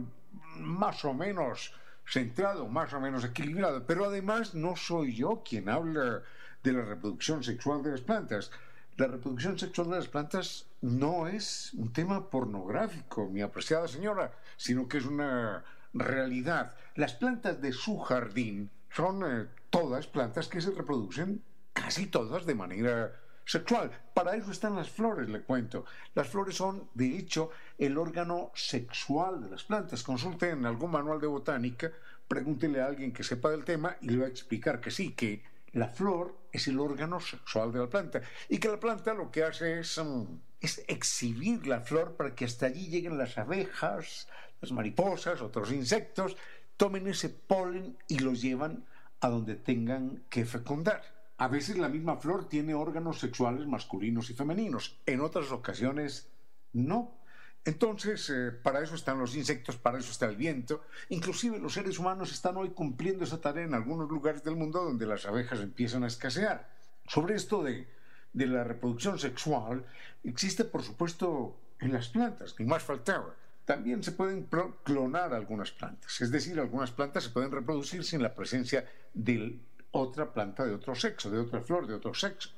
más 0.58 1.04
o 1.04 1.12
menos 1.12 1.74
centrado, 2.10 2.68
más 2.68 2.92
o 2.92 3.00
menos 3.00 3.24
equilibrado, 3.24 3.86
pero 3.86 4.04
además 4.04 4.54
no 4.54 4.76
soy 4.76 5.14
yo 5.14 5.42
quien 5.44 5.68
habla 5.68 6.22
de 6.62 6.72
la 6.72 6.82
reproducción 6.82 7.42
sexual 7.44 7.82
de 7.82 7.92
las 7.92 8.00
plantas. 8.00 8.50
La 8.96 9.06
reproducción 9.06 9.58
sexual 9.58 9.90
de 9.90 9.96
las 9.96 10.08
plantas 10.08 10.66
no 10.82 11.28
es 11.28 11.72
un 11.74 11.92
tema 11.92 12.28
pornográfico, 12.28 13.28
mi 13.28 13.40
apreciada 13.40 13.88
señora, 13.88 14.32
sino 14.56 14.88
que 14.88 14.98
es 14.98 15.06
una 15.06 15.64
realidad. 15.94 16.74
Las 16.96 17.14
plantas 17.14 17.60
de 17.62 17.72
su 17.72 17.98
jardín 17.98 18.70
son 18.90 19.22
eh, 19.24 19.46
todas 19.70 20.06
plantas 20.06 20.48
que 20.48 20.60
se 20.60 20.72
reproducen 20.72 21.42
casi 21.72 22.06
todas 22.06 22.44
de 22.44 22.54
manera 22.54 23.12
sexual. 23.50 23.90
Para 24.14 24.36
eso 24.36 24.52
están 24.52 24.76
las 24.76 24.88
flores, 24.88 25.28
le 25.28 25.42
cuento. 25.42 25.84
Las 26.14 26.28
flores 26.28 26.54
son, 26.54 26.88
de 26.94 27.18
hecho, 27.18 27.50
el 27.78 27.98
órgano 27.98 28.52
sexual 28.54 29.42
de 29.42 29.50
las 29.50 29.64
plantas. 29.64 30.04
Consulte 30.04 30.50
en 30.50 30.64
algún 30.66 30.92
manual 30.92 31.20
de 31.20 31.26
botánica, 31.26 31.90
pregúntele 32.28 32.80
a 32.80 32.86
alguien 32.86 33.12
que 33.12 33.24
sepa 33.24 33.50
del 33.50 33.64
tema 33.64 33.96
y 34.02 34.10
le 34.10 34.18
va 34.18 34.26
a 34.26 34.28
explicar 34.28 34.80
que 34.80 34.92
sí, 34.92 35.14
que 35.14 35.42
la 35.72 35.88
flor 35.88 36.36
es 36.52 36.68
el 36.68 36.78
órgano 36.78 37.18
sexual 37.18 37.72
de 37.72 37.80
la 37.80 37.88
planta 37.88 38.22
y 38.48 38.58
que 38.58 38.68
la 38.68 38.78
planta 38.78 39.14
lo 39.14 39.32
que 39.32 39.42
hace 39.42 39.80
es, 39.80 39.98
mm, 39.98 40.24
es 40.60 40.84
exhibir 40.86 41.66
la 41.66 41.80
flor 41.80 42.16
para 42.16 42.34
que 42.34 42.44
hasta 42.44 42.66
allí 42.66 42.86
lleguen 42.86 43.18
las 43.18 43.36
abejas, 43.36 44.28
las 44.60 44.70
mariposas, 44.70 45.40
otros 45.40 45.72
insectos 45.72 46.36
tomen 46.76 47.08
ese 47.08 47.28
polen 47.28 47.98
y 48.08 48.20
lo 48.20 48.32
llevan 48.32 48.86
a 49.20 49.28
donde 49.28 49.56
tengan 49.56 50.22
que 50.30 50.44
fecundar. 50.44 51.19
A 51.40 51.48
veces 51.48 51.78
la 51.78 51.88
misma 51.88 52.18
flor 52.18 52.50
tiene 52.50 52.74
órganos 52.74 53.18
sexuales 53.18 53.66
masculinos 53.66 54.28
y 54.28 54.34
femeninos, 54.34 54.98
en 55.06 55.22
otras 55.22 55.50
ocasiones 55.52 56.28
no. 56.74 57.16
Entonces, 57.64 58.28
eh, 58.28 58.50
para 58.52 58.82
eso 58.82 58.94
están 58.94 59.18
los 59.18 59.34
insectos, 59.34 59.78
para 59.78 59.98
eso 59.98 60.10
está 60.10 60.26
el 60.26 60.36
viento. 60.36 60.84
Inclusive 61.08 61.58
los 61.58 61.72
seres 61.72 61.98
humanos 61.98 62.30
están 62.30 62.58
hoy 62.58 62.68
cumpliendo 62.72 63.24
esa 63.24 63.40
tarea 63.40 63.64
en 63.64 63.72
algunos 63.72 64.10
lugares 64.10 64.44
del 64.44 64.54
mundo 64.54 64.84
donde 64.84 65.06
las 65.06 65.24
abejas 65.24 65.60
empiezan 65.60 66.04
a 66.04 66.08
escasear. 66.08 66.68
Sobre 67.06 67.36
esto 67.36 67.62
de, 67.62 67.88
de 68.34 68.46
la 68.46 68.62
reproducción 68.62 69.18
sexual, 69.18 69.86
existe 70.22 70.66
por 70.66 70.82
supuesto 70.82 71.56
en 71.78 71.94
las 71.94 72.10
plantas, 72.10 72.54
ni 72.58 72.66
más 72.66 72.82
faltaba. 72.82 73.34
También 73.64 74.02
se 74.02 74.12
pueden 74.12 74.46
clonar 74.84 75.32
algunas 75.32 75.70
plantas, 75.70 76.20
es 76.20 76.30
decir, 76.30 76.60
algunas 76.60 76.90
plantas 76.90 77.24
se 77.24 77.30
pueden 77.30 77.50
reproducir 77.50 78.04
sin 78.04 78.22
la 78.22 78.34
presencia 78.34 78.86
de 79.14 79.58
otra 79.92 80.32
planta 80.32 80.64
de 80.64 80.74
otro 80.74 80.94
sexo, 80.94 81.30
de 81.30 81.38
otra 81.38 81.60
flor 81.60 81.86
de 81.86 81.94
otro 81.94 82.14
sexo. 82.14 82.50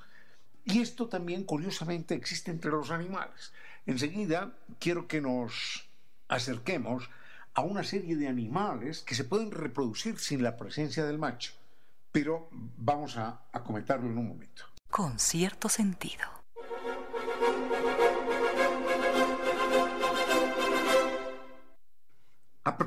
Y 0.65 0.81
esto 0.81 1.09
también, 1.09 1.45
curiosamente, 1.45 2.15
existe 2.15 2.51
entre 2.51 2.71
los 2.71 2.91
animales. 2.91 3.53
Enseguida 3.87 4.53
quiero 4.79 5.09
que 5.09 5.21
nos 5.21 5.89
acerquemos 6.29 7.11
a 7.55 7.63
una 7.63 7.83
serie 7.85 8.17
de 8.17 8.29
animales 8.29 9.03
que 9.03 9.15
se 9.15 9.25
pueden 9.25 9.51
reproducir 9.51 10.19
sin 10.19 10.43
la 10.43 10.57
presencia 10.57 11.05
del 11.05 11.19
macho. 11.19 11.53
pero 12.13 12.49
vamos 12.51 13.17
a, 13.17 13.41
a 13.53 13.63
comentarlo 13.63 14.07
en 14.07 14.19
un 14.19 14.29
momento. 14.29 14.65
Con 14.91 15.19
cierto 15.19 15.71
sentido. 15.71 16.25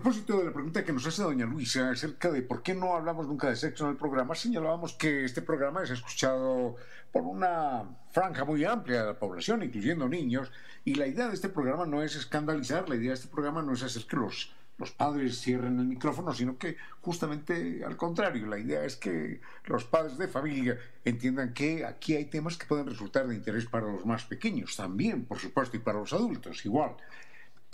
Propósito 0.06 0.38
de 0.38 0.46
la 0.46 0.54
pregunta 0.54 0.86
que 0.86 0.94
nos 0.94 1.08
hace 1.08 1.24
doña 1.24 1.48
Luisa 1.48 1.90
acerca 1.90 2.30
de 2.30 2.44
por 2.44 2.62
qué 2.62 2.76
no 2.76 2.94
hablamos 2.94 3.26
nunca 3.26 3.50
de 3.50 3.56
sexo 3.56 3.86
en 3.86 3.90
el 3.90 3.98
programa, 3.98 4.36
señalábamos 4.36 4.94
que 4.94 5.26
este 5.26 5.42
programa 5.42 5.82
es 5.82 5.90
escuchado 5.90 6.76
por 7.12 7.24
una 7.24 7.86
franja 8.12 8.46
muy 8.46 8.64
amplia 8.66 9.00
de 9.00 9.08
la 9.08 9.18
población, 9.18 9.64
incluyendo 9.64 10.08
niños, 10.08 10.52
y 10.84 10.94
la 10.94 11.08
idea 11.08 11.28
de 11.28 11.34
este 11.34 11.50
programa 11.50 11.88
no 11.88 12.04
es 12.04 12.16
escandalizar, 12.16 12.88
la 12.88 12.98
idea 12.98 13.10
de 13.10 13.16
este 13.16 13.30
programa 13.30 13.64
no 13.64 13.74
es 13.74 13.82
hacer 13.82 14.06
que 14.06 14.16
los, 14.16 14.54
los 14.78 14.92
padres 14.92 15.42
cierren 15.42 15.80
el 15.80 15.88
micrófono, 15.88 16.36
sino 16.36 16.56
que 16.60 16.78
justamente 17.02 17.84
al 17.84 17.98
contrario, 17.98 18.46
la 18.46 18.60
idea 18.60 18.86
es 18.86 18.98
que 18.98 19.42
los 19.64 19.86
padres 19.86 20.20
de 20.20 20.28
familia 20.28 20.78
entiendan 21.04 21.52
que 21.52 21.84
aquí 21.84 22.16
hay 22.16 22.26
temas 22.26 22.58
que 22.58 22.68
pueden 22.68 22.86
resultar 22.86 23.28
de 23.28 23.34
interés 23.34 23.66
para 23.66 23.92
los 23.92 24.06
más 24.06 24.24
pequeños, 24.26 24.76
también, 24.76 25.26
por 25.26 25.40
supuesto, 25.40 25.78
y 25.78 25.80
para 25.80 25.98
los 25.98 26.14
adultos, 26.14 26.64
igual. 26.64 26.96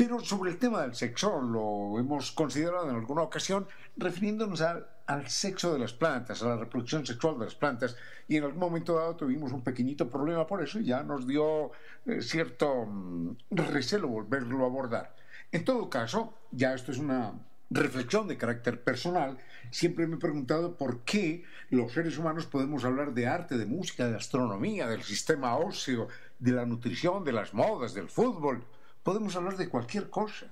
Pero 0.02 0.20
sobre 0.20 0.50
el 0.50 0.58
tema 0.58 0.82
del 0.82 0.96
sexo 0.96 1.40
lo 1.40 2.00
hemos 2.00 2.32
considerado 2.32 2.90
en 2.90 2.96
alguna 2.96 3.22
ocasión 3.22 3.68
refiriéndonos 3.96 4.60
al, 4.62 5.30
sexo 5.30 5.74
de 5.74 5.78
las 5.78 5.94
plantas, 5.94 6.42
a 6.42 6.48
la 6.48 6.58
reproducción 6.58 7.06
sexual 7.06 7.38
de 7.38 7.46
las 7.46 7.54
plantas, 7.54 7.96
y 8.28 8.38
en 8.38 8.46
algún 8.46 8.60
momento 8.60 8.96
dado 8.96 9.16
tuvimos 9.16 9.52
un 9.52 9.62
pequeñito 9.62 10.10
problema 10.10 10.48
por 10.48 10.64
eso 10.64 10.80
y 10.80 10.86
ya 10.86 11.04
nos 11.04 11.28
dio 11.28 11.72
eh, 12.08 12.20
cierto 12.24 12.84
mm, 12.88 13.36
recelo 13.52 14.08
volverlo 14.08 14.64
a 14.64 14.66
abordar. 14.70 15.16
En 15.52 15.64
todo 15.64 15.88
caso, 15.88 16.34
ya 16.50 16.74
esto 16.74 16.92
es 16.92 16.98
una 16.98 17.34
reflexión 17.70 18.28
de 18.28 18.38
carácter 18.38 18.84
personal, 18.84 19.38
siempre 19.70 20.08
me 20.08 20.16
he 20.16 20.20
preguntado 20.20 20.78
por 20.78 21.02
qué 21.02 21.44
los 21.70 21.92
seres 21.92 22.18
humanos 22.18 22.48
podemos 22.48 22.86
hablar 22.86 23.14
de 23.14 23.28
arte, 23.28 23.56
de 23.56 23.68
música, 23.68 24.08
de 24.08 24.16
astronomía, 24.16 24.88
del 24.88 25.04
sistema 25.04 25.58
óseo, 25.58 26.08
de 26.40 26.54
la 26.54 26.66
nutrición, 26.66 27.24
de 27.24 27.34
las 27.34 27.54
modas, 27.54 27.94
del 27.94 28.10
fútbol 28.10 28.66
podemos 29.04 29.36
hablar 29.36 29.58
de 29.58 29.70
cualquier 29.70 30.10
cosa 30.10 30.48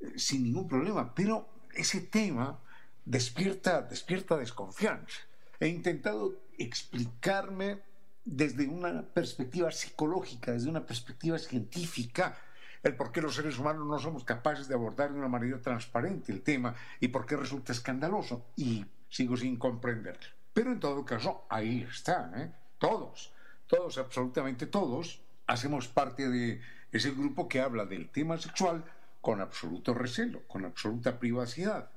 eh, 0.00 0.12
sin 0.16 0.44
ningún 0.44 0.68
problema, 0.68 1.14
pero 1.14 1.48
ese 1.74 2.00
tema 2.00 2.58
despierta, 3.04 3.82
despierta 3.82 4.36
desconfianza. 4.36 5.20
He 5.60 5.68
intentado 5.68 6.34
explicarme 6.58 7.80
desde 8.24 8.68
una 8.68 9.02
perspectiva 9.02 9.70
psicológica, 9.70 10.52
desde 10.52 10.68
una 10.68 10.84
perspectiva 10.84 11.38
científica, 11.38 12.36
el 12.82 12.94
por 12.94 13.10
qué 13.10 13.20
los 13.20 13.34
seres 13.34 13.58
humanos 13.58 13.86
no 13.86 13.98
somos 13.98 14.24
capaces 14.24 14.68
de 14.68 14.74
abordar 14.74 15.12
de 15.12 15.18
una 15.18 15.28
manera 15.28 15.60
transparente 15.60 16.30
el 16.30 16.42
tema 16.42 16.74
y 17.00 17.08
por 17.08 17.26
qué 17.26 17.36
resulta 17.36 17.72
escandaloso. 17.72 18.46
Y 18.56 18.84
sigo 19.08 19.36
sin 19.36 19.56
comprender. 19.56 20.18
Pero 20.52 20.72
en 20.72 20.80
todo 20.80 21.04
caso, 21.04 21.44
ahí 21.48 21.86
está, 21.90 22.30
¿eh? 22.36 22.52
Todos, 22.78 23.32
todos, 23.66 23.98
absolutamente 23.98 24.66
todos, 24.66 25.20
hacemos 25.46 25.88
parte 25.88 26.28
de 26.28 26.60
ese 26.92 27.10
grupo 27.10 27.48
que 27.48 27.60
habla 27.60 27.84
del 27.84 28.08
tema 28.10 28.38
sexual 28.38 28.84
con 29.20 29.40
absoluto 29.40 29.94
recelo, 29.94 30.46
con 30.46 30.64
absoluta 30.64 31.18
privacidad. 31.18 31.90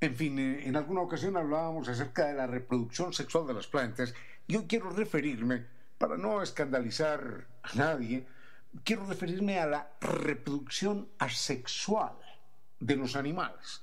En 0.00 0.14
fin, 0.14 0.38
eh, 0.38 0.66
en 0.66 0.76
alguna 0.76 1.00
ocasión 1.00 1.36
hablábamos 1.36 1.88
acerca 1.88 2.26
de 2.26 2.34
la 2.34 2.46
reproducción 2.46 3.12
sexual 3.12 3.46
de 3.46 3.54
las 3.54 3.66
plantas. 3.66 4.14
Yo 4.46 4.66
quiero 4.66 4.90
referirme, 4.90 5.66
para 5.98 6.16
no 6.16 6.42
escandalizar 6.42 7.46
a 7.62 7.74
nadie, 7.74 8.26
quiero 8.84 9.06
referirme 9.06 9.58
a 9.58 9.66
la 9.66 9.90
reproducción 10.00 11.08
asexual 11.18 12.16
de 12.78 12.96
los 12.96 13.16
animales. 13.16 13.82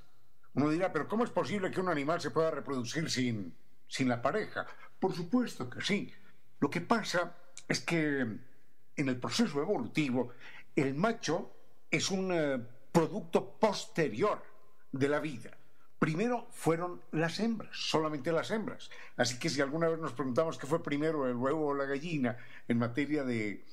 Uno 0.54 0.70
dirá, 0.70 0.94
pero 0.94 1.08
¿cómo 1.08 1.24
es 1.24 1.32
posible 1.32 1.72
que 1.72 1.82
un 1.82 1.90
animal 1.90 2.22
se 2.22 2.30
pueda 2.30 2.52
reproducir 2.52 3.10
sin, 3.10 3.56
sin 3.88 4.08
la 4.08 4.22
pareja? 4.22 4.68
Por 5.00 5.14
supuesto 5.14 5.68
que 5.70 5.82
sí. 5.82 6.14
Lo 6.60 6.70
que 6.70 6.82
pasa 6.82 7.36
es 7.68 7.80
que 7.80 8.38
en 8.96 9.10
el 9.10 9.18
proceso 9.18 9.62
evolutivo, 9.62 10.32
el 10.76 10.94
macho 10.94 11.52
es 11.90 12.10
un 12.12 12.32
eh, 12.32 12.60
producto 12.92 13.58
posterior 13.60 14.42
de 14.92 15.10
la 15.10 15.20
vida. 15.20 15.52
Primero 16.00 16.48
fueron 16.52 17.02
las 17.12 17.40
hembras, 17.40 17.72
solamente 17.74 18.32
las 18.32 18.52
hembras. 18.52 18.90
Así 19.16 19.40
que 19.40 19.50
si 19.50 19.62
alguna 19.62 19.88
vez 19.88 20.00
nos 20.00 20.12
preguntamos 20.12 20.58
qué 20.58 20.68
fue 20.68 20.84
primero, 20.84 21.28
el 21.28 21.36
huevo 21.36 21.68
o 21.68 21.74
la 21.74 21.86
gallina, 21.86 22.38
en 22.68 22.78
materia 22.78 23.24
de, 23.24 23.64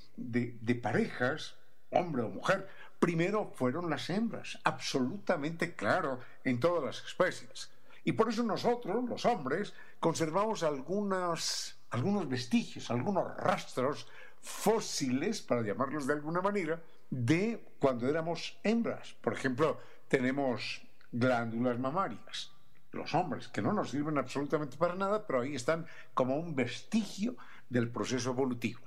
parejas, 0.80 1.56
hombre 1.90 2.22
o 2.22 2.28
mujer, 2.28 2.68
primero 3.00 3.50
fueron 3.56 3.90
las 3.90 4.08
hembras, 4.10 4.60
absolutamente 4.62 5.74
claro 5.74 6.20
en 6.44 6.60
todas 6.60 6.84
las 6.84 7.04
especies. 7.04 7.70
Y 8.04 8.12
por 8.12 8.28
eso 8.28 8.44
nosotros, 8.44 9.04
los 9.08 9.26
hombres, 9.26 9.74
conservamos 9.98 10.62
algunos 10.62 12.28
vestigios, 12.28 12.90
algunos 12.92 13.36
rastros 13.38 14.06
fósiles, 14.40 15.40
para 15.42 15.62
llamarlos 15.62 16.06
de 16.06 16.14
alguna 16.14 16.40
manera, 16.40 16.82
de 17.10 17.62
cuando 17.78 18.08
éramos 18.08 18.58
hembras. 18.62 19.14
Por 19.20 19.32
ejemplo, 19.32 19.80
tenemos 20.08 20.82
glándulas 21.12 21.78
mamarias, 21.78 22.52
los 22.92 23.14
hombres, 23.14 23.48
que 23.48 23.62
no 23.62 23.72
nos 23.72 23.90
sirven 23.90 24.18
absolutamente 24.18 24.76
para 24.76 24.94
nada, 24.94 25.26
pero 25.26 25.40
ahí 25.40 25.54
están 25.54 25.86
como 26.14 26.36
un 26.36 26.54
vestigio 26.54 27.36
del 27.68 27.90
proceso 27.90 28.30
evolutivo. 28.30 28.80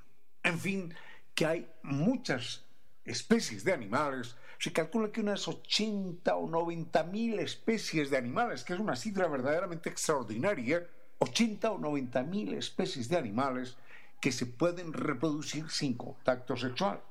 En 0.43 0.59
fin, 0.59 0.93
que 1.35 1.45
hay 1.45 1.71
muchas 1.81 2.65
especies 3.05 3.63
de 3.63 3.73
animales, 3.73 4.35
se 4.59 4.71
calcula 4.71 5.11
que 5.11 5.21
unas 5.21 5.47
80 5.47 6.35
o 6.35 6.49
90 6.49 7.03
mil 7.03 7.39
especies 7.39 8.09
de 8.09 8.17
animales, 8.17 8.63
que 8.63 8.73
es 8.73 8.79
una 8.79 8.95
cifra 8.95 9.27
verdaderamente 9.27 9.89
extraordinaria, 9.89 10.87
80 11.19 11.71
o 11.71 11.77
90 11.77 12.23
mil 12.23 12.53
especies 12.53 13.09
de 13.09 13.17
animales 13.17 13.77
que 14.23 14.31
se 14.31 14.45
pueden 14.45 14.93
reproducir 14.93 15.69
sin 15.69 15.95
contacto 15.95 16.55
sexual. 16.55 17.01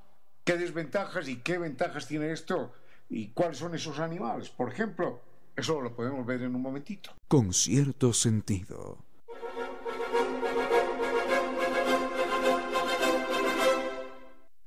¿Qué 0.45 0.57
desventajas 0.57 1.29
y 1.29 1.43
qué 1.43 1.59
ventajas 1.59 2.09
tiene 2.09 2.33
esto? 2.33 2.73
¿Y 3.11 3.33
cuáles 3.33 3.59
son 3.59 3.75
esos 3.75 3.99
animales? 3.99 4.49
Por 4.49 4.73
ejemplo, 4.73 5.21
eso 5.55 5.83
lo 5.83 5.95
podemos 5.95 6.25
ver 6.25 6.41
en 6.41 6.57
un 6.57 6.63
momentito. 6.63 7.15
Con 7.29 7.53
cierto 7.53 8.15
sentido. 8.15 9.05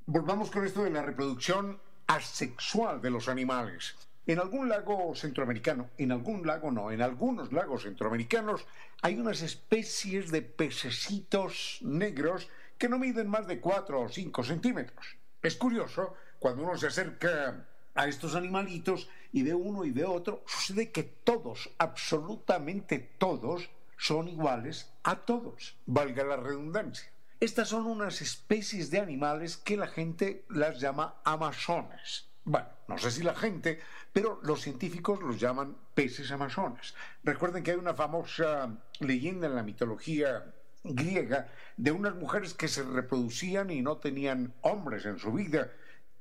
Volvamos 0.05 0.51
con 0.51 0.67
esto 0.67 0.83
de 0.83 0.91
la 0.91 1.01
reproducción 1.01 1.81
asexual 2.05 3.01
de 3.01 3.09
los 3.09 3.27
animales. 3.27 3.95
En 4.27 4.39
algún 4.39 4.69
lago 4.69 5.13
centroamericano, 5.13 5.91
en 5.99 6.11
algún 6.11 6.47
lago 6.47 6.71
no, 6.71 6.91
en 6.91 7.03
algunos 7.03 7.53
lagos 7.53 7.83
centroamericanos 7.83 8.65
hay 9.03 9.19
unas 9.19 9.43
especies 9.43 10.31
de 10.31 10.41
pececitos 10.41 11.77
negros 11.81 12.49
que 12.79 12.89
no 12.89 12.97
miden 12.97 13.27
más 13.27 13.45
de 13.45 13.59
4 13.59 14.01
o 14.01 14.09
5 14.09 14.43
centímetros. 14.43 15.15
Es 15.43 15.55
curioso, 15.55 16.15
cuando 16.39 16.63
uno 16.63 16.75
se 16.75 16.87
acerca 16.87 17.67
a 17.93 18.07
estos 18.07 18.33
animalitos 18.33 19.09
y 19.31 19.43
ve 19.43 19.53
uno 19.53 19.85
y 19.85 19.91
ve 19.91 20.05
otro, 20.05 20.43
sucede 20.47 20.91
que 20.91 21.03
todos, 21.03 21.69
absolutamente 21.77 22.97
todos, 23.19 23.69
son 23.95 24.27
iguales 24.27 24.91
a 25.03 25.17
todos, 25.17 25.77
valga 25.85 26.23
la 26.23 26.37
redundancia. 26.37 27.11
Estas 27.39 27.69
son 27.69 27.85
unas 27.85 28.21
especies 28.21 28.89
de 28.89 28.99
animales 28.99 29.55
que 29.57 29.77
la 29.77 29.87
gente 29.87 30.45
las 30.49 30.79
llama 30.79 31.15
amazonas. 31.23 32.27
Bueno, 32.43 32.74
no 32.87 32.97
sé 32.97 33.11
si 33.11 33.23
la 33.23 33.35
gente, 33.35 33.79
pero 34.13 34.39
los 34.43 34.61
científicos 34.61 35.21
los 35.21 35.39
llaman 35.39 35.75
peces 35.93 36.31
amazonas. 36.31 36.93
Recuerden 37.23 37.63
que 37.63 37.71
hay 37.71 37.77
una 37.77 37.93
famosa 37.93 38.77
leyenda 38.99 39.47
en 39.47 39.55
la 39.55 39.63
mitología 39.63 40.45
griega 40.83 41.47
de 41.77 41.91
unas 41.91 42.15
mujeres 42.15 42.53
que 42.53 42.67
se 42.67 42.83
reproducían 42.83 43.71
y 43.71 43.81
no 43.81 43.97
tenían 43.97 44.53
hombres 44.61 45.05
en 45.05 45.17
su 45.17 45.33
vida. 45.33 45.71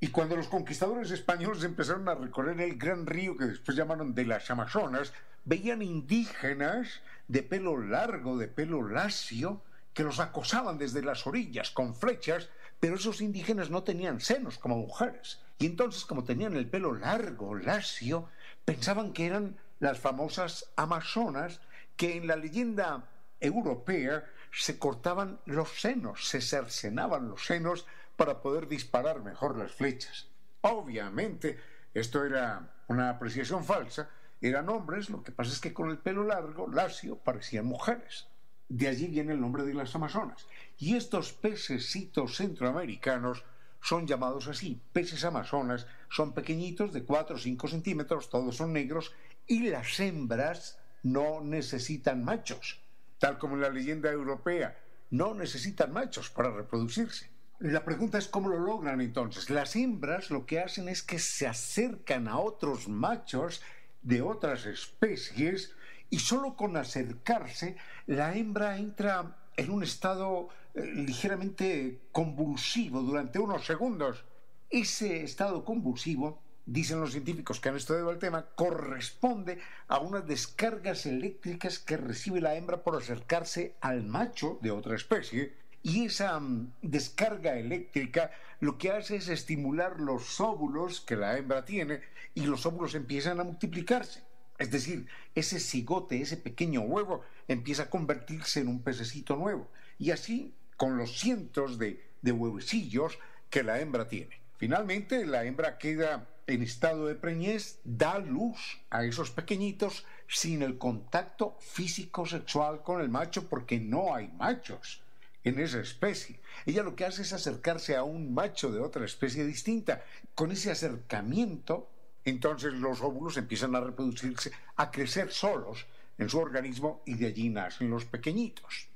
Y 0.01 0.09
cuando 0.09 0.37
los 0.37 0.49
conquistadores 0.49 1.11
españoles 1.11 1.65
empezaron 1.65 2.09
a 2.09 2.15
recorrer 2.15 2.61
el 2.61 2.77
gran 2.77 3.07
río 3.07 3.37
que 3.37 3.45
después 3.45 3.77
llamaron 3.77 4.15
de 4.15 4.25
las 4.25 4.51
Amazonas, 4.51 5.13
veían 5.45 5.83
indígenas 5.83 7.03
de 7.29 7.43
pelo 7.43 7.79
largo, 7.79 8.37
de 8.39 8.49
pelo 8.49 8.89
lacio, 8.89 9.63
que 9.93 10.03
los 10.03 10.19
acosaban 10.19 10.79
desde 10.79 11.03
las 11.03 11.27
orillas 11.27 11.71
con 11.71 11.95
flechas, 11.95 12.49
pero 12.81 12.97
esos 12.97 13.21
indígenas 13.21 13.71
no 13.71 13.83
tenían 13.83 14.21
senos 14.21 14.59
como 14.59 14.77
mujeres. 14.77 15.41
Y 15.59 15.67
entonces, 15.67 16.05
como 16.05 16.25
tenían 16.25 16.57
el 16.57 16.69
pelo 16.69 16.95
largo, 16.95 17.55
lacio, 17.55 18.29
pensaban 18.65 19.13
que 19.13 19.27
eran 19.27 19.57
las 19.79 19.99
famosas 19.99 20.71
amazonas 20.77 21.61
que 21.97 22.17
en 22.17 22.27
la 22.27 22.37
leyenda 22.37 23.09
europea 23.41 24.25
se 24.53 24.79
cortaban 24.79 25.41
los 25.47 25.81
senos, 25.81 26.29
se 26.29 26.41
cercenaban 26.41 27.29
los 27.29 27.45
senos 27.45 27.87
para 28.17 28.41
poder 28.41 28.69
disparar 28.69 29.23
mejor 29.23 29.57
las 29.57 29.73
flechas. 29.73 30.29
Obviamente, 30.61 31.59
esto 31.93 32.25
era 32.25 32.75
una 32.89 33.11
apreciación 33.11 33.65
falsa, 33.65 34.09
eran 34.41 34.69
hombres, 34.69 35.11
lo 35.11 35.23
que 35.23 35.33
pasa 35.33 35.53
es 35.53 35.61
que 35.61 35.73
con 35.73 35.91
el 35.91 35.99
pelo 35.99 36.25
largo, 36.25 36.69
lacio, 36.69 37.17
parecían 37.17 37.67
mujeres. 37.67 38.27
De 38.75 38.89
allí 38.89 39.07
viene 39.07 39.35
el 39.35 39.41
nombre 39.41 39.63
de 39.63 39.73
las 39.73 39.95
amazonas. 39.95 40.49
Y 40.79 40.97
estos 40.97 41.33
pececitos 41.33 42.37
centroamericanos 42.37 43.45
son 43.81 44.05
llamados 44.05 44.49
así, 44.49 44.81
peces 44.93 45.25
amazonas, 45.25 45.87
son 46.11 46.35
pequeñitos 46.35 46.93
de 46.93 47.05
4 47.05 47.37
o 47.37 47.39
5 47.39 47.69
centímetros, 47.69 48.31
todos 48.31 48.57
son 48.57 48.73
negros, 48.73 49.13
y 49.47 49.69
las 49.69 50.01
hembras 50.01 50.81
no 51.05 51.41
necesitan 51.41 52.25
machos. 52.25 52.81
tal 53.21 53.39
como 53.39 53.55
en 53.55 53.61
la 53.61 53.71
leyenda 53.71 54.11
europea, 54.11 54.77
no 55.11 55.35
necesitan 55.35 55.93
machos 55.93 56.29
para 56.29 56.51
reproducirse. 56.51 57.31
La 57.61 57.85
pregunta 57.85 58.19
es 58.19 58.27
cómo 58.27 58.49
lo 58.49 58.59
logran 58.59 59.01
entonces. 59.01 59.51
Las 59.51 59.77
hembras 59.77 60.31
lo 60.31 60.47
que 60.47 60.59
hacen 60.59 60.89
es 60.89 61.05
que 61.05 61.21
se 61.21 61.47
acercan 61.47 62.27
a 62.27 62.41
otros 62.41 62.89
machos 62.89 63.63
de 64.03 64.21
otras 64.21 64.67
especies 64.67 65.77
y 66.15 66.21
solo 66.21 66.55
con 66.55 66.77
acercarse 66.77 67.77
la 68.07 68.37
hembra 68.37 68.79
entra 68.79 69.37
en 69.57 69.69
un 69.69 69.83
estado 69.83 70.49
eh, 70.73 70.81
ligeramente 70.95 72.03
convulsivo 72.13 73.01
durante 73.03 73.41
unos 73.41 73.67
segundos. 73.67 74.25
Ese 74.71 75.25
estado 75.25 75.65
convulsivo, 75.65 76.41
dicen 76.67 77.01
los 77.01 77.11
científicos 77.11 77.59
que 77.59 77.69
han 77.69 77.75
estudiado 77.75 78.13
el 78.13 78.21
tema, 78.21 78.47
corresponde 78.55 79.59
a 79.89 79.99
unas 79.99 80.25
descargas 80.25 81.05
eléctricas 81.05 81.81
que 81.81 81.97
recibe 81.97 82.41
la 82.41 82.55
hembra 82.55 82.85
por 82.85 82.95
acercarse 82.95 83.75
al 83.81 84.05
macho 84.05 84.61
de 84.63 84.71
otra 84.71 84.95
especie. 84.95 85.53
Y 85.83 86.05
esa 86.05 86.39
mm, 86.39 86.75
descarga 86.83 87.59
eléctrica 87.59 88.31
lo 88.61 88.79
que 88.79 88.93
hace 88.93 89.17
es 89.17 89.27
estimular 89.27 89.99
los 89.99 90.41
óvulos 90.41 91.01
que 91.01 91.17
la 91.17 91.37
hembra 91.37 91.65
tiene 91.65 92.03
y 92.35 92.43
los 92.43 92.65
óvulos 92.67 92.95
empiezan 92.95 93.41
a 93.41 93.45
multiplicarse. 93.45 94.23
Es 94.59 94.71
decir, 94.71 95.07
ese 95.35 95.59
cigote, 95.59 96.21
ese 96.21 96.37
pequeño 96.37 96.83
huevo, 96.83 97.23
empieza 97.49 97.85
a 97.85 97.91
convertirse 97.91 98.61
en 98.61 98.69
un 98.69 98.83
pececito 98.83 99.37
nuevo. 99.37 99.69
Y 99.99 100.11
así 100.11 100.55
con 100.77 100.97
los 100.97 101.19
cientos 101.19 101.79
de, 101.79 102.05
de 102.23 102.33
huevecillos 102.33 103.19
que 103.51 103.63
la 103.63 103.81
hembra 103.81 104.09
tiene. 104.09 104.41
Finalmente, 104.57 105.27
la 105.27 105.45
hembra 105.45 105.79
queda 105.79 106.29
en 106.47 106.63
estado 106.63 107.07
de 107.07 107.15
preñez, 107.15 107.79
da 107.85 108.19
luz 108.19 108.81
a 108.91 109.05
esos 109.05 109.31
pequeñitos 109.31 110.05
sin 110.29 110.63
el 110.63 110.79
contacto 110.79 111.57
físico 111.61 112.27
sexual 112.27 112.83
con 112.83 113.01
el 113.01 113.09
macho 113.09 113.49
porque 113.49 113.81
no 113.81 114.15
hay 114.15 114.29
machos 114.29 115.03
en 115.43 115.59
esa 115.61 115.81
especie. 115.81 116.41
Ella 116.67 116.83
lo 116.83 116.97
que 116.97 117.05
hace 117.05 117.23
es 117.23 117.33
acercarse 117.33 117.97
a 117.97 118.03
un 118.03 118.35
macho 118.35 118.73
de 118.73 118.81
otra 118.81 119.05
especie 119.05 119.45
distinta. 119.45 120.03
Con 120.35 120.51
ese 120.53 120.71
acercamiento, 120.71 121.89
entonces 122.25 122.73
los 122.75 123.01
óvulos 123.03 123.37
empiezan 123.37 123.75
a 123.75 123.81
reproducirse, 123.81 124.53
a 124.77 124.91
crecer 124.91 125.31
solos 125.31 125.87
en 126.19 126.29
su 126.29 126.39
organismo 126.39 127.03
y 127.07 127.15
de 127.15 127.27
allí 127.27 127.49
nacen 127.49 127.91
los 127.91 128.05
pequeñitos. 128.05 128.89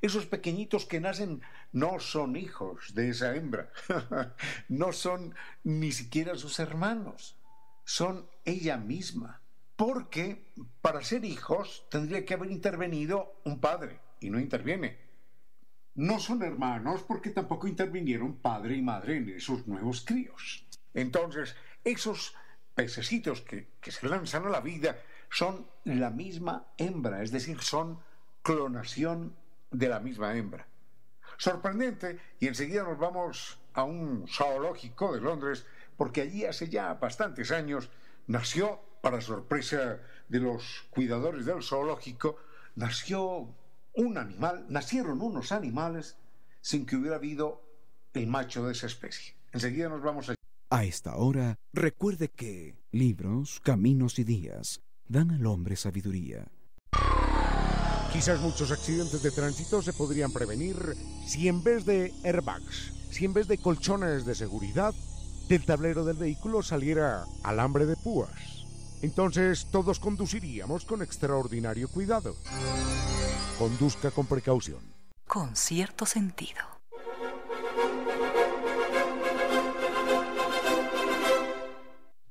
Esos 0.00 0.26
pequeñitos 0.26 0.84
que 0.84 1.00
nacen 1.00 1.40
no 1.72 1.98
son 2.00 2.36
hijos 2.36 2.94
de 2.94 3.08
esa 3.08 3.34
hembra, 3.34 3.72
no 4.68 4.92
son 4.92 5.34
ni 5.64 5.90
siquiera 5.90 6.36
sus 6.36 6.58
hermanos, 6.58 7.36
son 7.84 8.28
ella 8.44 8.76
misma. 8.76 9.40
Porque 9.74 10.52
para 10.80 11.02
ser 11.02 11.24
hijos 11.24 11.86
tendría 11.90 12.24
que 12.24 12.34
haber 12.34 12.50
intervenido 12.50 13.40
un 13.44 13.60
padre 13.60 14.00
y 14.20 14.30
no 14.30 14.40
interviene. 14.40 14.98
No 15.94 16.18
son 16.18 16.42
hermanos 16.42 17.02
porque 17.06 17.30
tampoco 17.30 17.66
intervinieron 17.66 18.36
padre 18.36 18.76
y 18.76 18.82
madre 18.82 19.16
en 19.16 19.28
esos 19.30 19.66
nuevos 19.66 20.02
críos. 20.04 20.66
Entonces, 20.94 21.56
esos 21.84 22.34
pececitos 22.76 23.40
que, 23.40 23.66
que 23.80 23.90
se 23.90 24.06
lanzan 24.06 24.46
a 24.46 24.50
la 24.50 24.60
vida 24.60 24.96
son 25.28 25.66
la 25.84 26.10
misma 26.10 26.68
hembra, 26.76 27.22
es 27.22 27.32
decir, 27.32 27.60
son 27.60 27.98
clonación 28.42 29.34
de 29.72 29.88
la 29.88 29.98
misma 29.98 30.36
hembra. 30.36 30.68
Sorprendente, 31.38 32.20
y 32.38 32.46
enseguida 32.46 32.84
nos 32.84 32.98
vamos 32.98 33.58
a 33.74 33.82
un 33.82 34.26
zoológico 34.28 35.14
de 35.14 35.20
Londres, 35.20 35.66
porque 35.96 36.20
allí 36.20 36.44
hace 36.44 36.68
ya 36.68 36.94
bastantes 36.94 37.50
años 37.50 37.90
nació, 38.26 38.80
para 39.00 39.20
sorpresa 39.20 40.00
de 40.28 40.40
los 40.40 40.86
cuidadores 40.90 41.44
del 41.44 41.62
zoológico, 41.62 42.38
nació 42.74 43.48
un 43.94 44.18
animal, 44.18 44.66
nacieron 44.68 45.20
unos 45.20 45.52
animales 45.52 46.16
sin 46.60 46.86
que 46.86 46.96
hubiera 46.96 47.16
habido 47.16 47.62
el 48.14 48.26
macho 48.26 48.66
de 48.66 48.72
esa 48.72 48.86
especie. 48.86 49.34
Enseguida 49.52 49.88
nos 49.88 50.02
vamos 50.02 50.28
a... 50.30 50.35
A 50.68 50.84
esta 50.84 51.16
hora, 51.16 51.60
recuerde 51.72 52.28
que 52.28 52.74
libros, 52.90 53.60
caminos 53.62 54.18
y 54.18 54.24
días 54.24 54.80
dan 55.06 55.30
al 55.30 55.46
hombre 55.46 55.76
sabiduría. 55.76 56.48
Quizás 58.12 58.40
muchos 58.40 58.72
accidentes 58.72 59.22
de 59.22 59.30
tránsito 59.30 59.80
se 59.80 59.92
podrían 59.92 60.32
prevenir 60.32 60.76
si 61.24 61.46
en 61.46 61.62
vez 61.62 61.86
de 61.86 62.12
airbags, 62.24 62.92
si 63.12 63.24
en 63.24 63.32
vez 63.32 63.46
de 63.46 63.58
colchones 63.58 64.26
de 64.26 64.34
seguridad, 64.34 64.92
del 65.48 65.64
tablero 65.64 66.04
del 66.04 66.16
vehículo 66.16 66.62
saliera 66.62 67.24
alambre 67.44 67.86
de 67.86 67.94
púas. 67.94 68.66
Entonces 69.02 69.68
todos 69.70 70.00
conduciríamos 70.00 70.84
con 70.84 71.00
extraordinario 71.00 71.86
cuidado. 71.86 72.34
Conduzca 73.56 74.10
con 74.10 74.26
precaución. 74.26 74.80
Con 75.28 75.54
cierto 75.54 76.06
sentido. 76.06 76.75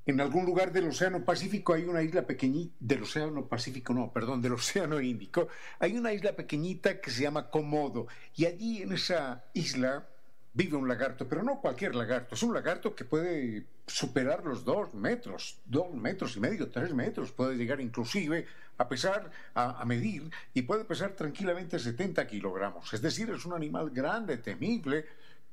En 0.08 0.22
algún 0.22 0.46
lugar 0.46 0.72
del 0.72 0.88
Océano 0.88 1.26
Pacífico 1.26 1.74
hay 1.74 1.84
una 1.84 2.04
isla 2.04 2.22
pequeñita, 2.22 2.76
del 2.80 3.04
Océano 3.04 3.48
Pacífico 3.48 3.92
no, 3.92 4.12
perdón, 4.14 4.40
del 4.40 4.54
Océano 4.54 5.02
Índico, 5.02 5.48
hay 5.80 5.98
una 5.98 6.14
isla 6.14 6.34
pequeñita 6.36 7.02
que 7.02 7.10
se 7.10 7.24
llama 7.24 7.50
Komodo 7.50 8.06
y 8.36 8.46
allí 8.46 8.84
en 8.84 8.94
esa 8.94 9.46
isla 9.54 10.08
vive 10.54 10.78
un 10.78 10.88
lagarto, 10.88 11.28
pero 11.28 11.42
no 11.42 11.60
cualquier 11.60 11.96
lagarto, 11.96 12.36
es 12.36 12.44
un 12.44 12.54
lagarto 12.54 12.94
que 12.94 13.04
puede 13.04 13.66
superar 13.88 14.46
los 14.46 14.64
dos 14.64 14.94
metros, 14.94 15.58
dos 15.66 15.92
metros 15.92 16.38
y 16.38 16.40
medio, 16.40 16.70
tres 16.70 16.94
metros, 16.94 17.32
puede 17.32 17.58
llegar 17.58 17.82
inclusive 17.82 18.46
a 18.78 18.88
pesar, 18.88 19.32
a, 19.56 19.82
a 19.82 19.86
medir 19.86 20.30
y 20.54 20.62
puede 20.62 20.86
pesar 20.86 21.14
tranquilamente 21.14 21.80
70 21.80 22.28
kilogramos, 22.28 22.94
es 22.94 23.02
decir, 23.02 23.32
es 23.32 23.44
un 23.44 23.54
animal 23.54 23.90
grande, 23.90 24.38
temible, 24.38 25.06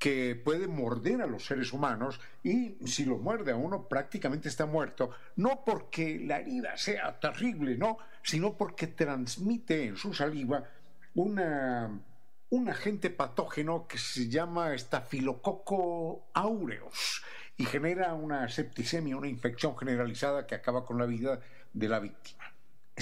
que 0.03 0.35
puede 0.35 0.67
morder 0.67 1.21
a 1.21 1.27
los 1.27 1.45
seres 1.45 1.71
humanos 1.71 2.19
y 2.43 2.75
si 2.85 3.05
lo 3.05 3.19
muerde 3.19 3.53
a 3.53 3.55
uno 3.55 3.87
prácticamente 3.87 4.49
está 4.49 4.65
muerto, 4.65 5.11
no 5.37 5.63
porque 5.65 6.19
la 6.19 6.39
herida 6.39 6.75
sea 6.75 7.17
terrible, 7.21 7.77
no, 7.77 7.99
sino 8.21 8.57
porque 8.57 8.87
transmite 8.87 9.85
en 9.85 9.95
su 9.95 10.13
saliva 10.13 10.61
un 11.15 11.39
agente 12.67 13.11
patógeno 13.11 13.87
que 13.87 13.97
se 13.97 14.27
llama 14.27 14.75
estafilococo 14.75 16.27
aureus 16.33 17.23
y 17.55 17.63
genera 17.63 18.13
una 18.13 18.49
septicemia, 18.49 19.15
una 19.15 19.29
infección 19.29 19.77
generalizada 19.77 20.45
que 20.45 20.55
acaba 20.55 20.85
con 20.85 20.97
la 20.97 21.05
vida 21.05 21.39
de 21.71 21.87
la 21.87 22.01
víctima. 22.01 22.42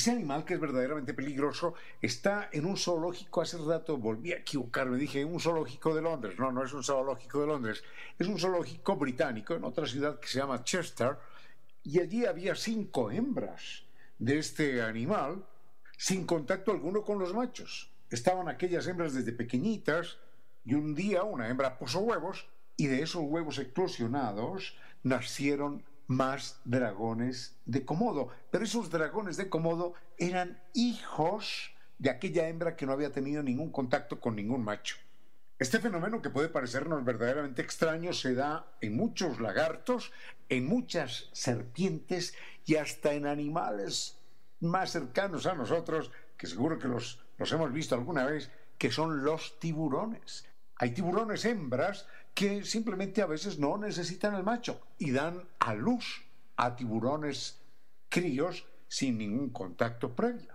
Ese 0.01 0.09
animal 0.09 0.43
que 0.43 0.55
es 0.55 0.59
verdaderamente 0.59 1.13
peligroso 1.13 1.75
está 2.01 2.49
en 2.51 2.65
un 2.65 2.75
zoológico. 2.75 3.39
Hace 3.39 3.59
rato 3.59 3.97
volví 3.97 4.33
a 4.33 4.37
equivocarme, 4.37 4.97
dije 4.97 5.23
un 5.23 5.39
zoológico 5.39 5.93
de 5.93 6.01
Londres. 6.01 6.39
No, 6.39 6.51
no 6.51 6.63
es 6.63 6.73
un 6.73 6.83
zoológico 6.83 7.39
de 7.41 7.45
Londres. 7.45 7.83
Es 8.17 8.25
un 8.25 8.39
zoológico 8.39 8.95
británico 8.95 9.53
en 9.53 9.63
otra 9.63 9.85
ciudad 9.85 10.19
que 10.19 10.27
se 10.27 10.39
llama 10.39 10.63
Chester. 10.63 11.17
Y 11.83 11.99
allí 11.99 12.25
había 12.25 12.55
cinco 12.55 13.11
hembras 13.11 13.83
de 14.17 14.39
este 14.39 14.81
animal 14.81 15.45
sin 15.95 16.25
contacto 16.25 16.71
alguno 16.71 17.03
con 17.03 17.19
los 17.19 17.35
machos. 17.35 17.91
Estaban 18.09 18.49
aquellas 18.49 18.87
hembras 18.87 19.13
desde 19.13 19.33
pequeñitas 19.33 20.17
y 20.65 20.73
un 20.73 20.95
día 20.95 21.21
una 21.21 21.47
hembra 21.47 21.77
puso 21.77 21.99
huevos 21.99 22.47
y 22.75 22.87
de 22.87 23.03
esos 23.03 23.21
huevos 23.21 23.59
eclosionados 23.59 24.75
nacieron 25.03 25.83
más 26.11 26.59
dragones 26.65 27.55
de 27.65 27.85
Komodo. 27.85 28.29
Pero 28.51 28.65
esos 28.65 28.89
dragones 28.89 29.37
de 29.37 29.49
Komodo 29.49 29.93
eran 30.17 30.61
hijos 30.73 31.71
de 31.97 32.09
aquella 32.09 32.47
hembra 32.49 32.75
que 32.75 32.85
no 32.85 32.91
había 32.91 33.11
tenido 33.11 33.41
ningún 33.41 33.71
contacto 33.71 34.19
con 34.19 34.35
ningún 34.35 34.63
macho. 34.63 34.97
Este 35.57 35.79
fenómeno 35.79 36.21
que 36.21 36.29
puede 36.29 36.49
parecernos 36.49 37.05
verdaderamente 37.05 37.61
extraño 37.61 38.13
se 38.13 38.33
da 38.33 38.65
en 38.81 38.95
muchos 38.95 39.39
lagartos, 39.39 40.11
en 40.49 40.67
muchas 40.67 41.29
serpientes 41.31 42.33
y 42.65 42.75
hasta 42.75 43.13
en 43.13 43.25
animales 43.27 44.17
más 44.59 44.91
cercanos 44.91 45.45
a 45.45 45.55
nosotros, 45.55 46.11
que 46.35 46.47
seguro 46.47 46.77
que 46.77 46.87
los, 46.87 47.23
los 47.37 47.51
hemos 47.51 47.71
visto 47.71 47.95
alguna 47.95 48.25
vez, 48.25 48.49
que 48.77 48.91
son 48.91 49.23
los 49.23 49.59
tiburones. 49.59 50.45
Hay 50.81 50.95
tiburones 50.95 51.45
hembras 51.45 52.07
que 52.33 52.65
simplemente 52.65 53.21
a 53.21 53.27
veces 53.27 53.59
no 53.59 53.77
necesitan 53.77 54.33
al 54.33 54.43
macho 54.43 54.81
y 54.97 55.11
dan 55.11 55.43
a 55.59 55.75
luz 55.75 56.23
a 56.55 56.75
tiburones 56.75 57.61
críos 58.09 58.65
sin 58.87 59.19
ningún 59.19 59.51
contacto 59.51 60.15
previo. 60.15 60.51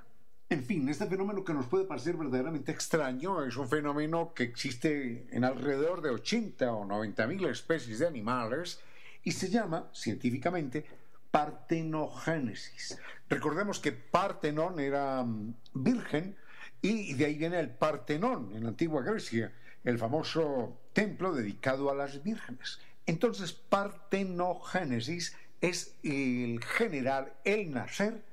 En 0.48 0.64
fin, 0.64 0.88
este 0.88 1.06
fenómeno 1.06 1.44
que 1.44 1.54
nos 1.54 1.66
puede 1.66 1.84
parecer 1.84 2.16
verdaderamente 2.16 2.72
extraño 2.72 3.44
es 3.44 3.56
un 3.56 3.68
fenómeno 3.68 4.34
que 4.34 4.42
existe 4.42 5.28
en 5.30 5.44
alrededor 5.44 6.02
de 6.02 6.10
80 6.10 6.72
o 6.72 6.84
90 6.84 7.24
mil 7.28 7.44
especies 7.44 8.00
de 8.00 8.08
animales 8.08 8.80
y 9.22 9.30
se 9.30 9.48
llama 9.48 9.88
científicamente 9.94 10.84
partenogénesis. 11.30 12.98
Recordemos 13.28 13.78
que 13.78 13.92
Partenón 13.92 14.80
era 14.80 15.22
mm, 15.22 15.54
virgen 15.74 16.36
y 16.82 17.14
de 17.14 17.26
ahí 17.26 17.38
viene 17.38 17.60
el 17.60 17.70
Partenón 17.70 18.50
en 18.56 18.64
la 18.64 18.70
antigua 18.70 19.02
Grecia 19.02 19.52
el 19.86 19.98
famoso 19.98 20.76
templo 20.92 21.32
dedicado 21.32 21.90
a 21.90 21.94
las 21.94 22.22
vírgenes. 22.22 22.80
Entonces, 23.06 23.52
partenogénesis 23.52 25.36
es 25.60 25.94
el 26.02 26.62
generar, 26.62 27.40
el 27.44 27.70
nacer 27.70 28.24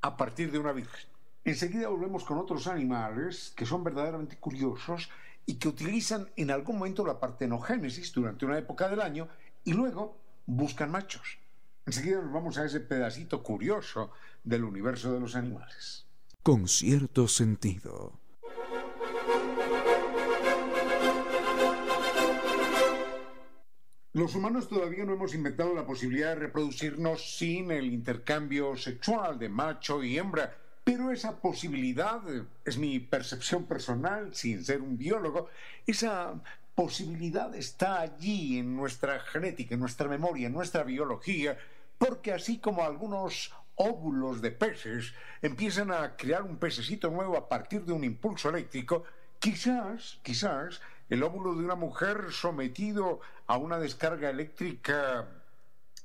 a 0.00 0.16
partir 0.16 0.50
de 0.50 0.58
una 0.58 0.72
virgen. 0.72 1.06
Enseguida 1.44 1.88
volvemos 1.88 2.24
con 2.24 2.38
otros 2.38 2.66
animales 2.66 3.52
que 3.54 3.66
son 3.66 3.84
verdaderamente 3.84 4.38
curiosos 4.38 5.10
y 5.44 5.56
que 5.56 5.68
utilizan 5.68 6.30
en 6.36 6.50
algún 6.50 6.78
momento 6.78 7.04
la 7.04 7.20
partenogénesis 7.20 8.10
durante 8.12 8.46
una 8.46 8.56
época 8.56 8.88
del 8.88 9.02
año 9.02 9.28
y 9.64 9.74
luego 9.74 10.16
buscan 10.46 10.90
machos. 10.90 11.38
Enseguida 11.84 12.22
nos 12.22 12.32
vamos 12.32 12.56
a 12.56 12.64
ese 12.64 12.80
pedacito 12.80 13.42
curioso 13.42 14.12
del 14.44 14.64
universo 14.64 15.12
de 15.12 15.20
los 15.20 15.36
animales. 15.36 16.06
Con 16.42 16.68
cierto 16.68 17.28
sentido. 17.28 18.21
Los 24.14 24.34
humanos 24.34 24.68
todavía 24.68 25.06
no 25.06 25.14
hemos 25.14 25.32
inventado 25.32 25.74
la 25.74 25.86
posibilidad 25.86 26.28
de 26.28 26.34
reproducirnos 26.34 27.38
sin 27.38 27.70
el 27.70 27.86
intercambio 27.86 28.76
sexual 28.76 29.38
de 29.38 29.48
macho 29.48 30.04
y 30.04 30.18
hembra, 30.18 30.54
pero 30.84 31.10
esa 31.10 31.40
posibilidad, 31.40 32.20
es 32.62 32.76
mi 32.76 33.00
percepción 33.00 33.64
personal, 33.64 34.34
sin 34.34 34.62
ser 34.66 34.82
un 34.82 34.98
biólogo, 34.98 35.48
esa 35.86 36.34
posibilidad 36.74 37.54
está 37.54 38.00
allí 38.00 38.58
en 38.58 38.76
nuestra 38.76 39.18
genética, 39.20 39.76
en 39.76 39.80
nuestra 39.80 40.08
memoria, 40.08 40.48
en 40.48 40.52
nuestra 40.52 40.82
biología, 40.82 41.56
porque 41.96 42.34
así 42.34 42.58
como 42.58 42.84
algunos 42.84 43.54
óvulos 43.76 44.42
de 44.42 44.50
peces 44.50 45.14
empiezan 45.40 45.90
a 45.90 46.16
crear 46.16 46.42
un 46.42 46.58
pececito 46.58 47.10
nuevo 47.10 47.38
a 47.38 47.48
partir 47.48 47.86
de 47.86 47.94
un 47.94 48.04
impulso 48.04 48.50
eléctrico, 48.50 49.04
quizás, 49.38 50.20
quizás, 50.22 50.82
el 51.08 51.22
óvulo 51.22 51.54
de 51.54 51.64
una 51.64 51.74
mujer 51.74 52.26
sometido 52.30 53.20
a 53.46 53.56
una 53.56 53.78
descarga 53.78 54.30
eléctrica 54.30 55.28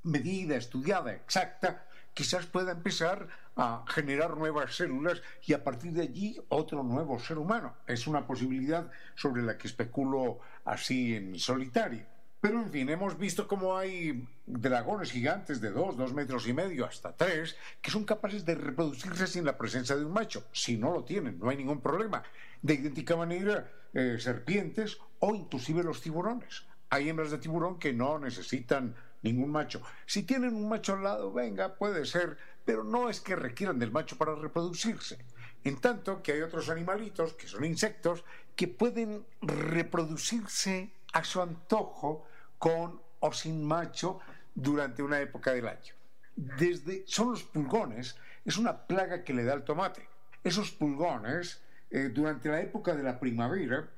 medida, 0.03 0.55
estudiada, 0.55 1.13
exacta, 1.13 1.85
quizás 2.13 2.45
pueda 2.45 2.71
empezar 2.71 3.27
a 3.55 3.83
generar 3.87 4.37
nuevas 4.37 4.75
células 4.75 5.21
y 5.45 5.53
a 5.53 5.63
partir 5.63 5.91
de 5.93 6.03
allí 6.03 6.41
otro 6.49 6.83
nuevo 6.83 7.19
ser 7.19 7.37
humano. 7.37 7.75
Es 7.87 8.07
una 8.07 8.25
posibilidad 8.25 8.89
sobre 9.15 9.43
la 9.43 9.57
que 9.57 9.67
especulo 9.67 10.39
así 10.65 11.15
en 11.15 11.39
solitario. 11.39 12.05
Pero 12.47 12.61
en 12.61 12.71
fin, 12.71 12.87
hemos 12.87 13.17
visto 13.17 13.45
cómo 13.45 13.77
hay 13.77 14.25
dragones 14.45 15.11
gigantes 15.11 15.59
de 15.59 15.69
dos, 15.69 15.97
dos 15.97 16.13
metros 16.13 16.47
y 16.47 16.53
medio 16.53 16.85
hasta 16.85 17.13
tres, 17.13 17.57
que 17.81 17.91
son 17.91 18.05
capaces 18.05 18.45
de 18.45 18.55
reproducirse 18.55 19.27
sin 19.27 19.43
la 19.43 19.57
presencia 19.57 19.97
de 19.97 20.05
un 20.05 20.13
macho. 20.13 20.45
Si 20.53 20.77
no 20.77 20.93
lo 20.93 21.03
tienen, 21.03 21.37
no 21.39 21.49
hay 21.49 21.57
ningún 21.57 21.81
problema. 21.81 22.23
De 22.61 22.75
idéntica 22.75 23.17
manera, 23.17 23.69
eh, 23.93 24.15
serpientes 24.17 24.97
o 25.19 25.35
inclusive 25.35 25.83
los 25.83 25.99
tiburones. 25.99 26.63
Hay 26.89 27.09
hembras 27.09 27.31
de 27.31 27.39
tiburón 27.39 27.79
que 27.79 27.91
no 27.91 28.17
necesitan 28.17 28.95
ningún 29.23 29.51
macho. 29.51 29.81
Si 30.05 30.23
tienen 30.23 30.55
un 30.55 30.69
macho 30.69 30.93
al 30.93 31.03
lado, 31.03 31.33
venga, 31.33 31.75
puede 31.75 32.05
ser, 32.05 32.37
pero 32.63 32.85
no 32.85 33.09
es 33.09 33.19
que 33.19 33.35
requieran 33.35 33.77
del 33.77 33.91
macho 33.91 34.17
para 34.17 34.35
reproducirse. 34.35 35.17
En 35.65 35.81
tanto 35.81 36.23
que 36.23 36.31
hay 36.31 36.41
otros 36.43 36.69
animalitos, 36.69 37.33
que 37.33 37.45
son 37.45 37.65
insectos, 37.65 38.23
que 38.55 38.69
pueden 38.69 39.25
reproducirse 39.41 40.93
a 41.11 41.25
su 41.25 41.41
antojo 41.41 42.25
con 42.57 43.01
o 43.19 43.33
sin 43.33 43.63
macho 43.63 44.19
durante 44.53 45.03
una 45.03 45.19
época 45.19 45.53
del 45.53 45.67
año. 45.67 45.93
Desde, 46.35 47.03
son 47.07 47.31
los 47.31 47.43
pulgones, 47.43 48.15
es 48.45 48.57
una 48.57 48.85
plaga 48.85 49.23
que 49.23 49.33
le 49.33 49.43
da 49.43 49.53
el 49.53 49.63
tomate. 49.63 50.07
Esos 50.43 50.71
pulgones 50.71 51.61
eh, 51.89 52.09
durante 52.13 52.49
la 52.49 52.61
época 52.61 52.95
de 52.95 53.03
la 53.03 53.19
primavera 53.19 53.89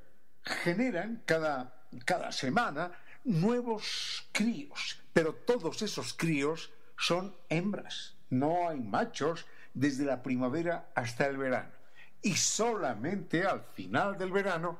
generan 0.42 1.22
cada, 1.26 1.84
cada 2.04 2.32
semana 2.32 2.92
nuevos 3.24 4.28
críos, 4.32 5.00
pero 5.12 5.34
todos 5.34 5.82
esos 5.82 6.14
críos 6.14 6.72
son 6.96 7.34
hembras, 7.48 8.16
no 8.30 8.68
hay 8.68 8.80
machos 8.80 9.46
desde 9.74 10.04
la 10.04 10.22
primavera 10.22 10.90
hasta 10.94 11.26
el 11.26 11.36
verano. 11.36 11.70
Y 12.22 12.34
solamente 12.36 13.44
al 13.44 13.62
final 13.74 14.18
del 14.18 14.32
verano 14.32 14.78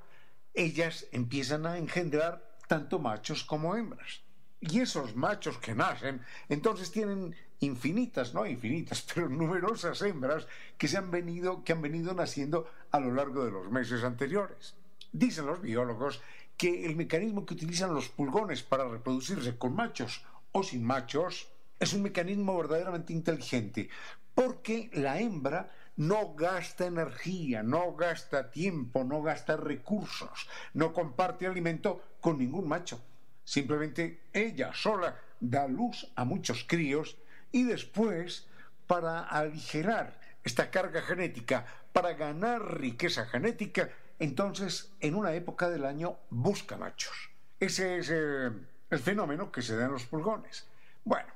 ellas 0.52 1.06
empiezan 1.12 1.66
a 1.66 1.78
engendrar 1.78 2.49
tanto 2.70 3.00
machos 3.00 3.42
como 3.42 3.74
hembras. 3.74 4.22
Y 4.60 4.78
esos 4.78 5.16
machos 5.16 5.58
que 5.58 5.74
nacen, 5.74 6.20
entonces 6.48 6.92
tienen 6.92 7.34
infinitas, 7.58 8.32
no 8.32 8.46
infinitas, 8.46 9.04
pero 9.12 9.28
numerosas 9.28 10.00
hembras 10.02 10.46
que 10.78 10.86
se 10.86 10.96
han 10.96 11.10
venido, 11.10 11.64
que 11.64 11.72
han 11.72 11.82
venido 11.82 12.14
naciendo 12.14 12.70
a 12.92 13.00
lo 13.00 13.12
largo 13.12 13.44
de 13.44 13.50
los 13.50 13.68
meses 13.72 14.04
anteriores. 14.04 14.76
Dicen 15.10 15.46
los 15.46 15.60
biólogos 15.60 16.22
que 16.56 16.86
el 16.86 16.94
mecanismo 16.94 17.44
que 17.44 17.54
utilizan 17.54 17.92
los 17.92 18.08
pulgones 18.08 18.62
para 18.62 18.88
reproducirse 18.88 19.58
con 19.58 19.74
machos 19.74 20.24
o 20.52 20.62
sin 20.62 20.84
machos 20.84 21.48
es 21.80 21.92
un 21.92 22.02
mecanismo 22.02 22.56
verdaderamente 22.56 23.12
inteligente, 23.12 23.88
porque 24.32 24.90
la 24.92 25.18
hembra 25.18 25.72
no 25.96 26.34
gasta 26.36 26.86
energía, 26.86 27.64
no 27.64 27.96
gasta 27.96 28.52
tiempo, 28.52 29.02
no 29.02 29.22
gasta 29.22 29.56
recursos, 29.56 30.48
no 30.72 30.92
comparte 30.92 31.48
alimento 31.48 32.00
con 32.20 32.38
ningún 32.38 32.68
macho. 32.68 33.00
Simplemente 33.44 34.22
ella 34.32 34.72
sola 34.74 35.16
da 35.40 35.66
luz 35.66 36.06
a 36.14 36.24
muchos 36.24 36.64
críos 36.68 37.16
y 37.50 37.64
después, 37.64 38.46
para 38.86 39.20
aligerar 39.20 40.20
esta 40.44 40.70
carga 40.70 41.02
genética, 41.02 41.66
para 41.92 42.14
ganar 42.14 42.80
riqueza 42.80 43.26
genética, 43.26 43.90
entonces 44.18 44.92
en 45.00 45.14
una 45.14 45.32
época 45.32 45.68
del 45.68 45.84
año 45.84 46.18
busca 46.30 46.76
machos. 46.76 47.30
Ese 47.58 47.98
es 47.98 48.10
eh, 48.10 48.50
el 48.90 48.98
fenómeno 48.98 49.50
que 49.50 49.62
se 49.62 49.76
da 49.76 49.86
en 49.86 49.92
los 49.92 50.06
pulgones. 50.06 50.66
Bueno, 51.04 51.28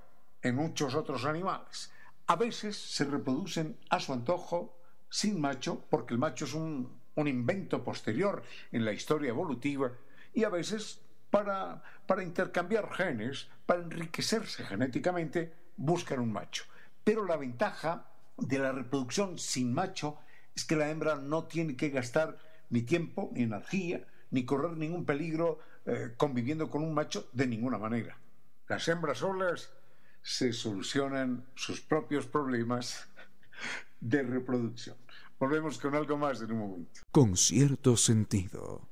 en 0.43 0.55
muchos 0.55 0.95
otros 0.95 1.25
animales. 1.25 1.91
A 2.27 2.37
veces 2.37 2.77
se 2.77 3.05
reproducen 3.05 3.77
a 3.91 4.01
su 4.01 4.13
antojo 4.13 4.79
sin 5.11 5.41
macho, 5.41 5.85
porque 5.91 6.15
el 6.15 6.19
macho 6.19 6.45
es 6.45 6.55
un, 6.55 7.01
un 7.15 7.29
invento 7.29 7.83
posterior 7.83 8.43
en 8.73 8.85
la 8.85 8.93
historia 8.93 9.31
evolutiva, 9.31 9.91
y 10.35 10.45
a 10.45 10.49
veces 10.49 11.01
para, 11.31 11.83
para 12.07 12.23
intercambiar 12.23 12.93
genes, 12.93 13.49
para 13.67 13.83
enriquecerse 13.83 14.65
genéticamente, 14.65 15.55
buscan 15.77 16.21
un 16.21 16.33
macho. 16.33 16.65
Pero 17.03 17.25
la 17.25 17.37
ventaja 17.37 18.07
de 18.37 18.59
la 18.59 18.73
reproducción 18.73 19.39
sin 19.39 19.73
macho 19.73 20.19
es 20.55 20.65
que 20.65 20.77
la 20.77 20.91
hembra 20.91 21.17
no 21.17 21.45
tiene 21.45 21.77
que 21.77 21.91
gastar 21.91 22.39
ni 22.71 22.83
tiempo, 22.83 23.31
ni 23.33 23.43
energía, 23.43 24.07
ni 24.31 24.45
correr 24.45 24.77
ningún 24.77 25.05
peligro 25.05 25.61
eh, 25.87 26.15
conviviendo 26.17 26.71
con 26.71 26.83
un 26.83 26.95
macho 26.95 27.29
de 27.33 27.47
ninguna 27.47 27.79
manera. 27.79 28.19
Las 28.69 28.89
hembras 28.89 29.19
solas 29.19 29.71
se 30.23 30.53
solucionan 30.53 31.47
sus 31.55 31.81
propios 31.81 32.27
problemas 32.27 33.07
de 34.01 34.23
reproducción. 34.23 34.97
Volvemos 35.39 35.79
con 35.79 35.95
algo 35.95 36.17
más 36.17 36.41
en 36.41 36.53
un 36.53 36.59
momento. 36.59 37.01
Con 37.11 37.37
cierto 37.37 37.97
sentido. 37.97 38.89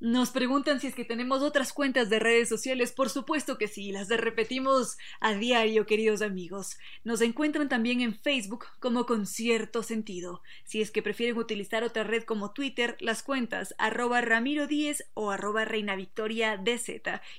Nos 0.00 0.30
preguntan 0.30 0.80
si 0.80 0.88
es 0.88 0.94
que 0.94 1.04
tenemos 1.04 1.40
otras 1.42 1.72
cuentas 1.72 2.10
de 2.10 2.18
redes 2.18 2.48
sociales. 2.48 2.92
Por 2.92 3.10
supuesto 3.10 3.56
que 3.56 3.68
sí, 3.68 3.92
las 3.92 4.08
repetimos 4.08 4.98
a 5.20 5.34
diario, 5.34 5.86
queridos 5.86 6.20
amigos. 6.20 6.78
Nos 7.04 7.20
encuentran 7.20 7.68
también 7.68 8.00
en 8.00 8.14
Facebook 8.14 8.66
como 8.80 9.06
con 9.06 9.24
cierto 9.24 9.82
sentido. 9.82 10.42
Si 10.64 10.82
es 10.82 10.90
que 10.90 11.02
prefieren 11.02 11.38
utilizar 11.38 11.84
otra 11.84 12.02
red 12.02 12.24
como 12.24 12.52
Twitter, 12.52 12.96
las 13.00 13.22
cuentas 13.22 13.74
arroba 13.78 14.20
Ramiro 14.20 14.66
10 14.66 15.10
o 15.14 15.30
arroba 15.30 15.64
Reina 15.64 15.94
Victoria. 15.94 16.62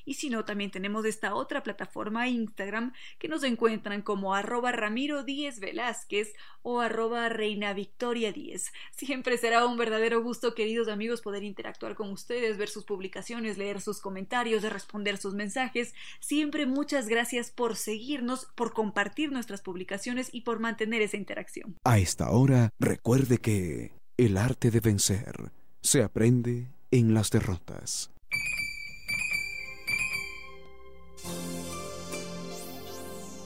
Y 0.06 0.14
si 0.14 0.30
no, 0.30 0.46
también 0.46 0.72
tenemos 0.72 1.06
esta 1.06 1.36
otra 1.36 1.62
plataforma 1.62 2.30
Instagram 2.30 2.94
que 3.20 3.28
nos 3.28 3.44
encuentran 3.44 4.02
como 4.02 4.34
arroba 4.34 4.72
Ramiro 4.72 5.24
10 5.24 5.60
Velázquez 5.60 6.34
o 6.64 6.80
arroba 6.80 7.30
Reina 7.30 7.74
Victoria 7.74 8.32
10. 8.32 8.72
Siempre 8.92 9.38
será 9.38 9.66
un 9.66 9.78
verdadero 9.78 10.24
gusto, 10.24 10.56
queridos 10.56 10.88
amigos, 10.88 11.22
poder 11.22 11.44
interactuar 11.44 11.96
con 11.96 12.12
ustedes 12.12 12.45
ver 12.54 12.70
sus 12.70 12.86
publicaciones, 12.86 13.58
leer 13.58 13.82
sus 13.82 14.00
comentarios, 14.00 14.64
responder 14.64 15.18
sus 15.18 15.34
mensajes. 15.34 15.94
Siempre 16.20 16.66
muchas 16.66 17.08
gracias 17.08 17.52
por 17.52 17.76
seguirnos, 17.76 18.48
por 18.56 18.74
compartir 18.74 19.32
nuestras 19.32 19.62
publicaciones 19.62 20.30
y 20.32 20.42
por 20.42 20.60
mantener 20.60 21.02
esa 21.02 21.18
interacción. 21.18 21.76
A 21.84 22.00
esta 22.00 22.30
hora, 22.32 22.70
recuerde 22.80 23.40
que 23.40 23.92
el 24.18 24.38
arte 24.38 24.72
de 24.72 24.80
vencer 24.80 25.52
se 25.82 26.04
aprende 26.04 26.72
en 26.92 27.14
las 27.14 27.30
derrotas. 27.30 28.12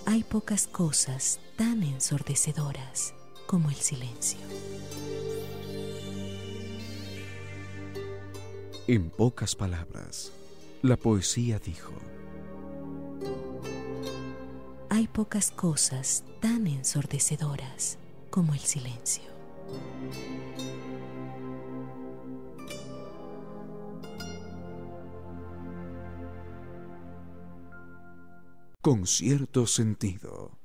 Hay 0.06 0.24
pocas 0.24 0.68
cosas 0.68 1.40
tan 1.56 1.84
ensordecedoras 1.84 3.14
como 3.46 3.70
el 3.70 3.76
silencio. 3.76 4.40
En 8.92 9.12
pocas 9.12 9.56
palabras, 9.56 10.32
la 10.82 10.98
poesía 10.98 11.60
dijo, 11.60 11.94
Hay 14.90 15.08
pocas 15.08 15.52
cosas 15.52 16.24
tan 16.40 16.66
ensordecedoras 16.66 18.00
como 18.32 18.56
el 18.56 18.62
silencio. 18.62 19.30
con 28.82 29.06
cierto 29.06 29.68
sentido. 29.68 30.59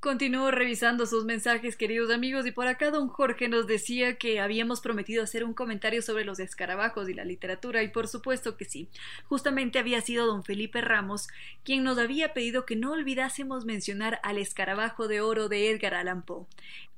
Continúo 0.00 0.50
revisando 0.50 1.04
sus 1.04 1.26
mensajes, 1.26 1.76
queridos 1.76 2.10
amigos, 2.10 2.46
y 2.46 2.52
por 2.52 2.66
acá 2.68 2.90
don 2.90 3.08
Jorge 3.08 3.50
nos 3.50 3.66
decía 3.66 4.16
que 4.16 4.40
habíamos 4.40 4.80
prometido 4.80 5.22
hacer 5.22 5.44
un 5.44 5.52
comentario 5.52 6.00
sobre 6.00 6.24
los 6.24 6.40
escarabajos 6.40 7.10
y 7.10 7.12
la 7.12 7.26
literatura, 7.26 7.82
y 7.82 7.88
por 7.88 8.08
supuesto 8.08 8.56
que 8.56 8.64
sí. 8.64 8.88
Justamente 9.24 9.78
había 9.78 10.00
sido 10.00 10.26
don 10.26 10.42
Felipe 10.42 10.80
Ramos 10.80 11.28
quien 11.64 11.84
nos 11.84 11.98
había 11.98 12.32
pedido 12.32 12.64
que 12.64 12.76
no 12.76 12.92
olvidásemos 12.92 13.66
mencionar 13.66 14.20
al 14.22 14.38
escarabajo 14.38 15.06
de 15.06 15.20
oro 15.20 15.50
de 15.50 15.68
Edgar 15.68 15.92
Allan 15.92 16.22
Poe. 16.22 16.46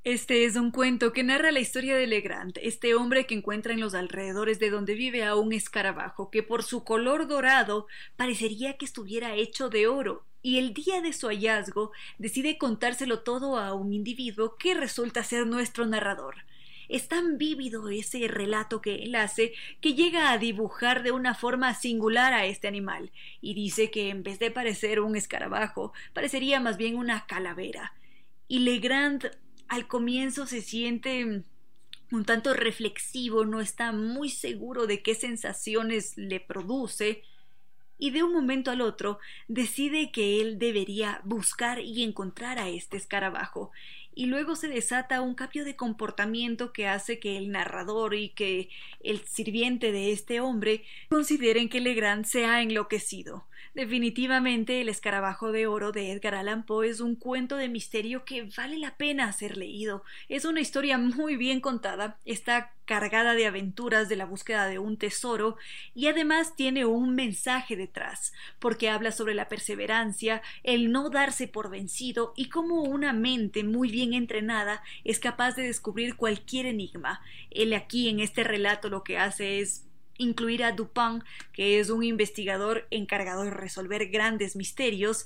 Este 0.04 0.44
es 0.44 0.54
un 0.54 0.70
cuento 0.70 1.12
que 1.12 1.24
narra 1.24 1.50
la 1.50 1.58
historia 1.58 1.96
de 1.96 2.06
Legrand, 2.06 2.56
este 2.62 2.94
hombre 2.94 3.26
que 3.26 3.34
encuentra 3.34 3.72
en 3.72 3.80
los 3.80 3.94
alrededores 3.94 4.60
de 4.60 4.70
donde 4.70 4.94
vive 4.94 5.24
a 5.24 5.34
un 5.34 5.52
escarabajo 5.52 6.30
que 6.30 6.44
por 6.44 6.62
su 6.62 6.84
color 6.84 7.26
dorado 7.26 7.88
parecería 8.14 8.76
que 8.76 8.84
estuviera 8.84 9.34
hecho 9.34 9.70
de 9.70 9.88
oro 9.88 10.24
y 10.42 10.58
el 10.58 10.74
día 10.74 11.00
de 11.00 11.12
su 11.12 11.28
hallazgo 11.28 11.92
decide 12.18 12.58
contárselo 12.58 13.20
todo 13.20 13.56
a 13.56 13.74
un 13.74 13.92
individuo 13.92 14.56
que 14.56 14.74
resulta 14.74 15.22
ser 15.22 15.46
nuestro 15.46 15.86
narrador. 15.86 16.36
Es 16.88 17.08
tan 17.08 17.38
vívido 17.38 17.88
ese 17.88 18.26
relato 18.28 18.82
que 18.82 18.96
él 18.96 19.14
hace 19.14 19.54
que 19.80 19.94
llega 19.94 20.30
a 20.30 20.38
dibujar 20.38 21.02
de 21.02 21.12
una 21.12 21.34
forma 21.34 21.72
singular 21.74 22.34
a 22.34 22.44
este 22.44 22.68
animal, 22.68 23.12
y 23.40 23.54
dice 23.54 23.90
que 23.90 24.10
en 24.10 24.22
vez 24.22 24.38
de 24.38 24.50
parecer 24.50 25.00
un 25.00 25.16
escarabajo, 25.16 25.92
parecería 26.12 26.60
más 26.60 26.76
bien 26.76 26.96
una 26.96 27.26
calavera. 27.26 27.94
Y 28.48 28.58
Legrand 28.58 29.30
al 29.68 29.86
comienzo 29.86 30.46
se 30.46 30.60
siente 30.60 31.44
un 32.10 32.24
tanto 32.26 32.52
reflexivo, 32.52 33.46
no 33.46 33.60
está 33.60 33.92
muy 33.92 34.28
seguro 34.28 34.86
de 34.86 35.02
qué 35.02 35.14
sensaciones 35.14 36.18
le 36.18 36.40
produce, 36.40 37.22
y 38.02 38.10
de 38.10 38.24
un 38.24 38.32
momento 38.32 38.72
al 38.72 38.80
otro 38.80 39.20
decide 39.46 40.10
que 40.10 40.40
él 40.40 40.58
debería 40.58 41.20
buscar 41.22 41.78
y 41.78 42.02
encontrar 42.02 42.58
a 42.58 42.68
este 42.68 42.96
escarabajo 42.96 43.70
y 44.12 44.26
luego 44.26 44.56
se 44.56 44.66
desata 44.66 45.20
un 45.20 45.36
cambio 45.36 45.64
de 45.64 45.76
comportamiento 45.76 46.72
que 46.72 46.88
hace 46.88 47.20
que 47.20 47.36
el 47.36 47.52
narrador 47.52 48.14
y 48.14 48.30
que 48.30 48.70
el 49.04 49.24
sirviente 49.24 49.92
de 49.92 50.10
este 50.10 50.40
hombre 50.40 50.82
consideren 51.08 51.68
que 51.68 51.78
Legrand 51.78 52.24
se 52.24 52.44
ha 52.44 52.60
enloquecido. 52.60 53.44
Definitivamente 53.74 54.80
El 54.80 54.88
escarabajo 54.88 55.50
de 55.50 55.66
oro 55.66 55.92
de 55.92 56.12
Edgar 56.12 56.34
Allan 56.34 56.64
Poe 56.64 56.88
es 56.88 57.00
un 57.00 57.16
cuento 57.16 57.56
de 57.56 57.68
misterio 57.68 58.24
que 58.24 58.48
vale 58.56 58.78
la 58.78 58.96
pena 58.96 59.32
ser 59.32 59.56
leído. 59.56 60.04
Es 60.28 60.44
una 60.44 60.60
historia 60.60 60.98
muy 60.98 61.36
bien 61.36 61.60
contada, 61.60 62.18
está 62.24 62.72
cargada 62.84 63.34
de 63.34 63.46
aventuras 63.46 64.08
de 64.08 64.16
la 64.16 64.26
búsqueda 64.26 64.66
de 64.66 64.78
un 64.78 64.96
tesoro 64.96 65.56
y 65.94 66.08
además 66.08 66.56
tiene 66.56 66.84
un 66.84 67.14
mensaje 67.14 67.76
detrás, 67.76 68.32
porque 68.58 68.90
habla 68.90 69.12
sobre 69.12 69.34
la 69.34 69.48
perseverancia, 69.48 70.42
el 70.62 70.92
no 70.92 71.08
darse 71.08 71.48
por 71.48 71.70
vencido 71.70 72.34
y 72.36 72.48
cómo 72.48 72.82
una 72.82 73.12
mente 73.12 73.64
muy 73.64 73.90
bien 73.90 74.12
entrenada 74.12 74.82
es 75.04 75.18
capaz 75.18 75.54
de 75.54 75.62
descubrir 75.62 76.16
cualquier 76.16 76.66
enigma. 76.66 77.20
Él 77.50 77.72
aquí 77.72 78.08
en 78.08 78.20
este 78.20 78.44
relato 78.44 78.90
lo 78.90 79.04
que 79.04 79.18
hace 79.18 79.60
es 79.60 79.86
incluir 80.18 80.64
a 80.64 80.72
Dupin, 80.72 81.22
que 81.52 81.80
es 81.80 81.90
un 81.90 82.02
investigador 82.02 82.86
encargado 82.90 83.44
de 83.44 83.50
resolver 83.50 84.08
grandes 84.08 84.56
misterios, 84.56 85.24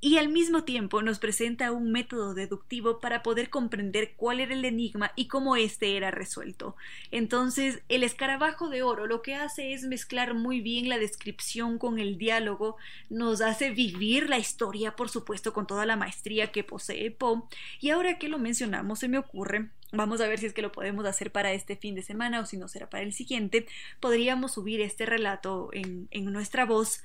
y 0.00 0.18
al 0.18 0.28
mismo 0.28 0.64
tiempo 0.64 1.02
nos 1.02 1.18
presenta 1.18 1.72
un 1.72 1.90
método 1.90 2.34
deductivo 2.34 3.00
para 3.00 3.22
poder 3.22 3.50
comprender 3.50 4.14
cuál 4.16 4.40
era 4.40 4.54
el 4.54 4.64
enigma 4.64 5.12
y 5.16 5.26
cómo 5.28 5.56
éste 5.56 5.96
era 5.96 6.10
resuelto. 6.10 6.76
Entonces, 7.10 7.82
el 7.88 8.02
escarabajo 8.02 8.68
de 8.68 8.82
oro 8.82 9.06
lo 9.06 9.22
que 9.22 9.34
hace 9.34 9.72
es 9.72 9.84
mezclar 9.84 10.34
muy 10.34 10.60
bien 10.60 10.88
la 10.88 10.98
descripción 10.98 11.78
con 11.78 11.98
el 11.98 12.18
diálogo, 12.18 12.76
nos 13.08 13.40
hace 13.40 13.70
vivir 13.70 14.28
la 14.28 14.38
historia, 14.38 14.96
por 14.96 15.08
supuesto, 15.08 15.52
con 15.52 15.66
toda 15.66 15.86
la 15.86 15.96
maestría 15.96 16.52
que 16.52 16.64
posee 16.64 17.10
Poe, 17.10 17.42
y 17.80 17.90
ahora 17.90 18.18
que 18.18 18.28
lo 18.28 18.38
mencionamos, 18.38 18.98
se 18.98 19.08
me 19.08 19.18
ocurre 19.18 19.70
Vamos 19.92 20.20
a 20.20 20.26
ver 20.26 20.38
si 20.38 20.46
es 20.46 20.52
que 20.52 20.62
lo 20.62 20.72
podemos 20.72 21.06
hacer 21.06 21.30
para 21.30 21.52
este 21.52 21.76
fin 21.76 21.94
de 21.94 22.02
semana 22.02 22.40
o 22.40 22.46
si 22.46 22.56
no 22.56 22.66
será 22.66 22.90
para 22.90 23.04
el 23.04 23.12
siguiente. 23.12 23.66
Podríamos 24.00 24.54
subir 24.54 24.80
este 24.80 25.06
relato 25.06 25.70
en, 25.72 26.08
en 26.10 26.24
nuestra 26.32 26.66
voz 26.66 27.02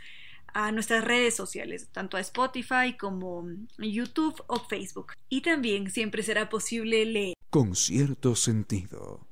a 0.54 0.72
nuestras 0.72 1.04
redes 1.04 1.36
sociales, 1.36 1.88
tanto 1.92 2.18
a 2.18 2.20
Spotify 2.22 2.98
como 2.98 3.46
YouTube 3.78 4.42
o 4.48 4.60
Facebook. 4.60 5.14
Y 5.30 5.42
también 5.42 5.90
siempre 5.90 6.24
será 6.24 6.50
posible 6.50 7.06
leer. 7.06 7.34
Con 7.50 7.76
cierto 7.76 8.36
sentido. 8.36 9.31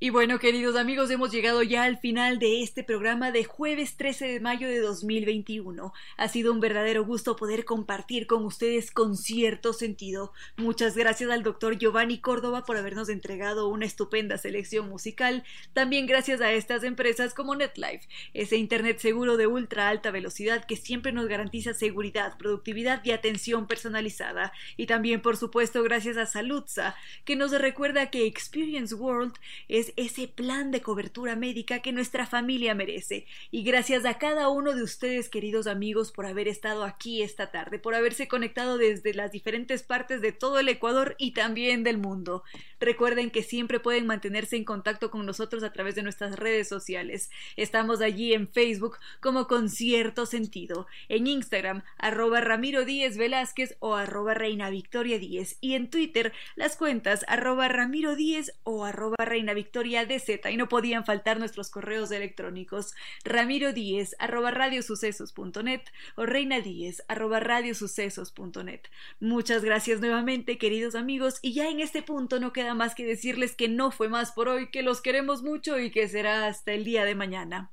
Y 0.00 0.10
bueno, 0.10 0.38
queridos 0.38 0.76
amigos, 0.76 1.10
hemos 1.10 1.32
llegado 1.32 1.60
ya 1.64 1.82
al 1.82 1.98
final 1.98 2.38
de 2.38 2.62
este 2.62 2.84
programa 2.84 3.32
de 3.32 3.42
jueves 3.42 3.96
13 3.96 4.28
de 4.28 4.38
mayo 4.38 4.68
de 4.68 4.78
2021. 4.78 5.92
Ha 6.16 6.28
sido 6.28 6.52
un 6.52 6.60
verdadero 6.60 7.04
gusto 7.04 7.34
poder 7.34 7.64
compartir 7.64 8.28
con 8.28 8.44
ustedes 8.44 8.92
con 8.92 9.16
cierto 9.16 9.72
sentido. 9.72 10.32
Muchas 10.56 10.96
gracias 10.96 11.30
al 11.30 11.42
doctor 11.42 11.78
Giovanni 11.78 12.20
Córdoba 12.20 12.64
por 12.64 12.76
habernos 12.76 13.08
entregado 13.08 13.66
una 13.66 13.86
estupenda 13.86 14.38
selección 14.38 14.88
musical. 14.88 15.42
También 15.72 16.06
gracias 16.06 16.40
a 16.42 16.52
estas 16.52 16.84
empresas 16.84 17.34
como 17.34 17.56
NetLife, 17.56 18.06
ese 18.34 18.56
Internet 18.56 19.00
seguro 19.00 19.36
de 19.36 19.48
ultra 19.48 19.88
alta 19.88 20.12
velocidad 20.12 20.64
que 20.64 20.76
siempre 20.76 21.10
nos 21.10 21.26
garantiza 21.26 21.74
seguridad, 21.74 22.38
productividad 22.38 23.04
y 23.04 23.10
atención 23.10 23.66
personalizada. 23.66 24.52
Y 24.76 24.86
también, 24.86 25.22
por 25.22 25.36
supuesto, 25.36 25.82
gracias 25.82 26.16
a 26.18 26.26
Saludza, 26.26 26.94
que 27.24 27.34
nos 27.34 27.50
recuerda 27.50 28.10
que 28.10 28.26
Experience 28.26 28.94
World 28.94 29.34
es 29.66 29.87
ese 29.96 30.28
plan 30.28 30.70
de 30.70 30.82
cobertura 30.82 31.36
médica 31.36 31.80
que 31.80 31.92
nuestra 31.92 32.26
familia 32.26 32.74
merece. 32.74 33.26
Y 33.50 33.62
gracias 33.62 34.04
a 34.04 34.18
cada 34.18 34.48
uno 34.48 34.74
de 34.74 34.82
ustedes, 34.82 35.28
queridos 35.28 35.66
amigos, 35.66 36.12
por 36.12 36.26
haber 36.26 36.48
estado 36.48 36.84
aquí 36.84 37.22
esta 37.22 37.50
tarde, 37.50 37.78
por 37.78 37.94
haberse 37.94 38.28
conectado 38.28 38.78
desde 38.78 39.14
las 39.14 39.32
diferentes 39.32 39.82
partes 39.82 40.20
de 40.20 40.32
todo 40.32 40.58
el 40.58 40.68
Ecuador 40.68 41.14
y 41.18 41.32
también 41.32 41.84
del 41.84 41.98
mundo. 41.98 42.42
Recuerden 42.80 43.30
que 43.30 43.42
siempre 43.42 43.80
pueden 43.80 44.06
mantenerse 44.06 44.56
en 44.56 44.64
contacto 44.64 45.10
con 45.10 45.26
nosotros 45.26 45.62
a 45.62 45.72
través 45.72 45.94
de 45.94 46.02
nuestras 46.02 46.36
redes 46.36 46.68
sociales. 46.68 47.30
Estamos 47.56 48.00
allí 48.00 48.34
en 48.34 48.48
Facebook 48.48 48.98
como 49.20 49.46
con 49.46 49.68
cierto 49.68 50.26
sentido, 50.26 50.86
en 51.08 51.26
Instagram 51.26 51.82
arroba 51.98 52.40
Ramiro 52.40 52.84
Díez 52.84 53.16
Velázquez 53.16 53.76
o 53.80 53.94
arroba 53.94 54.34
Reina 54.34 54.70
Victoria 54.70 55.18
Díez 55.18 55.58
y 55.60 55.74
en 55.74 55.90
Twitter 55.90 56.32
las 56.56 56.76
cuentas 56.76 57.24
arroba 57.28 57.68
Ramiro 57.68 58.16
Díez 58.16 58.52
o 58.62 58.84
arroba 58.84 59.16
Reina 59.24 59.54
y 59.86 60.56
no 60.56 60.68
podían 60.68 61.04
faltar 61.04 61.38
nuestros 61.38 61.70
correos 61.70 62.10
electrónicos 62.10 62.94
ramiro 63.24 63.72
díez 63.72 64.16
arroba 64.18 64.50
radiosucesos.net 64.50 65.82
o 66.16 66.26
reina 66.26 66.60
díez 66.60 67.02
arroba 67.08 67.40
radiosucesos.net. 67.40 68.80
Muchas 69.20 69.64
gracias 69.64 70.00
nuevamente 70.00 70.58
queridos 70.58 70.94
amigos 70.94 71.38
y 71.42 71.52
ya 71.52 71.68
en 71.68 71.80
este 71.80 72.02
punto 72.02 72.40
no 72.40 72.52
queda 72.52 72.74
más 72.74 72.94
que 72.94 73.04
decirles 73.04 73.54
que 73.54 73.68
no 73.68 73.90
fue 73.90 74.08
más 74.08 74.32
por 74.32 74.48
hoy, 74.48 74.70
que 74.70 74.82
los 74.82 75.00
queremos 75.00 75.42
mucho 75.42 75.78
y 75.78 75.90
que 75.90 76.08
será 76.08 76.46
hasta 76.46 76.72
el 76.72 76.84
día 76.84 77.04
de 77.04 77.14
mañana. 77.14 77.70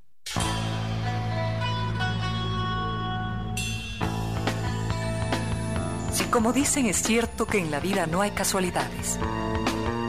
Si 6.11 6.23
como 6.25 6.53
dicen 6.53 6.85
es 6.85 6.97
cierto 6.97 7.45
que 7.45 7.57
en 7.57 7.71
la 7.71 7.79
vida 7.79 8.05
no 8.07 8.21
hay 8.21 8.31
casualidades, 8.31 9.19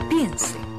piense 0.09 0.66